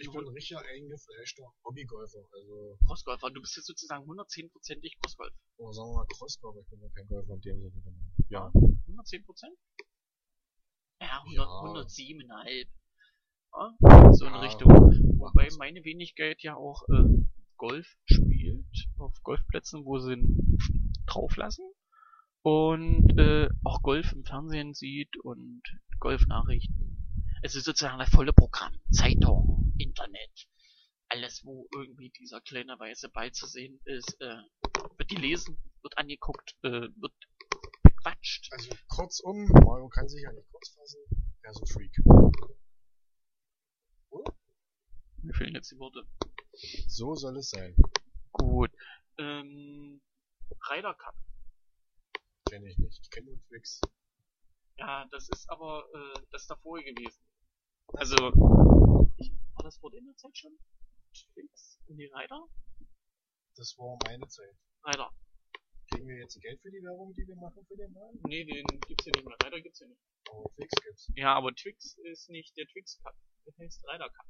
Ich 0.00 0.10
bin 0.10 0.20
ein 0.20 0.28
richtiger 0.32 0.60
eingefleischter 0.60 1.44
Hobbygolfer. 1.64 2.22
Also, 2.32 2.78
Crossgolfer. 2.86 3.30
Du 3.30 3.40
bist 3.40 3.56
jetzt 3.56 3.66
sozusagen 3.66 4.04
110%ig 4.04 4.96
Crossgolf. 5.02 5.34
oder 5.56 5.72
sagen 5.72 5.88
wir 5.90 5.94
mal 5.96 6.06
Crossgolfer. 6.06 6.60
Ich 6.60 6.68
bin 6.70 6.80
ja 6.80 6.88
kein 6.94 7.08
Golfer 7.08 7.34
in 7.34 7.40
dem 7.40 7.60
Sinne. 7.60 7.82
genau. 7.82 7.98
Ja. 8.28 8.52
110%? 8.86 9.56
Ja, 11.00 11.22
100, 11.22 11.34
Ja. 11.34 11.44
107,5. 11.44 12.68
Ja, 13.80 14.12
so 14.12 14.26
in 14.26 14.32
Ja. 14.32 14.40
Richtung. 14.40 14.68
Wobei 15.18 15.48
meine 15.58 15.82
Wenigkeit 15.84 16.42
ja 16.42 16.54
auch 16.56 16.82
äh, 16.90 17.04
Golf 17.56 17.86
spielt, 18.04 18.66
auf 18.98 19.14
Golfplätzen, 19.22 19.84
wo 19.84 19.98
sie 19.98 20.12
ihn 20.12 20.58
drauflassen. 21.06 21.64
Und 22.42 23.18
äh, 23.18 23.48
auch 23.64 23.82
Golf 23.82 24.12
im 24.12 24.24
Fernsehen 24.24 24.74
sieht 24.74 25.16
und 25.22 25.62
Golfnachrichten. 25.98 26.94
Es 27.42 27.54
ist 27.56 27.64
sozusagen 27.64 27.98
das 27.98 28.10
volle 28.10 28.32
Programm. 28.32 28.72
Zeitung, 28.92 29.67
Internet, 29.78 30.48
alles, 31.08 31.44
wo 31.44 31.68
irgendwie 31.74 32.10
dieser 32.10 32.40
kleine 32.40 32.78
weiße 32.78 33.08
Ball 33.10 33.32
zu 33.32 33.46
sehen 33.46 33.80
ist, 33.84 34.20
äh, 34.20 34.42
wird 34.96 35.08
gelesen, 35.08 35.58
wird 35.82 35.96
angeguckt, 35.96 36.56
äh, 36.62 36.88
wird 36.96 37.14
bequatscht. 37.82 38.48
Also, 38.52 38.70
kurzum, 38.88 39.48
Mario 39.64 39.88
kann 39.88 40.08
sich 40.08 40.22
ja 40.22 40.32
nicht 40.32 40.50
kurz 40.50 40.68
fassen. 40.70 41.00
Er 41.42 41.50
ist 41.50 41.62
ein 41.62 41.66
Freak. 41.66 41.96
Mir 45.22 45.34
fehlen 45.34 45.54
jetzt 45.54 45.70
die 45.72 45.78
Worte. 45.78 46.06
So 46.86 47.14
soll 47.14 47.38
es 47.38 47.50
sein. 47.50 47.74
Gut. 48.32 48.70
Ähm, 49.18 50.00
Ryder 50.70 50.94
Cup. 50.94 51.14
Kenne 52.48 52.68
ich 52.70 52.78
nicht. 52.78 53.00
Ich 53.02 53.10
kenne 53.10 53.26
nur 53.26 53.40
Twix. 53.48 53.80
Ja, 54.76 55.06
das 55.10 55.28
ist 55.28 55.50
aber 55.50 55.84
äh, 55.92 56.20
das 56.30 56.46
davor 56.46 56.80
gewesen. 56.80 57.20
Also, 57.94 58.16
ich, 59.16 59.32
war 59.58 59.64
das 59.64 59.78
vor 59.78 59.90
der 59.90 60.00
Zeit 60.16 60.36
schon? 60.38 60.56
Twix? 61.12 61.80
Nee, 61.88 62.06
Ryder? 62.14 62.46
Das 63.56 63.76
war 63.76 63.98
meine 64.06 64.26
Zeit. 64.28 64.56
Ryder. 64.86 65.10
Kriegen 65.90 66.06
wir 66.06 66.18
jetzt 66.18 66.40
Geld 66.40 66.60
für 66.62 66.70
die 66.70 66.82
Werbung, 66.82 67.12
die 67.14 67.26
wir 67.26 67.34
machen 67.36 67.64
für 67.66 67.76
den 67.76 67.92
Laden? 67.92 68.20
Nee, 68.28 68.44
den 68.44 68.64
gibt's 68.86 69.06
ja 69.06 69.12
nicht 69.16 69.26
mehr. 69.26 69.36
Ryder 69.42 69.60
gibt's 69.60 69.80
ja 69.80 69.88
nicht. 69.88 70.00
Aber 70.30 70.48
Twix 70.54 70.70
gibt's. 70.84 71.12
Ja, 71.16 71.34
aber 71.34 71.52
Twix 71.54 71.96
ist 72.12 72.30
nicht 72.30 72.56
der 72.56 72.66
Twix 72.66 73.00
Cup. 73.02 73.14
Der 73.46 73.54
heißt 73.58 73.82
Ryder 73.88 74.08
Cup. 74.10 74.26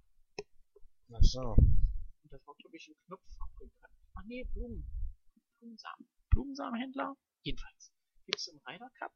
Ach 1.13 1.23
so. 1.23 1.41
Und 1.59 2.33
das 2.33 2.47
war, 2.47 2.55
glaube 2.55 2.77
ich, 2.77 2.89
ein 2.89 2.97
Knopffabrikant. 3.07 3.95
Ach 4.15 4.25
nee, 4.25 4.45
Blumen. 4.55 4.87
Blumensamen. 5.59 6.09
Blumensamenhändler? 6.31 7.17
Jedenfalls. 7.43 7.93
Gibt's 8.25 8.47
im 8.49 8.61
Ryder 8.67 8.91
Cup, 8.99 9.13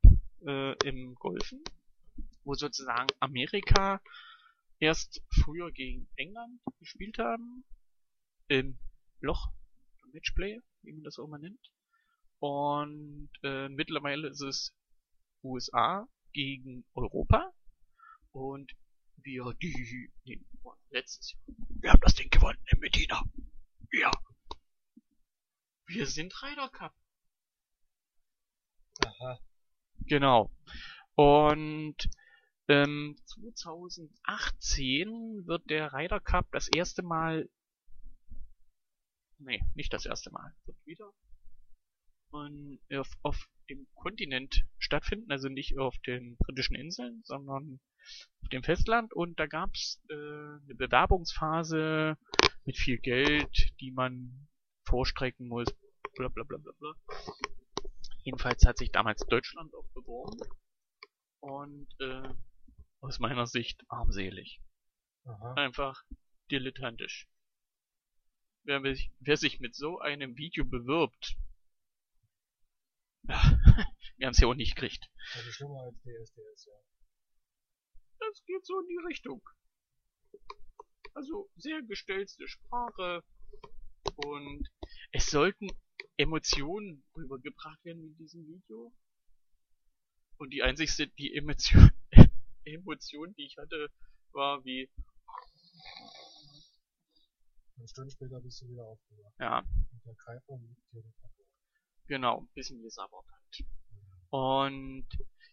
äh, 0.46 0.88
im 0.88 1.14
Golfen, 1.14 1.62
wo 2.44 2.54
sozusagen 2.54 3.08
Amerika 3.20 4.00
erst 4.82 5.22
früher 5.30 5.70
gegen 5.70 6.08
England 6.16 6.60
gespielt 6.80 7.16
haben, 7.18 7.64
im 8.48 8.78
Loch, 9.20 9.52
im 10.04 10.10
Matchplay, 10.10 10.60
wie 10.82 10.92
man 10.92 11.04
das 11.04 11.20
auch 11.20 11.26
immer 11.26 11.38
nennt. 11.38 11.70
Und 12.40 13.30
äh, 13.44 13.68
mittlerweile 13.68 14.28
ist 14.28 14.42
es 14.42 14.74
USA 15.44 16.08
gegen 16.32 16.84
Europa. 16.94 17.52
Und 18.32 18.72
wir, 19.18 19.54
die, 19.62 20.10
nee, 20.24 20.44
letztes 20.90 21.30
Jahr, 21.30 21.42
wir 21.80 21.90
haben 21.92 22.00
das 22.00 22.16
Ding 22.16 22.28
gewonnen 22.28 22.58
in 22.66 22.80
Medina. 22.80 23.22
Ja. 23.92 24.10
Wir 25.86 26.06
sind 26.06 26.34
Ryder 26.42 26.68
Cup. 26.70 26.94
Aha. 29.04 29.38
Genau. 30.06 30.50
Und 31.14 32.10
ähm, 32.68 33.16
2018 33.26 35.46
wird 35.46 35.70
der 35.70 35.92
Ryder 35.92 36.20
Cup 36.20 36.50
das 36.52 36.68
erste 36.68 37.02
Mal, 37.02 37.48
nee, 39.38 39.62
nicht 39.74 39.92
das 39.92 40.06
erste 40.06 40.30
Mal, 40.30 40.54
wird 40.64 40.78
wieder 40.86 41.12
auf, 42.32 43.08
auf 43.22 43.48
dem 43.68 43.86
Kontinent 43.94 44.64
stattfinden, 44.78 45.30
also 45.30 45.48
nicht 45.48 45.78
auf 45.78 45.96
den 46.06 46.36
britischen 46.38 46.74
Inseln, 46.74 47.22
sondern 47.24 47.80
auf 48.42 48.48
dem 48.48 48.62
Festland. 48.62 49.12
Und 49.12 49.38
da 49.38 49.46
gab's 49.46 50.00
äh, 50.08 50.14
eine 50.14 50.74
Bewerbungsphase 50.76 52.16
mit 52.64 52.78
viel 52.78 52.98
Geld, 52.98 53.72
die 53.80 53.90
man 53.90 54.48
vorstrecken 54.86 55.48
muss, 55.48 55.68
bla 56.14 56.28
bla 56.28 56.44
bla 56.44 56.58
bla 56.58 56.72
bla. 56.78 56.94
Jedenfalls 58.24 58.64
hat 58.64 58.78
sich 58.78 58.92
damals 58.92 59.26
Deutschland 59.26 59.74
auch 59.74 59.88
beworben. 59.94 60.38
Und 61.40 61.88
äh, 62.00 62.28
aus 63.02 63.18
meiner 63.18 63.46
Sicht 63.46 63.84
armselig. 63.88 64.62
Aha. 65.24 65.54
Einfach 65.54 66.02
dilettantisch. 66.50 67.28
Wer, 68.64 68.82
wer 68.82 69.36
sich 69.36 69.60
mit 69.60 69.74
so 69.74 69.98
einem 69.98 70.36
Video 70.36 70.64
bewirbt, 70.64 71.36
ja, 73.24 73.42
wir 74.16 74.26
haben 74.26 74.32
es 74.32 74.38
ja 74.38 74.46
auch 74.46 74.54
nicht 74.54 74.76
gekriegt. 74.76 75.10
Also 75.34 75.50
schlimmer 75.50 75.82
als 75.82 75.96
DSDS, 76.02 76.66
ja. 76.66 76.74
Das 78.20 78.44
geht 78.46 78.64
so 78.64 78.78
in 78.78 78.86
die 78.86 79.06
Richtung. 79.08 79.42
Also 81.14 81.50
sehr 81.56 81.82
gestellte 81.82 82.46
Sprache 82.46 83.24
und 84.14 84.68
es 85.10 85.26
sollten 85.26 85.68
Emotionen 86.16 87.04
rübergebracht 87.16 87.84
werden 87.84 88.04
in 88.04 88.16
diesem 88.16 88.46
Video. 88.46 88.94
Und 90.36 90.50
die 90.50 90.62
einzigste, 90.62 91.08
die 91.08 91.34
Emotion, 91.34 91.90
Emotion, 92.64 93.34
die 93.34 93.46
ich 93.46 93.56
hatte, 93.58 93.88
war 94.32 94.64
wie, 94.64 94.88
Eine 97.76 97.88
Stunde 97.88 98.10
später 98.10 98.40
bist 98.40 98.62
du 98.62 98.68
wieder 98.68 98.84
aufgewacht. 98.84 99.34
ja, 99.40 99.58
Und 99.58 100.04
der 100.04 100.14
liegt 100.58 100.92
dir 100.92 101.02
die 101.02 101.12
Kacke. 101.20 101.44
genau, 102.06 102.40
ein 102.42 102.48
bisschen 102.54 102.82
gesabbert 102.82 103.26
halt. 103.30 103.66
Und 104.30 105.08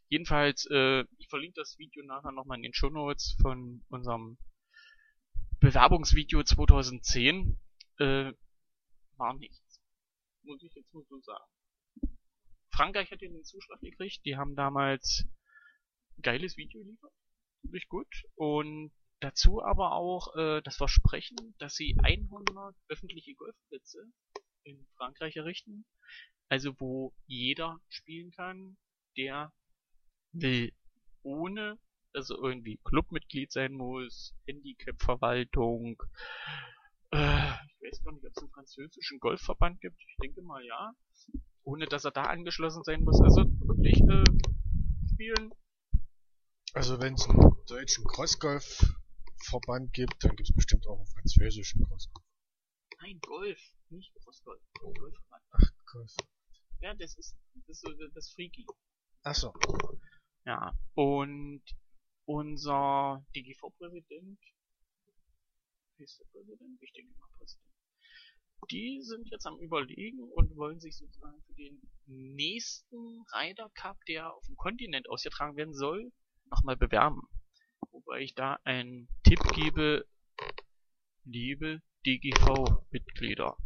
jedenfalls, 0.10 0.68
äh, 0.72 1.03
ich 1.18 1.28
verlinke 1.30 1.60
das 1.60 1.78
Video 1.78 2.03
nachher 2.05 2.32
nochmal 2.32 2.57
in 2.57 2.64
den 2.64 2.74
Shownotes 2.74 3.36
von 3.41 3.84
unserem 3.89 4.38
Bewerbungsvideo 5.60 6.43
2010. 6.43 7.60
Äh, 7.97 8.32
war 9.18 9.34
nichts. 9.34 9.82
Muss 10.43 10.64
ich 10.64 10.74
jetzt 10.74 10.93
nur 10.93 11.03
so 11.10 11.20
sagen. 11.22 11.43
Frankreich 12.72 13.12
hat 13.12 13.22
den 13.22 13.43
Zuschlag 13.43 13.82
gekriegt. 13.82 14.24
Die 14.24 14.38
haben 14.38 14.55
damals 14.55 15.26
geiles 16.22 16.58
Video 16.58 16.82
geliefert. 16.84 17.14
Wirklich 17.64 17.88
gut. 17.88 18.24
Und 18.36 18.92
dazu 19.20 19.62
aber 19.62 19.94
auch 19.94 20.36
äh, 20.36 20.62
das 20.62 20.78
Versprechen, 20.78 21.56
dass 21.60 21.76
sie 21.76 21.96
100 22.02 22.76
öffentliche 22.88 23.34
Golfplätze 23.36 24.06
in 24.64 24.88
Frankreich 24.98 25.36
errichten. 25.36 25.86
Also 26.50 26.80
wo 26.80 27.14
jeder 27.28 27.80
spielen 27.90 28.32
kann, 28.32 28.78
der 29.18 29.54
will. 30.32 30.74
Ohne, 31.22 31.78
dass 32.14 32.30
er 32.30 32.38
irgendwie 32.38 32.80
Clubmitglied 32.84 33.52
sein 33.52 33.74
muss, 33.74 34.34
Handicap-Verwaltung. 34.48 36.02
Äh, 37.12 37.52
ich 37.52 37.92
weiß 37.92 38.04
gar 38.04 38.14
nicht, 38.14 38.26
ob 38.26 38.32
es 38.32 38.38
einen 38.38 38.52
französischen 38.52 39.20
Golfverband 39.20 39.82
gibt. 39.82 40.00
Ich 40.00 40.16
denke 40.22 40.42
mal 40.42 40.64
ja. 40.64 40.94
ohne 41.64 41.86
dass 41.86 42.06
er 42.06 42.12
da 42.12 42.24
angeschlossen 42.24 42.84
sein 42.84 43.04
muss. 43.04 43.20
Also 43.22 43.44
wirklich 43.68 44.00
äh, 44.02 44.24
spielen. 45.14 45.52
Also 46.74 47.00
wenn 47.00 47.16
es 47.16 47.28
einen 47.28 47.66
deutschen 47.68 48.06
Crossgolf-Verband 48.06 49.92
gibt, 49.94 50.24
dann 50.24 50.36
gibt 50.36 50.50
es 50.50 50.56
bestimmt 50.56 50.86
auch 50.88 50.98
einen 50.98 51.08
französischen 51.08 51.84
Crossgolf. 51.84 52.26
Nein, 53.02 53.20
Golf, 53.22 53.60
nicht 53.90 54.14
Crossgolf. 54.24 54.62
Golf. 54.74 55.16
Ach, 55.30 55.72
Golf. 55.92 56.14
Ja, 56.82 56.94
das 56.94 57.18
ist 57.18 57.36
das, 57.68 57.78
ist 57.78 57.82
so 57.82 58.08
das 58.14 58.32
Freaky. 58.34 58.66
Achso. 59.24 59.54
Ja, 60.46 60.78
und 60.94 61.64
unser 62.26 63.26
DGV-Präsident, 63.36 64.40
der 65.98 66.26
Präsident? 66.32 66.82
Ich 66.82 66.94
denke 66.94 67.14
mal 67.18 67.28
Präsident. 67.38 67.66
Die 68.70 69.02
sind 69.02 69.28
jetzt 69.32 69.48
am 69.48 69.60
überlegen 69.60 70.22
und 70.36 70.56
wollen 70.56 70.80
sich 70.80 70.96
sozusagen 70.96 71.42
für 71.44 71.56
den 71.56 71.82
nächsten 72.06 73.24
Ryder 73.34 73.70
Cup, 73.74 73.98
der 74.08 74.34
auf 74.34 74.46
dem 74.46 74.56
Kontinent 74.56 75.10
ausgetragen 75.10 75.56
werden 75.58 75.74
soll, 75.74 76.12
nochmal 76.50 76.78
bewerben. 76.78 77.22
Wobei 77.91 78.22
ich 78.22 78.36
da 78.36 78.60
einen 78.64 79.08
Tipp 79.24 79.39
gebe, 79.54 80.08
liebe 81.24 81.82
DGV-Mitglieder 82.06 83.58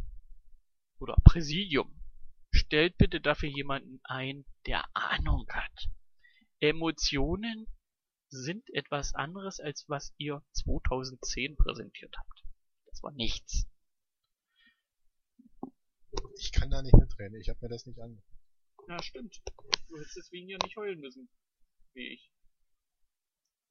oder 0.98 1.16
Präsidium, 1.24 2.00
stellt 2.50 2.96
bitte 2.98 3.20
dafür 3.20 3.48
jemanden 3.48 4.00
ein, 4.04 4.44
der 4.66 4.84
Ahnung 4.94 5.46
hat. 5.50 5.88
Emotionen 6.60 7.66
sind 8.28 8.68
etwas 8.74 9.14
anderes, 9.14 9.60
als 9.60 9.84
was 9.88 10.12
ihr 10.18 10.42
2010 10.52 11.56
präsentiert 11.56 12.14
habt. 12.16 12.44
Das 12.86 13.02
war 13.02 13.12
nichts. 13.12 13.66
Ich 16.38 16.52
kann 16.52 16.70
da 16.70 16.82
nicht 16.82 16.96
mitreden, 16.96 17.40
ich 17.40 17.48
habe 17.48 17.58
mir 17.62 17.68
das 17.68 17.86
nicht 17.86 17.98
an. 18.00 18.22
Ja, 18.88 19.02
stimmt. 19.02 19.42
Du 19.88 19.96
hättest 19.96 20.16
deswegen 20.16 20.48
ja 20.48 20.58
nicht 20.62 20.76
heulen 20.76 21.00
müssen. 21.00 21.28
Wie 21.94 22.14
ich. 22.14 22.30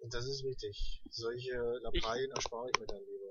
Das 0.10 0.28
ist 0.28 0.44
richtig. 0.44 1.02
Solche 1.10 1.56
Lappalien 1.82 2.32
erspare 2.32 2.70
ich 2.74 2.80
mir 2.80 2.88
dann 2.88 3.00
lieber. 3.00 3.24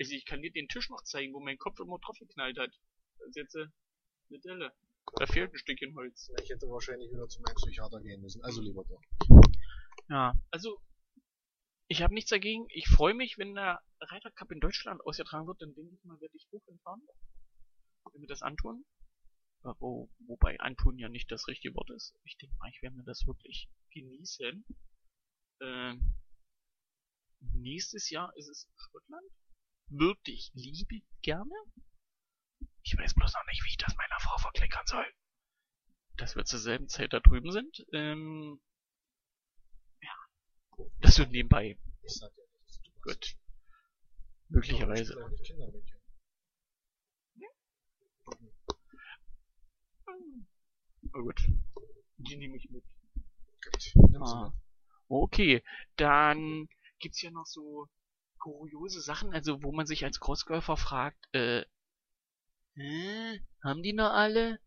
Also 0.00 0.12
ich 0.12 0.24
kann 0.26 0.42
dir 0.42 0.52
den 0.52 0.68
Tisch 0.68 0.88
noch 0.90 1.02
zeigen, 1.02 1.34
wo 1.34 1.40
mein 1.40 1.58
Kopf 1.58 1.80
immer 1.80 1.98
drauf 1.98 2.16
geknallt 2.18 2.58
hat. 2.58 2.70
Das 3.18 3.28
ist 3.28 3.36
jetzt 3.36 3.54
äh, 3.56 3.66
eine 4.30 4.40
Delle. 4.40 4.72
Da 5.16 5.26
fehlt 5.26 5.52
ein 5.52 5.58
Stückchen 5.58 5.94
Holz. 5.96 6.30
Ich 6.42 6.50
hätte 6.50 6.68
wahrscheinlich 6.68 7.10
wieder 7.10 7.28
zu 7.28 7.40
meinem 7.40 7.56
Psychiater 7.56 8.00
gehen 8.00 8.20
müssen. 8.20 8.42
Also 8.44 8.60
lieber 8.60 8.84
doch. 8.84 9.02
Ja, 10.08 10.38
also 10.50 10.80
ich 11.88 12.02
habe 12.02 12.14
nichts 12.14 12.30
dagegen. 12.30 12.66
Ich 12.68 12.86
freue 12.88 13.14
mich, 13.14 13.38
wenn 13.38 13.54
der 13.54 13.82
Ryder 14.00 14.30
Cup 14.30 14.52
in 14.52 14.60
Deutschland 14.60 15.00
ausgetragen 15.04 15.46
wird, 15.46 15.60
dann 15.62 15.74
denke 15.74 15.94
ich 15.94 16.04
mal, 16.04 16.20
werde 16.20 16.36
ich 16.36 16.46
hoch 16.52 16.64
hinfahren. 16.66 17.02
Wenn 18.12 18.22
wir 18.22 18.28
das 18.28 18.42
antun. 18.42 18.84
Wo, 19.80 20.08
wobei 20.26 20.58
antun 20.60 20.98
ja 20.98 21.08
nicht 21.08 21.30
das 21.32 21.48
richtige 21.48 21.74
Wort 21.74 21.90
ist. 21.90 22.14
Ich 22.24 22.36
denke 22.36 22.54
mal, 22.58 22.70
ich 22.70 22.80
werde 22.80 22.96
mir 22.96 23.04
das 23.04 23.26
wirklich 23.26 23.68
genießen. 23.92 24.64
Ähm, 25.60 26.14
nächstes 27.40 28.10
Jahr 28.10 28.34
ist 28.36 28.48
es 28.48 28.68
Schottland. 28.76 29.30
Würde 29.88 30.30
ich 30.30 30.50
liebe 30.54 31.00
gerne. 31.22 31.54
Ich 32.82 32.96
weiß 32.96 33.14
bloß 33.14 33.32
noch 33.32 33.46
nicht, 33.46 33.64
wie 33.64 33.70
ich 33.70 33.76
das 33.76 33.96
meiner 33.96 34.20
Frau 34.20 34.36
verklickern 34.38 34.86
soll. 34.86 35.06
Dass 36.16 36.36
wir 36.36 36.44
zur 36.44 36.58
selben 36.58 36.88
Zeit 36.88 37.12
da 37.12 37.20
drüben 37.20 37.52
sind. 37.52 37.86
Ähm, 37.92 38.60
ja. 40.00 40.14
Das 41.00 41.18
wird 41.18 41.30
nebenbei. 41.30 41.78
Gut. 43.02 43.36
Möglicherweise. 44.48 45.14
Oh 51.14 51.22
gut. 51.22 51.40
Die 52.18 52.36
nehme 52.36 52.56
ich 52.56 52.68
mit. 52.70 52.84
Gut. 53.64 53.92
Nimm 53.94 54.26
sie 54.26 54.34
Ah. 54.34 54.44
mit. 54.50 54.67
Okay, 55.08 55.62
dann 55.96 56.68
gibt's 56.98 57.22
ja 57.22 57.30
noch 57.30 57.46
so 57.46 57.88
kuriose 58.38 59.00
Sachen, 59.00 59.32
also 59.32 59.62
wo 59.62 59.72
man 59.72 59.86
sich 59.86 60.04
als 60.04 60.20
Crossgolfer 60.20 60.76
fragt, 60.76 61.28
äh, 61.34 61.64
hä, 62.74 63.40
haben 63.64 63.82
die 63.82 63.92
noch 63.92 64.12
alle? 64.12 64.60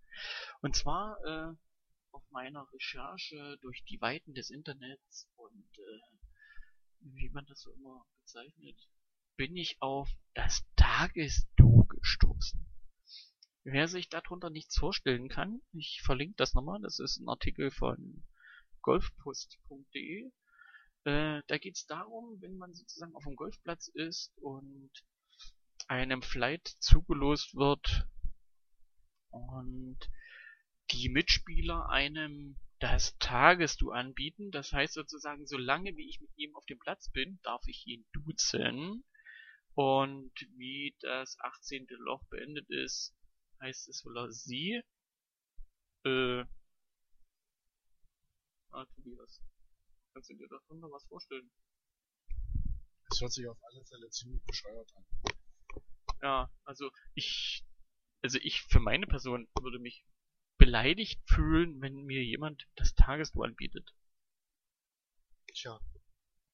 Und 0.62 0.76
zwar 0.76 1.18
äh, 1.26 1.56
auf 2.12 2.24
meiner 2.32 2.68
Recherche 2.74 3.58
durch 3.62 3.84
die 3.86 4.02
Weiten 4.02 4.34
des 4.34 4.50
Internets 4.50 5.30
und 5.36 5.70
äh, 5.78 6.02
wie 7.02 7.30
man 7.30 7.46
das 7.46 7.62
so 7.62 7.72
immer 7.72 8.06
bezeichnet, 8.22 8.78
bin 9.38 9.56
ich 9.56 9.82
auf 9.82 10.10
das 10.34 10.64
Tagesdu 10.76 11.86
gestoßen. 11.86 12.66
Wer 13.64 13.88
sich 13.88 14.10
darunter 14.10 14.50
nichts 14.50 14.78
vorstellen 14.78 15.30
kann, 15.30 15.62
ich 15.72 16.02
verlinke 16.04 16.36
das 16.38 16.54
nochmal, 16.54 16.82
das 16.82 17.00
ist 17.00 17.20
ein 17.20 17.30
Artikel 17.30 17.72
von 17.72 18.24
golfpost.de. 18.82 20.32
Äh, 21.04 21.42
da 21.48 21.58
geht 21.58 21.76
es 21.76 21.86
darum, 21.86 22.42
wenn 22.42 22.58
man 22.58 22.74
sozusagen 22.74 23.16
auf 23.16 23.24
dem 23.24 23.36
Golfplatz 23.36 23.88
ist 23.88 24.38
und 24.38 24.92
einem 25.88 26.22
Flight 26.22 26.68
zugelost 26.80 27.56
wird 27.56 28.08
und 29.30 29.98
die 30.92 31.10
Mitspieler 31.10 31.90
einem 31.90 32.58
das 32.80 33.18
Tagesdu 33.20 33.92
anbieten. 33.92 34.52
Das 34.52 34.74
heißt 34.74 34.94
sozusagen, 34.94 35.46
solange 35.46 35.96
wie 35.96 36.10
ich 36.10 36.20
mit 36.20 36.32
ihm 36.38 36.56
auf 36.56 36.66
dem 36.66 36.80
Platz 36.80 37.10
bin, 37.12 37.40
darf 37.44 37.62
ich 37.68 37.86
ihn 37.88 38.06
duzen. 38.12 39.04
Und 39.74 40.34
wie 40.58 40.96
das 41.00 41.40
18. 41.40 41.88
Loch 42.00 42.24
beendet 42.30 42.70
ist, 42.70 43.16
heißt 43.62 43.88
es 43.88 44.04
wohl 44.04 44.32
sie. 44.32 44.82
Äh, 46.04 46.44
Ah, 48.72 48.86
Tobias. 48.96 49.42
Kannst 50.14 50.30
du 50.30 50.36
dir 50.36 50.48
davon 50.48 50.80
noch 50.80 50.92
was 50.92 51.06
vorstellen? 51.06 51.52
Das 53.10 53.20
hört 53.20 53.34
sich 53.34 53.48
auf 53.48 53.58
alle 53.64 53.84
Fälle 53.86 54.10
ziemlich 54.10 54.42
bescheuert 54.46 54.90
an. 54.96 55.06
Ja, 56.22 56.54
also 56.64 56.90
ich, 57.14 57.66
also 58.22 58.38
ich 58.42 58.62
für 58.64 58.80
meine 58.80 59.08
Person 59.08 59.50
würde 59.60 59.80
mich 59.80 60.06
beleidigt 60.58 61.22
fühlen, 61.28 61.82
wenn 61.82 62.06
mir 62.06 62.24
jemand 62.24 62.68
das 62.76 62.94
Tagesdu 62.96 63.44
anbietet. 63.44 63.94
Tja. 65.54 65.80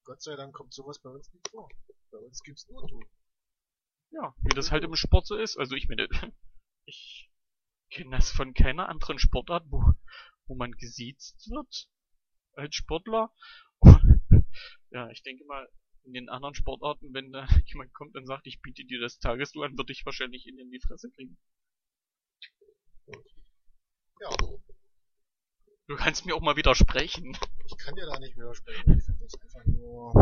Gott 0.03 0.21
sei 0.23 0.35
Dank 0.35 0.55
kommt 0.55 0.73
sowas 0.73 0.99
bei 0.99 1.09
uns 1.09 1.31
nicht 1.33 1.49
vor. 1.49 1.69
Bei 2.11 2.17
uns 2.17 2.41
gibt's 2.41 2.67
nur 2.69 2.87
du. 2.87 3.03
Ja, 4.11 4.33
wie 4.39 4.55
das 4.55 4.71
halt 4.71 4.83
im 4.83 4.95
Sport 4.95 5.27
so 5.27 5.35
ist. 5.35 5.57
Also 5.57 5.75
ich 5.75 5.87
meine, 5.87 6.07
ich 6.85 7.29
kenne 7.91 8.15
das 8.15 8.31
von 8.31 8.53
keiner 8.53 8.89
anderen 8.89 9.19
Sportart, 9.19 9.65
wo, 9.69 9.83
wo 10.47 10.55
man 10.55 10.71
gesiezt 10.71 11.47
wird 11.49 11.89
als 12.57 12.75
Sportler. 12.75 13.31
ja, 14.91 15.09
ich 15.09 15.23
denke 15.23 15.45
mal, 15.45 15.67
in 16.03 16.13
den 16.13 16.29
anderen 16.29 16.55
Sportarten, 16.55 17.13
wenn 17.13 17.31
da 17.31 17.47
jemand 17.65 17.93
kommt 17.93 18.15
und 18.15 18.25
sagt, 18.25 18.47
ich 18.47 18.61
biete 18.61 18.85
dir 18.85 18.99
das 18.99 19.19
Tagesdu 19.19 19.61
an, 19.63 19.77
würde 19.77 19.93
ich 19.93 20.05
wahrscheinlich 20.05 20.47
ihn 20.47 20.57
in 20.57 20.71
die 20.71 20.79
Fresse 20.79 21.11
kriegen. 21.11 21.37
Ja. 24.19 24.29
Du 25.87 25.95
kannst 25.95 26.25
mir 26.25 26.35
auch 26.35 26.41
mal 26.41 26.55
widersprechen. 26.57 27.37
Ich 27.65 27.77
kann 27.77 27.95
dir 27.95 28.05
da 28.05 28.19
nicht 28.19 28.35
widersprechen. 28.35 28.97
Ich 28.97 29.05
finde 29.05 29.23
das 29.23 29.55
einfach 29.55 29.65
nur. 29.65 30.13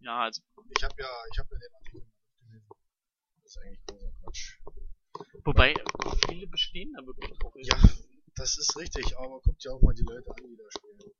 Ja, 0.00 0.22
also, 0.22 0.42
Ich 0.76 0.82
habe 0.82 0.94
ja, 0.98 1.08
ich 1.32 1.38
habe 1.38 1.48
ja 1.52 1.58
den 1.58 1.74
Artikel 1.74 2.00
durchgelesen. 2.00 2.68
Das 3.42 3.44
ist 3.44 3.58
eigentlich 3.58 3.86
großer 3.86 4.12
Quatsch. 4.20 4.58
wobei, 5.44 5.74
viele 6.28 6.46
bestehen 6.48 6.92
da 6.96 7.06
wirklich 7.06 7.38
drauf. 7.38 7.54
Ja, 7.56 7.76
das 8.34 8.58
ist 8.58 8.76
richtig, 8.76 9.16
aber 9.16 9.40
guck 9.42 9.58
dir 9.58 9.72
auch 9.72 9.82
mal 9.82 9.94
die 9.94 10.02
Leute 10.02 10.28
an, 10.28 10.48
die 10.48 10.56
da 10.56 10.64
spielen. 10.70 11.14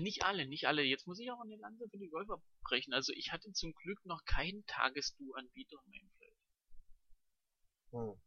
Nicht 0.00 0.24
alle, 0.24 0.46
nicht 0.46 0.66
alle. 0.66 0.82
Jetzt 0.82 1.06
muss 1.06 1.18
ich 1.18 1.30
auch 1.30 1.40
eine 1.40 1.56
Lanze 1.56 1.88
für 1.88 1.98
die 1.98 2.08
Golfer 2.08 2.42
brechen. 2.62 2.92
Also 2.92 3.12
ich 3.12 3.32
hatte 3.32 3.52
zum 3.52 3.72
Glück 3.74 4.04
noch 4.04 4.24
keinen 4.24 4.64
Tagesdu-Anbieter 4.66 5.76
in 5.84 5.90
meinem 5.90 6.10
Feld. 6.18 6.34
Hm. 7.92 8.20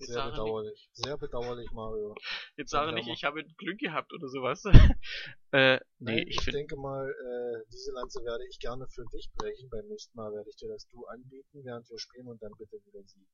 Jetzt 0.00 0.12
Sehr 0.12 0.30
bedauerlich. 0.30 0.90
Sehr 0.92 1.18
bedauerlich, 1.18 1.70
Mario. 1.72 2.14
Jetzt 2.56 2.70
sage 2.70 2.92
nicht, 2.94 3.08
ich 3.08 3.24
habe 3.24 3.44
Glück 3.44 3.78
gehabt 3.78 4.12
oder 4.14 4.28
sowas. 4.28 4.64
äh, 5.52 5.76
nee, 5.76 5.80
Nein, 5.98 6.18
ich 6.26 6.38
ich 6.38 6.52
denke 6.52 6.76
mal, 6.76 7.06
äh, 7.06 7.68
diese 7.70 7.92
Lanze 7.92 8.24
werde 8.24 8.46
ich 8.48 8.58
gerne 8.58 8.86
für 8.88 9.04
dich 9.12 9.30
brechen. 9.34 9.68
Beim 9.68 9.86
nächsten 9.88 10.16
Mal 10.16 10.32
werde 10.32 10.48
ich 10.48 10.56
dir 10.56 10.68
das 10.68 10.88
Du 10.88 11.04
anbieten, 11.04 11.64
während 11.64 11.88
wir 11.90 11.98
spielen 11.98 12.28
und 12.28 12.42
dann 12.42 12.52
bitte 12.56 12.76
wieder 12.86 13.02
sie. 13.04 13.26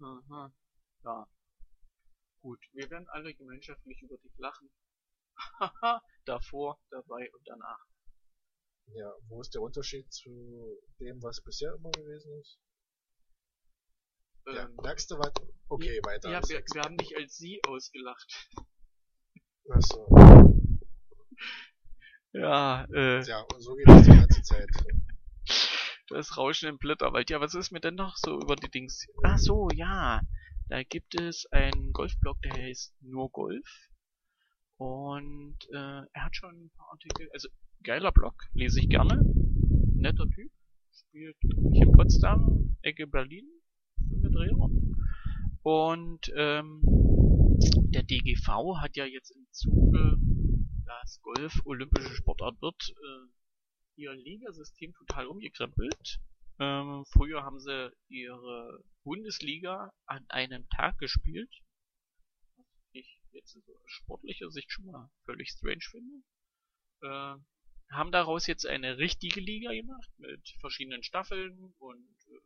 aha, 0.00 0.52
ja. 1.04 1.28
Gut, 2.40 2.60
wir 2.72 2.90
werden 2.90 3.08
alle 3.10 3.34
gemeinschaftlich 3.34 4.00
über 4.02 4.16
dich 4.18 4.32
lachen. 4.38 4.70
Haha, 5.58 6.02
davor, 6.24 6.80
dabei 6.90 7.30
und 7.32 7.46
danach. 7.46 7.84
Ja, 8.92 9.12
wo 9.28 9.40
ist 9.40 9.54
der 9.54 9.62
Unterschied 9.62 10.12
zu 10.12 10.80
dem, 10.98 11.22
was 11.22 11.42
bisher 11.42 11.74
immer 11.74 11.90
gewesen 11.92 12.32
ist? 12.40 12.58
Ja, 14.46 14.64
Ähm, 14.64 14.76
merkst 14.82 15.10
du 15.10 15.16
was? 15.18 15.32
Okay, 15.68 16.00
weiter. 16.04 16.30
ja, 16.30 16.40
wir, 16.48 16.64
wir 16.72 16.82
haben 16.82 16.96
dich 16.96 17.16
als 17.16 17.36
sie 17.36 17.60
ausgelacht. 17.68 18.50
Achso. 19.68 20.08
Ja, 22.32 22.84
äh, 22.92 23.22
Ja, 23.22 23.40
und 23.42 23.60
so 23.60 23.74
geht 23.74 23.88
das 23.88 24.02
die 24.04 24.10
ganze 24.10 24.42
Zeit. 24.42 24.68
Das 26.12 26.36
Rauschen 26.36 26.68
im 26.68 26.78
Blätterwald. 26.78 27.30
Ja, 27.30 27.40
was 27.40 27.54
ist 27.54 27.70
mir 27.70 27.78
denn 27.80 27.94
noch 27.94 28.16
so 28.16 28.40
über 28.40 28.56
die 28.56 28.68
Dings? 28.68 29.06
Ach 29.22 29.38
so, 29.38 29.68
ja. 29.72 30.20
Da 30.70 30.84
gibt 30.84 31.20
es 31.20 31.46
einen 31.46 31.92
Golfblog, 31.92 32.40
der 32.42 32.52
heißt 32.52 32.94
nur 33.02 33.28
Golf. 33.30 33.88
Und 34.76 35.56
äh, 35.72 36.06
er 36.12 36.24
hat 36.24 36.36
schon 36.36 36.54
ein 36.54 36.70
paar 36.76 36.92
Artikel, 36.92 37.28
also 37.32 37.48
geiler 37.82 38.12
Blog, 38.12 38.44
lese 38.54 38.78
ich 38.78 38.88
gerne. 38.88 39.20
Netter 39.96 40.28
Typ, 40.30 40.52
spielt 40.92 41.36
hier 41.72 41.86
in 41.86 41.92
Potsdam, 41.92 42.76
Ecke 42.82 43.08
Berlin, 43.08 43.48
so 44.10 44.16
eine 44.16 44.30
Drehung. 44.30 44.96
Und 45.62 46.32
ähm, 46.36 46.80
der 47.88 48.04
DGV 48.04 48.76
hat 48.80 48.96
ja 48.96 49.06
jetzt 49.06 49.32
im 49.32 49.46
Zuge, 49.50 50.18
dass 50.86 51.20
Golf 51.20 51.60
olympische 51.64 52.14
Sportart 52.14 52.62
wird, 52.62 52.90
äh, 52.90 54.00
ihr 54.02 54.14
Ligasystem 54.14 54.94
total 54.94 55.26
umgekrempelt. 55.26 56.20
Ähm, 56.60 57.04
früher 57.06 57.42
haben 57.42 57.58
sie 57.58 57.90
ihre 58.08 58.84
Bundesliga 59.04 59.92
an 60.06 60.24
einem 60.28 60.68
Tag 60.70 60.98
gespielt. 60.98 61.50
Was 62.56 62.66
ich 62.92 63.20
jetzt 63.32 63.56
aus 63.56 63.64
sportlicher 63.86 64.50
Sicht 64.50 64.70
schon 64.70 64.86
mal 64.86 65.10
völlig 65.24 65.50
strange 65.50 65.84
finde. 65.90 66.22
Äh, 67.02 67.40
haben 67.92 68.12
daraus 68.12 68.46
jetzt 68.46 68.66
eine 68.66 68.98
richtige 68.98 69.40
Liga 69.40 69.72
gemacht 69.72 70.08
mit 70.18 70.48
verschiedenen 70.60 71.02
Staffeln 71.02 71.74
und 71.78 72.16
äh, 72.28 72.40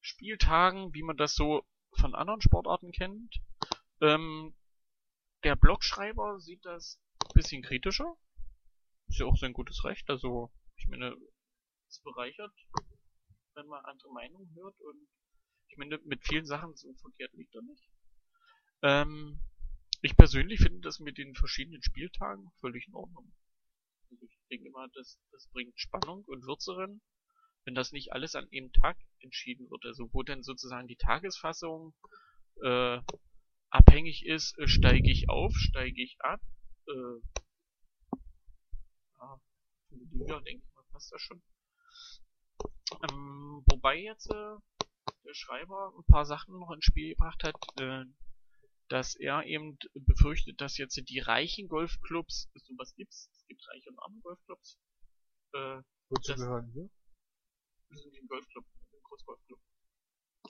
Spieltagen, 0.00 0.92
wie 0.94 1.02
man 1.02 1.16
das 1.16 1.34
so 1.34 1.64
von 1.98 2.14
anderen 2.14 2.40
Sportarten 2.40 2.92
kennt. 2.92 3.36
Ähm, 4.00 4.54
der 5.44 5.56
Blogschreiber 5.56 6.40
sieht 6.40 6.64
das 6.64 7.00
ein 7.24 7.34
bisschen 7.34 7.62
kritischer. 7.62 8.16
Ist 9.08 9.20
ja 9.20 9.26
auch 9.26 9.36
sein 9.36 9.52
gutes 9.52 9.84
Recht. 9.84 10.08
Also, 10.10 10.52
ich 10.76 10.88
meine, 10.88 11.16
es 11.88 12.00
bereichert, 12.02 12.52
wenn 13.54 13.66
man 13.66 13.84
andere 13.84 14.12
Meinungen 14.12 14.52
hört 14.54 14.78
und 14.80 15.08
ich 15.72 15.78
meine, 15.78 15.98
mit 16.04 16.22
vielen 16.22 16.44
Sachen 16.44 16.76
so 16.76 16.92
verkehrt 16.94 17.32
liegt 17.32 17.54
er 17.54 17.62
nicht. 17.62 17.88
Ähm, 18.82 19.40
ich 20.02 20.14
persönlich 20.16 20.60
finde 20.60 20.80
das 20.80 21.00
mit 21.00 21.16
den 21.16 21.34
verschiedenen 21.34 21.82
Spieltagen 21.82 22.50
völlig 22.60 22.88
in 22.88 22.94
Ordnung. 22.94 23.32
Also 24.10 24.26
ich 24.26 24.38
denke 24.50 24.68
immer, 24.68 24.86
das, 24.94 25.18
das 25.30 25.48
bringt 25.48 25.72
Spannung 25.80 26.24
und 26.26 26.44
Würze 26.44 26.76
rein, 26.76 27.00
wenn 27.64 27.74
das 27.74 27.92
nicht 27.92 28.12
alles 28.12 28.34
an 28.34 28.48
einem 28.52 28.70
Tag 28.72 28.98
entschieden 29.20 29.70
wird. 29.70 29.86
Also 29.86 30.12
wo 30.12 30.22
dann 30.22 30.42
sozusagen 30.42 30.88
die 30.88 30.96
Tagesfassung 30.96 31.94
äh, 32.62 33.00
abhängig 33.70 34.26
ist, 34.26 34.58
äh, 34.58 34.68
steige 34.68 35.10
ich 35.10 35.30
auf, 35.30 35.54
steige 35.56 36.02
ich 36.02 36.20
ab. 36.20 36.42
Äh, 36.86 37.40
ja, 40.26 40.40
denke 40.40 40.62
ich 40.66 40.74
mal, 40.74 40.84
passt 40.92 41.12
das 41.12 41.22
schon. 41.22 41.42
Ähm, 43.08 43.62
wobei 43.70 43.98
jetzt 43.98 44.30
äh, 44.30 44.56
Schreiber 45.32 45.92
ein 45.96 46.04
paar 46.04 46.24
Sachen 46.24 46.58
noch 46.58 46.70
ins 46.72 46.84
Spiel 46.84 47.10
gebracht 47.10 47.42
hat, 47.44 47.54
äh, 47.80 48.04
dass 48.88 49.14
er 49.14 49.44
eben 49.44 49.78
befürchtet, 49.94 50.60
dass 50.60 50.76
jetzt 50.76 50.96
die 51.08 51.20
reichen 51.20 51.68
Golfclubs, 51.68 52.50
sowas 52.54 52.94
gibt's, 52.94 53.30
es 53.32 53.46
gibt 53.46 53.66
reiche 53.68 53.90
und 53.90 53.98
arme 54.00 54.20
Golfclubs. 54.20 54.78
Äh, 55.54 55.82
Wozu 56.08 56.34
gehören 56.34 56.74
wir? 56.74 56.90
wir 57.92 57.98
sind 57.98 58.16
im 58.16 58.26
Golfclub, 58.26 58.64
im 58.92 59.02
Großgolfclub. 59.02 59.60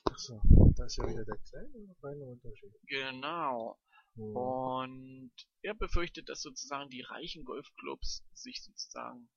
Achso, 0.04 0.42
da 0.76 0.84
ist 0.84 0.96
ja 0.96 1.08
wieder 1.08 1.24
der 1.24 1.38
kleine 1.38 1.76
oder 1.78 1.94
feine 2.00 2.24
Unterschied. 2.24 2.72
Genau. 2.86 3.78
Hm. 4.14 4.36
Und 4.36 5.32
er 5.62 5.74
befürchtet, 5.74 6.28
dass 6.28 6.42
sozusagen 6.42 6.88
die 6.90 7.02
reichen 7.02 7.44
Golfclubs 7.44 8.24
sich 8.32 8.62
sozusagen 8.62 9.28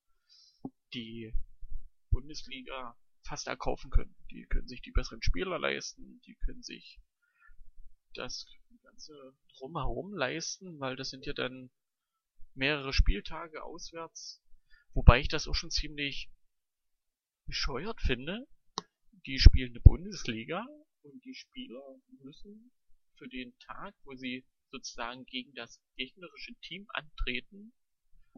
die 0.93 1.33
Bundesliga 2.11 2.97
fast 3.25 3.47
erkaufen 3.47 3.89
können. 3.89 4.15
Die 4.29 4.45
können 4.45 4.67
sich 4.67 4.81
die 4.81 4.91
besseren 4.91 5.21
Spieler 5.21 5.59
leisten, 5.59 6.21
die 6.25 6.35
können 6.35 6.63
sich 6.63 6.99
das 8.13 8.45
ganze 8.83 9.35
drumherum 9.57 10.13
leisten, 10.13 10.79
weil 10.79 10.95
das 10.95 11.09
sind 11.09 11.25
ja 11.25 11.33
dann 11.33 11.69
mehrere 12.53 12.93
Spieltage 12.93 13.63
auswärts. 13.63 14.41
Wobei 14.93 15.19
ich 15.19 15.27
das 15.27 15.47
auch 15.47 15.55
schon 15.55 15.71
ziemlich 15.71 16.29
bescheuert 17.45 17.99
finde. 18.01 18.47
Die 19.25 19.39
spielen 19.39 19.71
eine 19.71 19.81
Bundesliga 19.81 20.65
und 21.01 21.23
die 21.25 21.35
Spieler 21.35 21.99
müssen 22.23 22.71
für 23.17 23.27
den 23.27 23.57
Tag, 23.59 23.95
wo 24.03 24.15
sie 24.15 24.45
sozusagen 24.71 25.25
gegen 25.25 25.53
das 25.55 25.79
gegnerische 25.95 26.53
Team 26.61 26.85
antreten, 26.89 27.73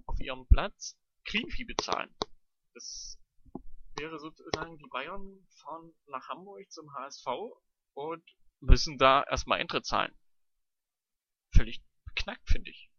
auf 0.06 0.20
ihrem 0.20 0.48
Platz 0.48 0.98
Greenfee 1.26 1.66
bezahlen. 1.66 2.14
Das 2.74 3.20
wäre 3.98 4.20
sozusagen, 4.20 4.78
die 4.78 4.88
Bayern 4.88 5.48
fahren 5.62 5.94
nach 6.08 6.28
Hamburg 6.30 6.70
zum 6.72 6.94
HSV 6.94 7.28
und 7.94 8.24
müssen 8.60 8.98
da 8.98 9.24
erstmal 9.24 9.60
Eintritt 9.60 9.86
zahlen. 9.86 10.16
Völlig 11.56 11.84
beknackt, 12.06 12.50
finde 12.50 12.72
ich. 12.72 12.92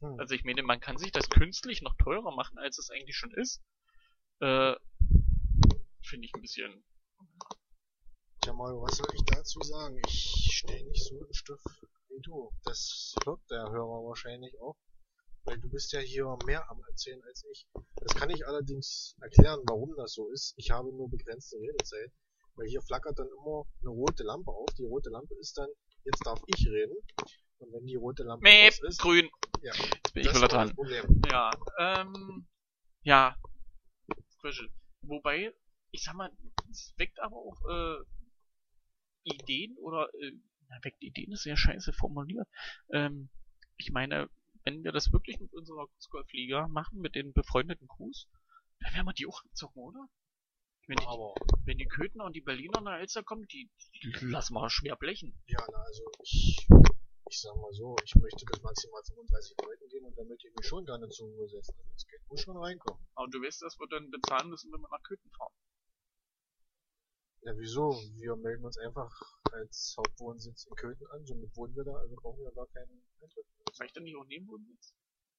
Hm. 0.00 0.18
Also 0.18 0.34
ich 0.34 0.44
meine, 0.44 0.62
man 0.62 0.80
kann 0.80 0.98
sich 0.98 1.12
das 1.12 1.28
künstlich 1.30 1.82
noch 1.82 1.96
teurer 1.96 2.34
machen, 2.34 2.58
als 2.58 2.78
es 2.78 2.90
eigentlich 2.90 3.16
schon 3.16 3.32
ist. 3.32 3.62
Äh, 4.40 4.74
finde 6.02 6.26
ich 6.26 6.34
ein 6.34 6.42
bisschen. 6.42 6.84
Tja 8.40 8.52
mal, 8.52 8.72
was 8.82 8.96
soll 8.96 9.06
ich 9.14 9.24
dazu 9.24 9.60
sagen? 9.62 10.00
Ich 10.08 10.48
stehe 10.52 10.84
nicht 10.88 11.04
so 11.04 11.24
im 11.24 11.32
Stoff 11.32 11.62
wie 12.08 12.20
du. 12.22 12.52
Das 12.64 13.14
hört 13.24 13.40
der 13.50 13.70
Hörer 13.70 14.04
wahrscheinlich 14.04 14.60
auch. 14.60 14.76
Weil 15.44 15.58
du 15.58 15.68
bist 15.68 15.92
ja 15.92 16.00
hier 16.00 16.36
mehr 16.46 16.68
am 16.70 16.80
Erzählen 16.88 17.22
als 17.24 17.44
ich. 17.50 17.66
Das 17.96 18.14
kann 18.14 18.30
ich 18.30 18.46
allerdings 18.46 19.16
erklären, 19.20 19.60
warum 19.66 19.94
das 19.96 20.12
so 20.12 20.30
ist. 20.30 20.54
Ich 20.56 20.70
habe 20.70 20.88
nur 20.90 21.10
begrenzte 21.10 21.56
Redezeit. 21.58 22.12
Weil 22.54 22.68
hier 22.68 22.82
flackert 22.82 23.18
dann 23.18 23.28
immer 23.28 23.64
eine 23.80 23.90
rote 23.90 24.22
Lampe 24.24 24.50
auf. 24.50 24.68
Die 24.78 24.84
rote 24.84 25.10
Lampe 25.10 25.34
ist 25.40 25.56
dann, 25.56 25.68
jetzt 26.04 26.24
darf 26.24 26.40
ich 26.46 26.66
reden. 26.66 26.96
Und 27.58 27.72
wenn 27.72 27.86
die 27.86 27.96
rote 27.96 28.24
Lampe 28.24 28.42
Mäh, 28.42 28.68
ist, 28.68 28.98
grün. 28.98 29.28
Ja. 29.62 29.72
Jetzt 29.74 30.14
bin 30.14 30.24
ich 30.24 30.34
wieder 30.34 30.48
dran. 30.48 30.74
Ja, 31.30 31.50
ähm, 31.78 32.46
ja. 33.02 33.36
Wobei, 35.02 35.52
ich 35.92 36.02
sag 36.02 36.14
mal, 36.14 36.30
es 36.70 36.92
weckt 36.96 37.20
aber 37.20 37.36
auch 37.36 37.58
äh, 37.70 38.04
Ideen 39.24 39.76
oder 39.78 40.08
äh, 40.14 40.32
weckt 40.82 41.02
Ideen 41.02 41.32
ist 41.32 41.42
sehr 41.42 41.56
scheiße 41.56 41.92
formuliert. 41.92 42.48
Ähm, 42.92 43.30
ich 43.76 43.92
meine, 43.92 44.28
wenn 44.64 44.84
wir 44.84 44.92
das 44.92 45.12
wirklich 45.12 45.40
mit 45.40 45.52
unserer 45.52 45.88
Golfliga 46.10 46.68
machen, 46.68 47.00
mit 47.00 47.14
den 47.14 47.32
befreundeten 47.32 47.88
Crews, 47.88 48.28
dann 48.80 48.94
werden 48.94 49.06
wir 49.06 49.12
die 49.12 49.26
auch 49.26 49.42
zocken, 49.52 49.82
oder? 49.82 50.08
Wenn 50.86 50.96
die, 50.96 51.06
Aber, 51.06 51.34
wenn 51.64 51.78
die 51.78 51.86
Köthner 51.86 52.24
und 52.24 52.34
die 52.34 52.40
Berliner 52.40 52.80
nach 52.80 52.98
Elster 52.98 53.22
kommen, 53.22 53.46
die, 53.46 53.70
die 54.02 54.26
lassen 54.26 54.54
wir 54.54 54.68
schwer 54.68 54.96
blechen. 54.96 55.40
ja, 55.46 55.64
na, 55.70 55.78
also 55.78 56.02
ich, 56.22 56.66
ich 57.30 57.40
sag 57.40 57.54
mal 57.56 57.72
so, 57.72 57.96
ich 58.04 58.14
möchte 58.16 58.44
bis 58.44 58.60
maximal 58.62 59.02
35 59.04 59.56
Leuten 59.64 59.88
gehen 59.88 60.04
und 60.04 60.18
dann 60.18 60.26
möchte 60.26 60.48
ich 60.48 60.54
mich 60.56 60.66
schon 60.66 60.84
gerne 60.84 61.08
zur 61.08 61.28
Ruhe 61.28 61.48
setzen. 61.48 61.74
Das 61.92 62.06
Geld 62.06 62.22
muss 62.28 62.40
schon 62.40 62.56
reinkommen. 62.56 63.06
Aber 63.14 63.28
du 63.28 63.40
weißt, 63.40 63.62
dass 63.62 63.78
wir 63.78 63.86
dann 63.88 64.10
bezahlen 64.10 64.50
müssen, 64.50 64.72
wenn 64.72 64.80
wir 64.80 64.88
nach 64.90 65.02
Köthen 65.04 65.30
fahren. 65.30 65.54
Ja, 67.42 67.52
wieso? 67.56 67.90
Wir 68.18 68.36
melden 68.36 68.64
uns 68.64 68.78
einfach 68.78 69.10
als 69.52 69.94
Hauptwohnsitz 69.98 70.66
in 70.66 70.74
Köthen 70.74 71.06
an, 71.08 71.24
somit 71.26 71.56
wohnen 71.56 71.74
wir 71.74 71.84
da, 71.84 71.94
also 71.94 72.16
brauchen 72.16 72.42
wir 72.42 72.52
da 72.52 72.66
keinen. 72.66 73.02
Reicht 73.78 73.96
dann 73.96 74.04
nicht 74.04 74.16
auch 74.16 74.26
Nebenwohnsitz? 74.26 74.94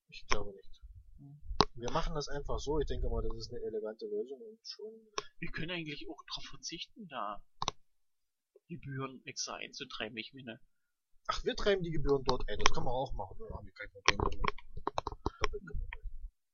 Ich 0.09 0.25
glaube 0.27 0.53
nicht. 0.53 0.81
Hm. 1.17 1.41
Wir 1.75 1.91
machen 1.91 2.13
das 2.15 2.27
einfach 2.27 2.59
so, 2.59 2.79
ich 2.79 2.88
denke 2.88 3.09
mal, 3.09 3.23
das 3.23 3.36
ist 3.36 3.51
eine 3.51 3.61
elegante 3.61 4.05
Lösung 4.05 4.39
und 4.41 4.59
schon, 4.63 4.93
Wir 5.39 5.49
können 5.51 5.71
eigentlich 5.71 6.07
auch 6.07 6.23
darauf 6.27 6.45
verzichten, 6.51 7.07
da 7.07 7.43
Gebühren 8.67 9.21
extra 9.25 9.55
einzutreiben. 9.55 10.17
Ich 10.17 10.34
meine, 10.34 10.59
ach, 11.27 11.43
wir 11.43 11.55
treiben 11.55 11.84
die 11.84 11.91
Gebühren 11.91 12.23
dort 12.25 12.47
ein, 12.47 12.59
das 12.59 12.71
können 12.71 12.86
wir 12.86 12.91
auch 12.91 13.13
machen, 13.13 13.38
da 13.39 13.55
haben 13.55 13.65
wir 13.65 13.73
kein 13.73 13.91
Problem 13.91 14.17
damit. 14.19 14.41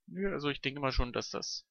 Nö, 0.07 0.31
also 0.31 0.49
ich 0.49 0.61
denke 0.61 0.79
mal 0.79 0.91
schon, 0.91 1.13
dass 1.13 1.29
das 1.29 1.65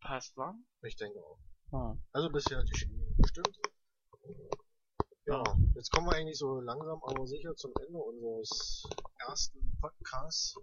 passt, 0.00 0.36
wa? 0.36 0.54
Ich 0.82 0.96
denke 0.96 1.18
auch. 1.20 1.38
Ah. 1.72 1.96
Also 2.12 2.30
bisher 2.30 2.58
hat 2.58 2.68
die 2.68 2.78
Chemie 2.78 3.14
gestimmt. 3.18 3.56
Ja, 5.30 5.44
jetzt 5.76 5.92
kommen 5.92 6.08
wir 6.08 6.16
eigentlich 6.16 6.38
so 6.38 6.58
langsam 6.60 7.00
aber 7.04 7.24
sicher 7.24 7.54
zum 7.54 7.70
Ende 7.86 8.00
unseres 8.00 8.84
ersten 9.28 9.60
Podcasts. 9.80 10.56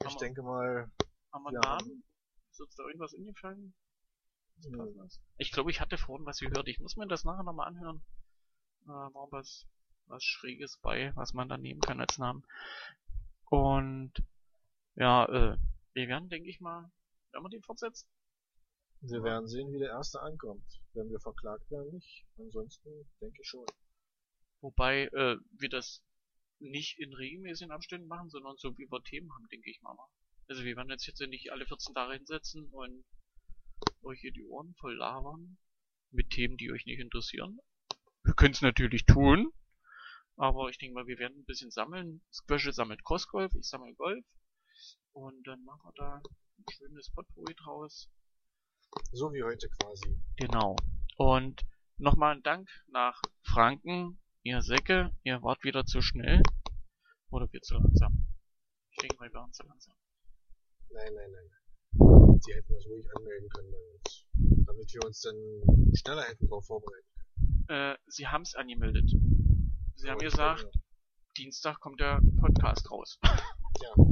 Ich 0.00 0.06
Hammer. 0.06 0.18
denke 0.20 0.42
mal, 0.42 0.90
Haben 1.30 1.44
wir 1.44 1.52
Ja. 1.52 1.60
Namen? 1.60 2.02
Ist 2.50 2.62
uns 2.62 2.74
da 2.76 2.84
irgendwas 2.84 3.12
eingefallen? 3.14 3.74
Hm. 4.64 5.10
Ich 5.36 5.52
glaube, 5.52 5.70
ich 5.70 5.82
hatte 5.82 5.98
vorhin 5.98 6.24
was 6.24 6.38
gehört. 6.38 6.66
Ich 6.68 6.80
muss 6.80 6.96
mir 6.96 7.06
das 7.06 7.24
nachher 7.24 7.42
nochmal 7.42 7.68
anhören. 7.68 8.02
Äh, 8.84 8.88
war 8.88 9.28
was, 9.30 9.66
was 10.06 10.24
Schräges 10.24 10.78
bei, 10.80 11.12
was 11.14 11.34
man 11.34 11.50
da 11.50 11.58
nehmen 11.58 11.80
kann 11.82 12.00
als 12.00 12.16
Namen. 12.16 12.42
Und 13.50 14.12
ja, 14.94 15.26
äh, 15.26 15.58
wir 15.92 16.08
werden, 16.08 16.30
denke 16.30 16.48
ich 16.48 16.58
mal, 16.60 16.90
wenn 17.32 17.42
wir 17.42 17.50
den 17.50 17.62
fortsetzen. 17.62 18.08
Wir 19.06 19.22
werden 19.22 19.48
sehen, 19.48 19.72
wie 19.72 19.78
der 19.78 19.90
erste 19.90 20.20
ankommt. 20.20 20.64
Wenn 20.94 21.10
wir 21.10 21.20
verklagt 21.20 21.70
werden, 21.70 21.92
nicht. 21.92 22.24
Ansonsten 22.38 22.88
denke 23.20 23.40
ich 23.40 23.48
schon. 23.48 23.66
Wobei 24.60 25.04
äh, 25.12 25.36
wir 25.58 25.68
das 25.68 26.02
nicht 26.58 26.98
in 26.98 27.12
regelmäßigen 27.12 27.72
Abständen 27.72 28.08
machen, 28.08 28.30
sondern 28.30 28.56
so 28.56 28.76
wie 28.78 28.90
wir 28.90 29.02
Themen 29.02 29.30
haben, 29.34 29.46
denke 29.48 29.70
ich 29.70 29.82
mal. 29.82 29.96
Also 30.48 30.64
wir 30.64 30.76
werden 30.76 30.90
jetzt 30.90 31.06
jetzt 31.06 31.20
nicht 31.20 31.52
alle 31.52 31.66
14 31.66 31.94
Tage 31.94 32.14
hinsetzen 32.14 32.68
und 32.70 33.04
euch 34.02 34.20
hier 34.20 34.32
die 34.32 34.44
Ohren 34.44 34.74
voll 34.74 34.96
labern 34.96 35.58
mit 36.10 36.30
Themen, 36.30 36.56
die 36.56 36.70
euch 36.70 36.86
nicht 36.86 37.00
interessieren. 37.00 37.58
Wir 38.22 38.34
können 38.34 38.54
es 38.54 38.62
natürlich 38.62 39.04
tun, 39.04 39.52
aber 40.36 40.70
ich 40.70 40.78
denke 40.78 40.94
mal, 40.94 41.06
wir 41.06 41.18
werden 41.18 41.38
ein 41.38 41.44
bisschen 41.44 41.70
sammeln. 41.70 42.22
Squashel 42.32 42.72
sammelt 42.72 43.04
Crossgolf, 43.04 43.54
ich 43.54 43.68
sammle 43.68 43.94
Golf 43.94 44.24
und 45.12 45.46
dann 45.46 45.62
machen 45.64 45.82
wir 45.84 45.92
da 45.96 46.22
ein 46.58 46.64
schönes 46.70 47.10
Potpourri 47.10 47.54
draus. 47.54 48.08
So 49.12 49.32
wie 49.32 49.42
heute 49.42 49.68
quasi. 49.68 50.16
Genau. 50.36 50.76
Und 51.16 51.62
nochmal 51.98 52.36
ein 52.36 52.42
Dank 52.42 52.68
nach 52.88 53.20
Franken. 53.42 54.20
Ihr 54.42 54.60
Säcke, 54.62 55.10
ihr 55.22 55.42
wart 55.42 55.62
wieder 55.64 55.84
zu 55.86 56.02
schnell. 56.02 56.42
Oder 57.30 57.50
wir 57.52 57.62
zu 57.62 57.74
langsam. 57.74 58.26
Ich 58.90 58.98
denke 58.98 59.16
mal, 59.18 59.28
wir 59.32 59.40
waren 59.40 59.52
zu 59.52 59.62
langsam. 59.66 59.94
Nein, 60.92 61.12
nein, 61.14 61.30
nein. 61.30 62.40
Sie 62.40 62.52
hätten 62.54 62.72
das 62.74 62.84
ruhig 62.86 63.06
anmelden 63.16 63.48
können 63.48 63.70
bei 63.70 63.78
uns. 63.94 64.26
Damit 64.66 64.92
wir 64.94 65.04
uns 65.06 65.20
dann 65.20 65.36
schneller 65.94 66.22
hätten 66.24 66.46
darauf 66.46 66.66
vorbereiten 66.66 67.06
Äh, 67.68 67.96
sie 68.06 68.26
haben 68.26 68.42
es 68.42 68.54
angemeldet. 68.54 69.08
Sie 69.96 70.08
haben 70.10 70.18
können. 70.18 70.30
gesagt, 70.30 70.66
Dienstag 71.38 71.80
kommt 71.80 72.00
der 72.00 72.20
Podcast 72.40 72.90
raus. 72.90 73.18
Ja. 73.22 73.94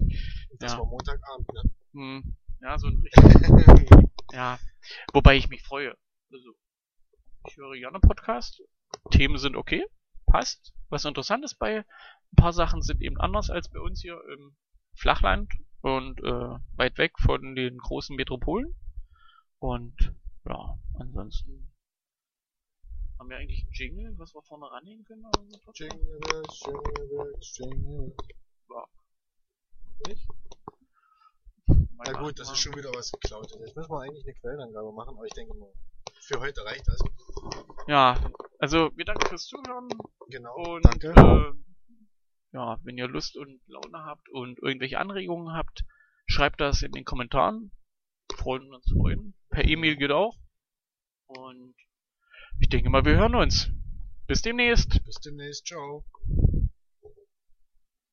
Das 0.59 0.73
Ja. 0.73 0.79
war 0.79 0.87
Montagabend, 0.87 1.49
ne? 1.55 1.63
Hm, 1.93 2.37
ja, 2.61 2.79
so 2.79 2.87
ein 2.87 2.97
richtig. 3.17 3.89
Ja. 4.33 4.59
Wobei 5.13 5.37
ich 5.37 5.49
mich 5.49 5.63
freue. 5.63 5.97
Also, 6.33 6.55
ich 7.47 7.57
höre 7.57 7.75
gerne 7.75 8.01
Podcast. 8.01 8.63
Themen 9.11 9.39
sind 9.39 9.57
okay. 9.57 9.85
Passt. 10.27 10.75
Was 10.89 11.05
interessant 11.05 11.45
ist 11.45 11.59
bei 11.59 11.85
ein 12.33 12.37
paar 12.37 12.53
Sachen 12.53 12.83
sind 12.83 13.03
eben 13.03 13.19
anders 13.19 13.51
als 13.51 13.69
bei 13.69 13.79
uns 13.79 14.01
hier 14.01 14.19
im 14.33 14.57
Flachland 14.95 15.53
und 15.83 16.19
äh, 16.21 16.59
weit 16.77 16.97
weg 16.97 17.13
von 17.19 17.55
den 17.55 17.77
großen 17.79 18.17
Metropolen. 18.17 18.75
Und 19.59 20.15
ja, 20.47 20.79
ansonsten 20.99 21.73
haben 23.19 23.29
wir 23.29 23.37
eigentlich 23.37 23.65
einen 23.65 23.73
Jingle, 23.73 24.19
was 24.19 24.35
wir 24.35 24.43
vorne 24.43 24.71
rannehmen 24.71 25.05
können. 25.05 25.25
Jingle 25.75 26.19
bells, 26.21 26.61
jingle 26.65 27.09
bells, 27.09 27.59
jingle 27.59 27.81
bells. 27.87 28.15
Ja. 28.71 28.87
Nicht? 30.09 30.29
Na 32.05 32.13
gut, 32.13 32.39
das 32.39 32.51
ist 32.51 32.59
schon 32.59 32.75
wieder 32.77 32.91
was 32.95 33.13
geklaut. 33.13 33.51
Jetzt 33.51 33.77
müssen 33.77 33.91
wir 33.91 34.01
eigentlich 34.01 34.25
eine 34.25 34.35
Quellenangabe 34.35 34.93
machen, 34.93 35.17
aber 35.17 35.25
ich 35.27 35.33
denke 35.35 35.55
mal, 35.55 35.73
für 36.21 36.41
heute 36.41 36.65
reicht 36.65 36.87
das. 36.87 37.01
Ja, 37.87 38.19
also 38.59 38.91
wir 38.97 39.05
danken 39.05 39.27
fürs 39.29 39.47
Zuhören. 39.47 39.89
Genau. 40.29 40.55
Und 40.55 40.85
Danke. 40.85 41.09
Äh, 41.09 41.53
ja, 42.53 42.79
wenn 42.83 42.99
ihr 42.99 43.09
Lust 43.09 43.37
und 43.37 43.61
Laune 43.67 44.05
habt 44.05 44.29
und 44.31 44.59
irgendwelche 44.59 44.99
Anregungen 44.99 45.55
habt, 45.55 45.85
schreibt 46.27 46.61
das 46.61 46.83
in 46.83 46.93
den 46.93 47.05
Kommentaren. 47.05 47.73
Freuen 48.37 48.73
uns 48.73 48.91
freuen. 48.93 49.35
Per 49.51 49.65
E-Mail 49.65 49.97
geht 49.97 50.11
auch. 50.11 50.37
Und 51.27 51.75
ich 52.59 52.69
denke 52.69 52.91
mal, 52.91 53.05
wir 53.05 53.17
hören 53.17 53.35
uns. 53.35 53.71
Bis 54.27 54.43
demnächst. 54.43 55.05
Bis 55.05 55.17
demnächst. 55.17 55.67
Ciao. 55.67 56.05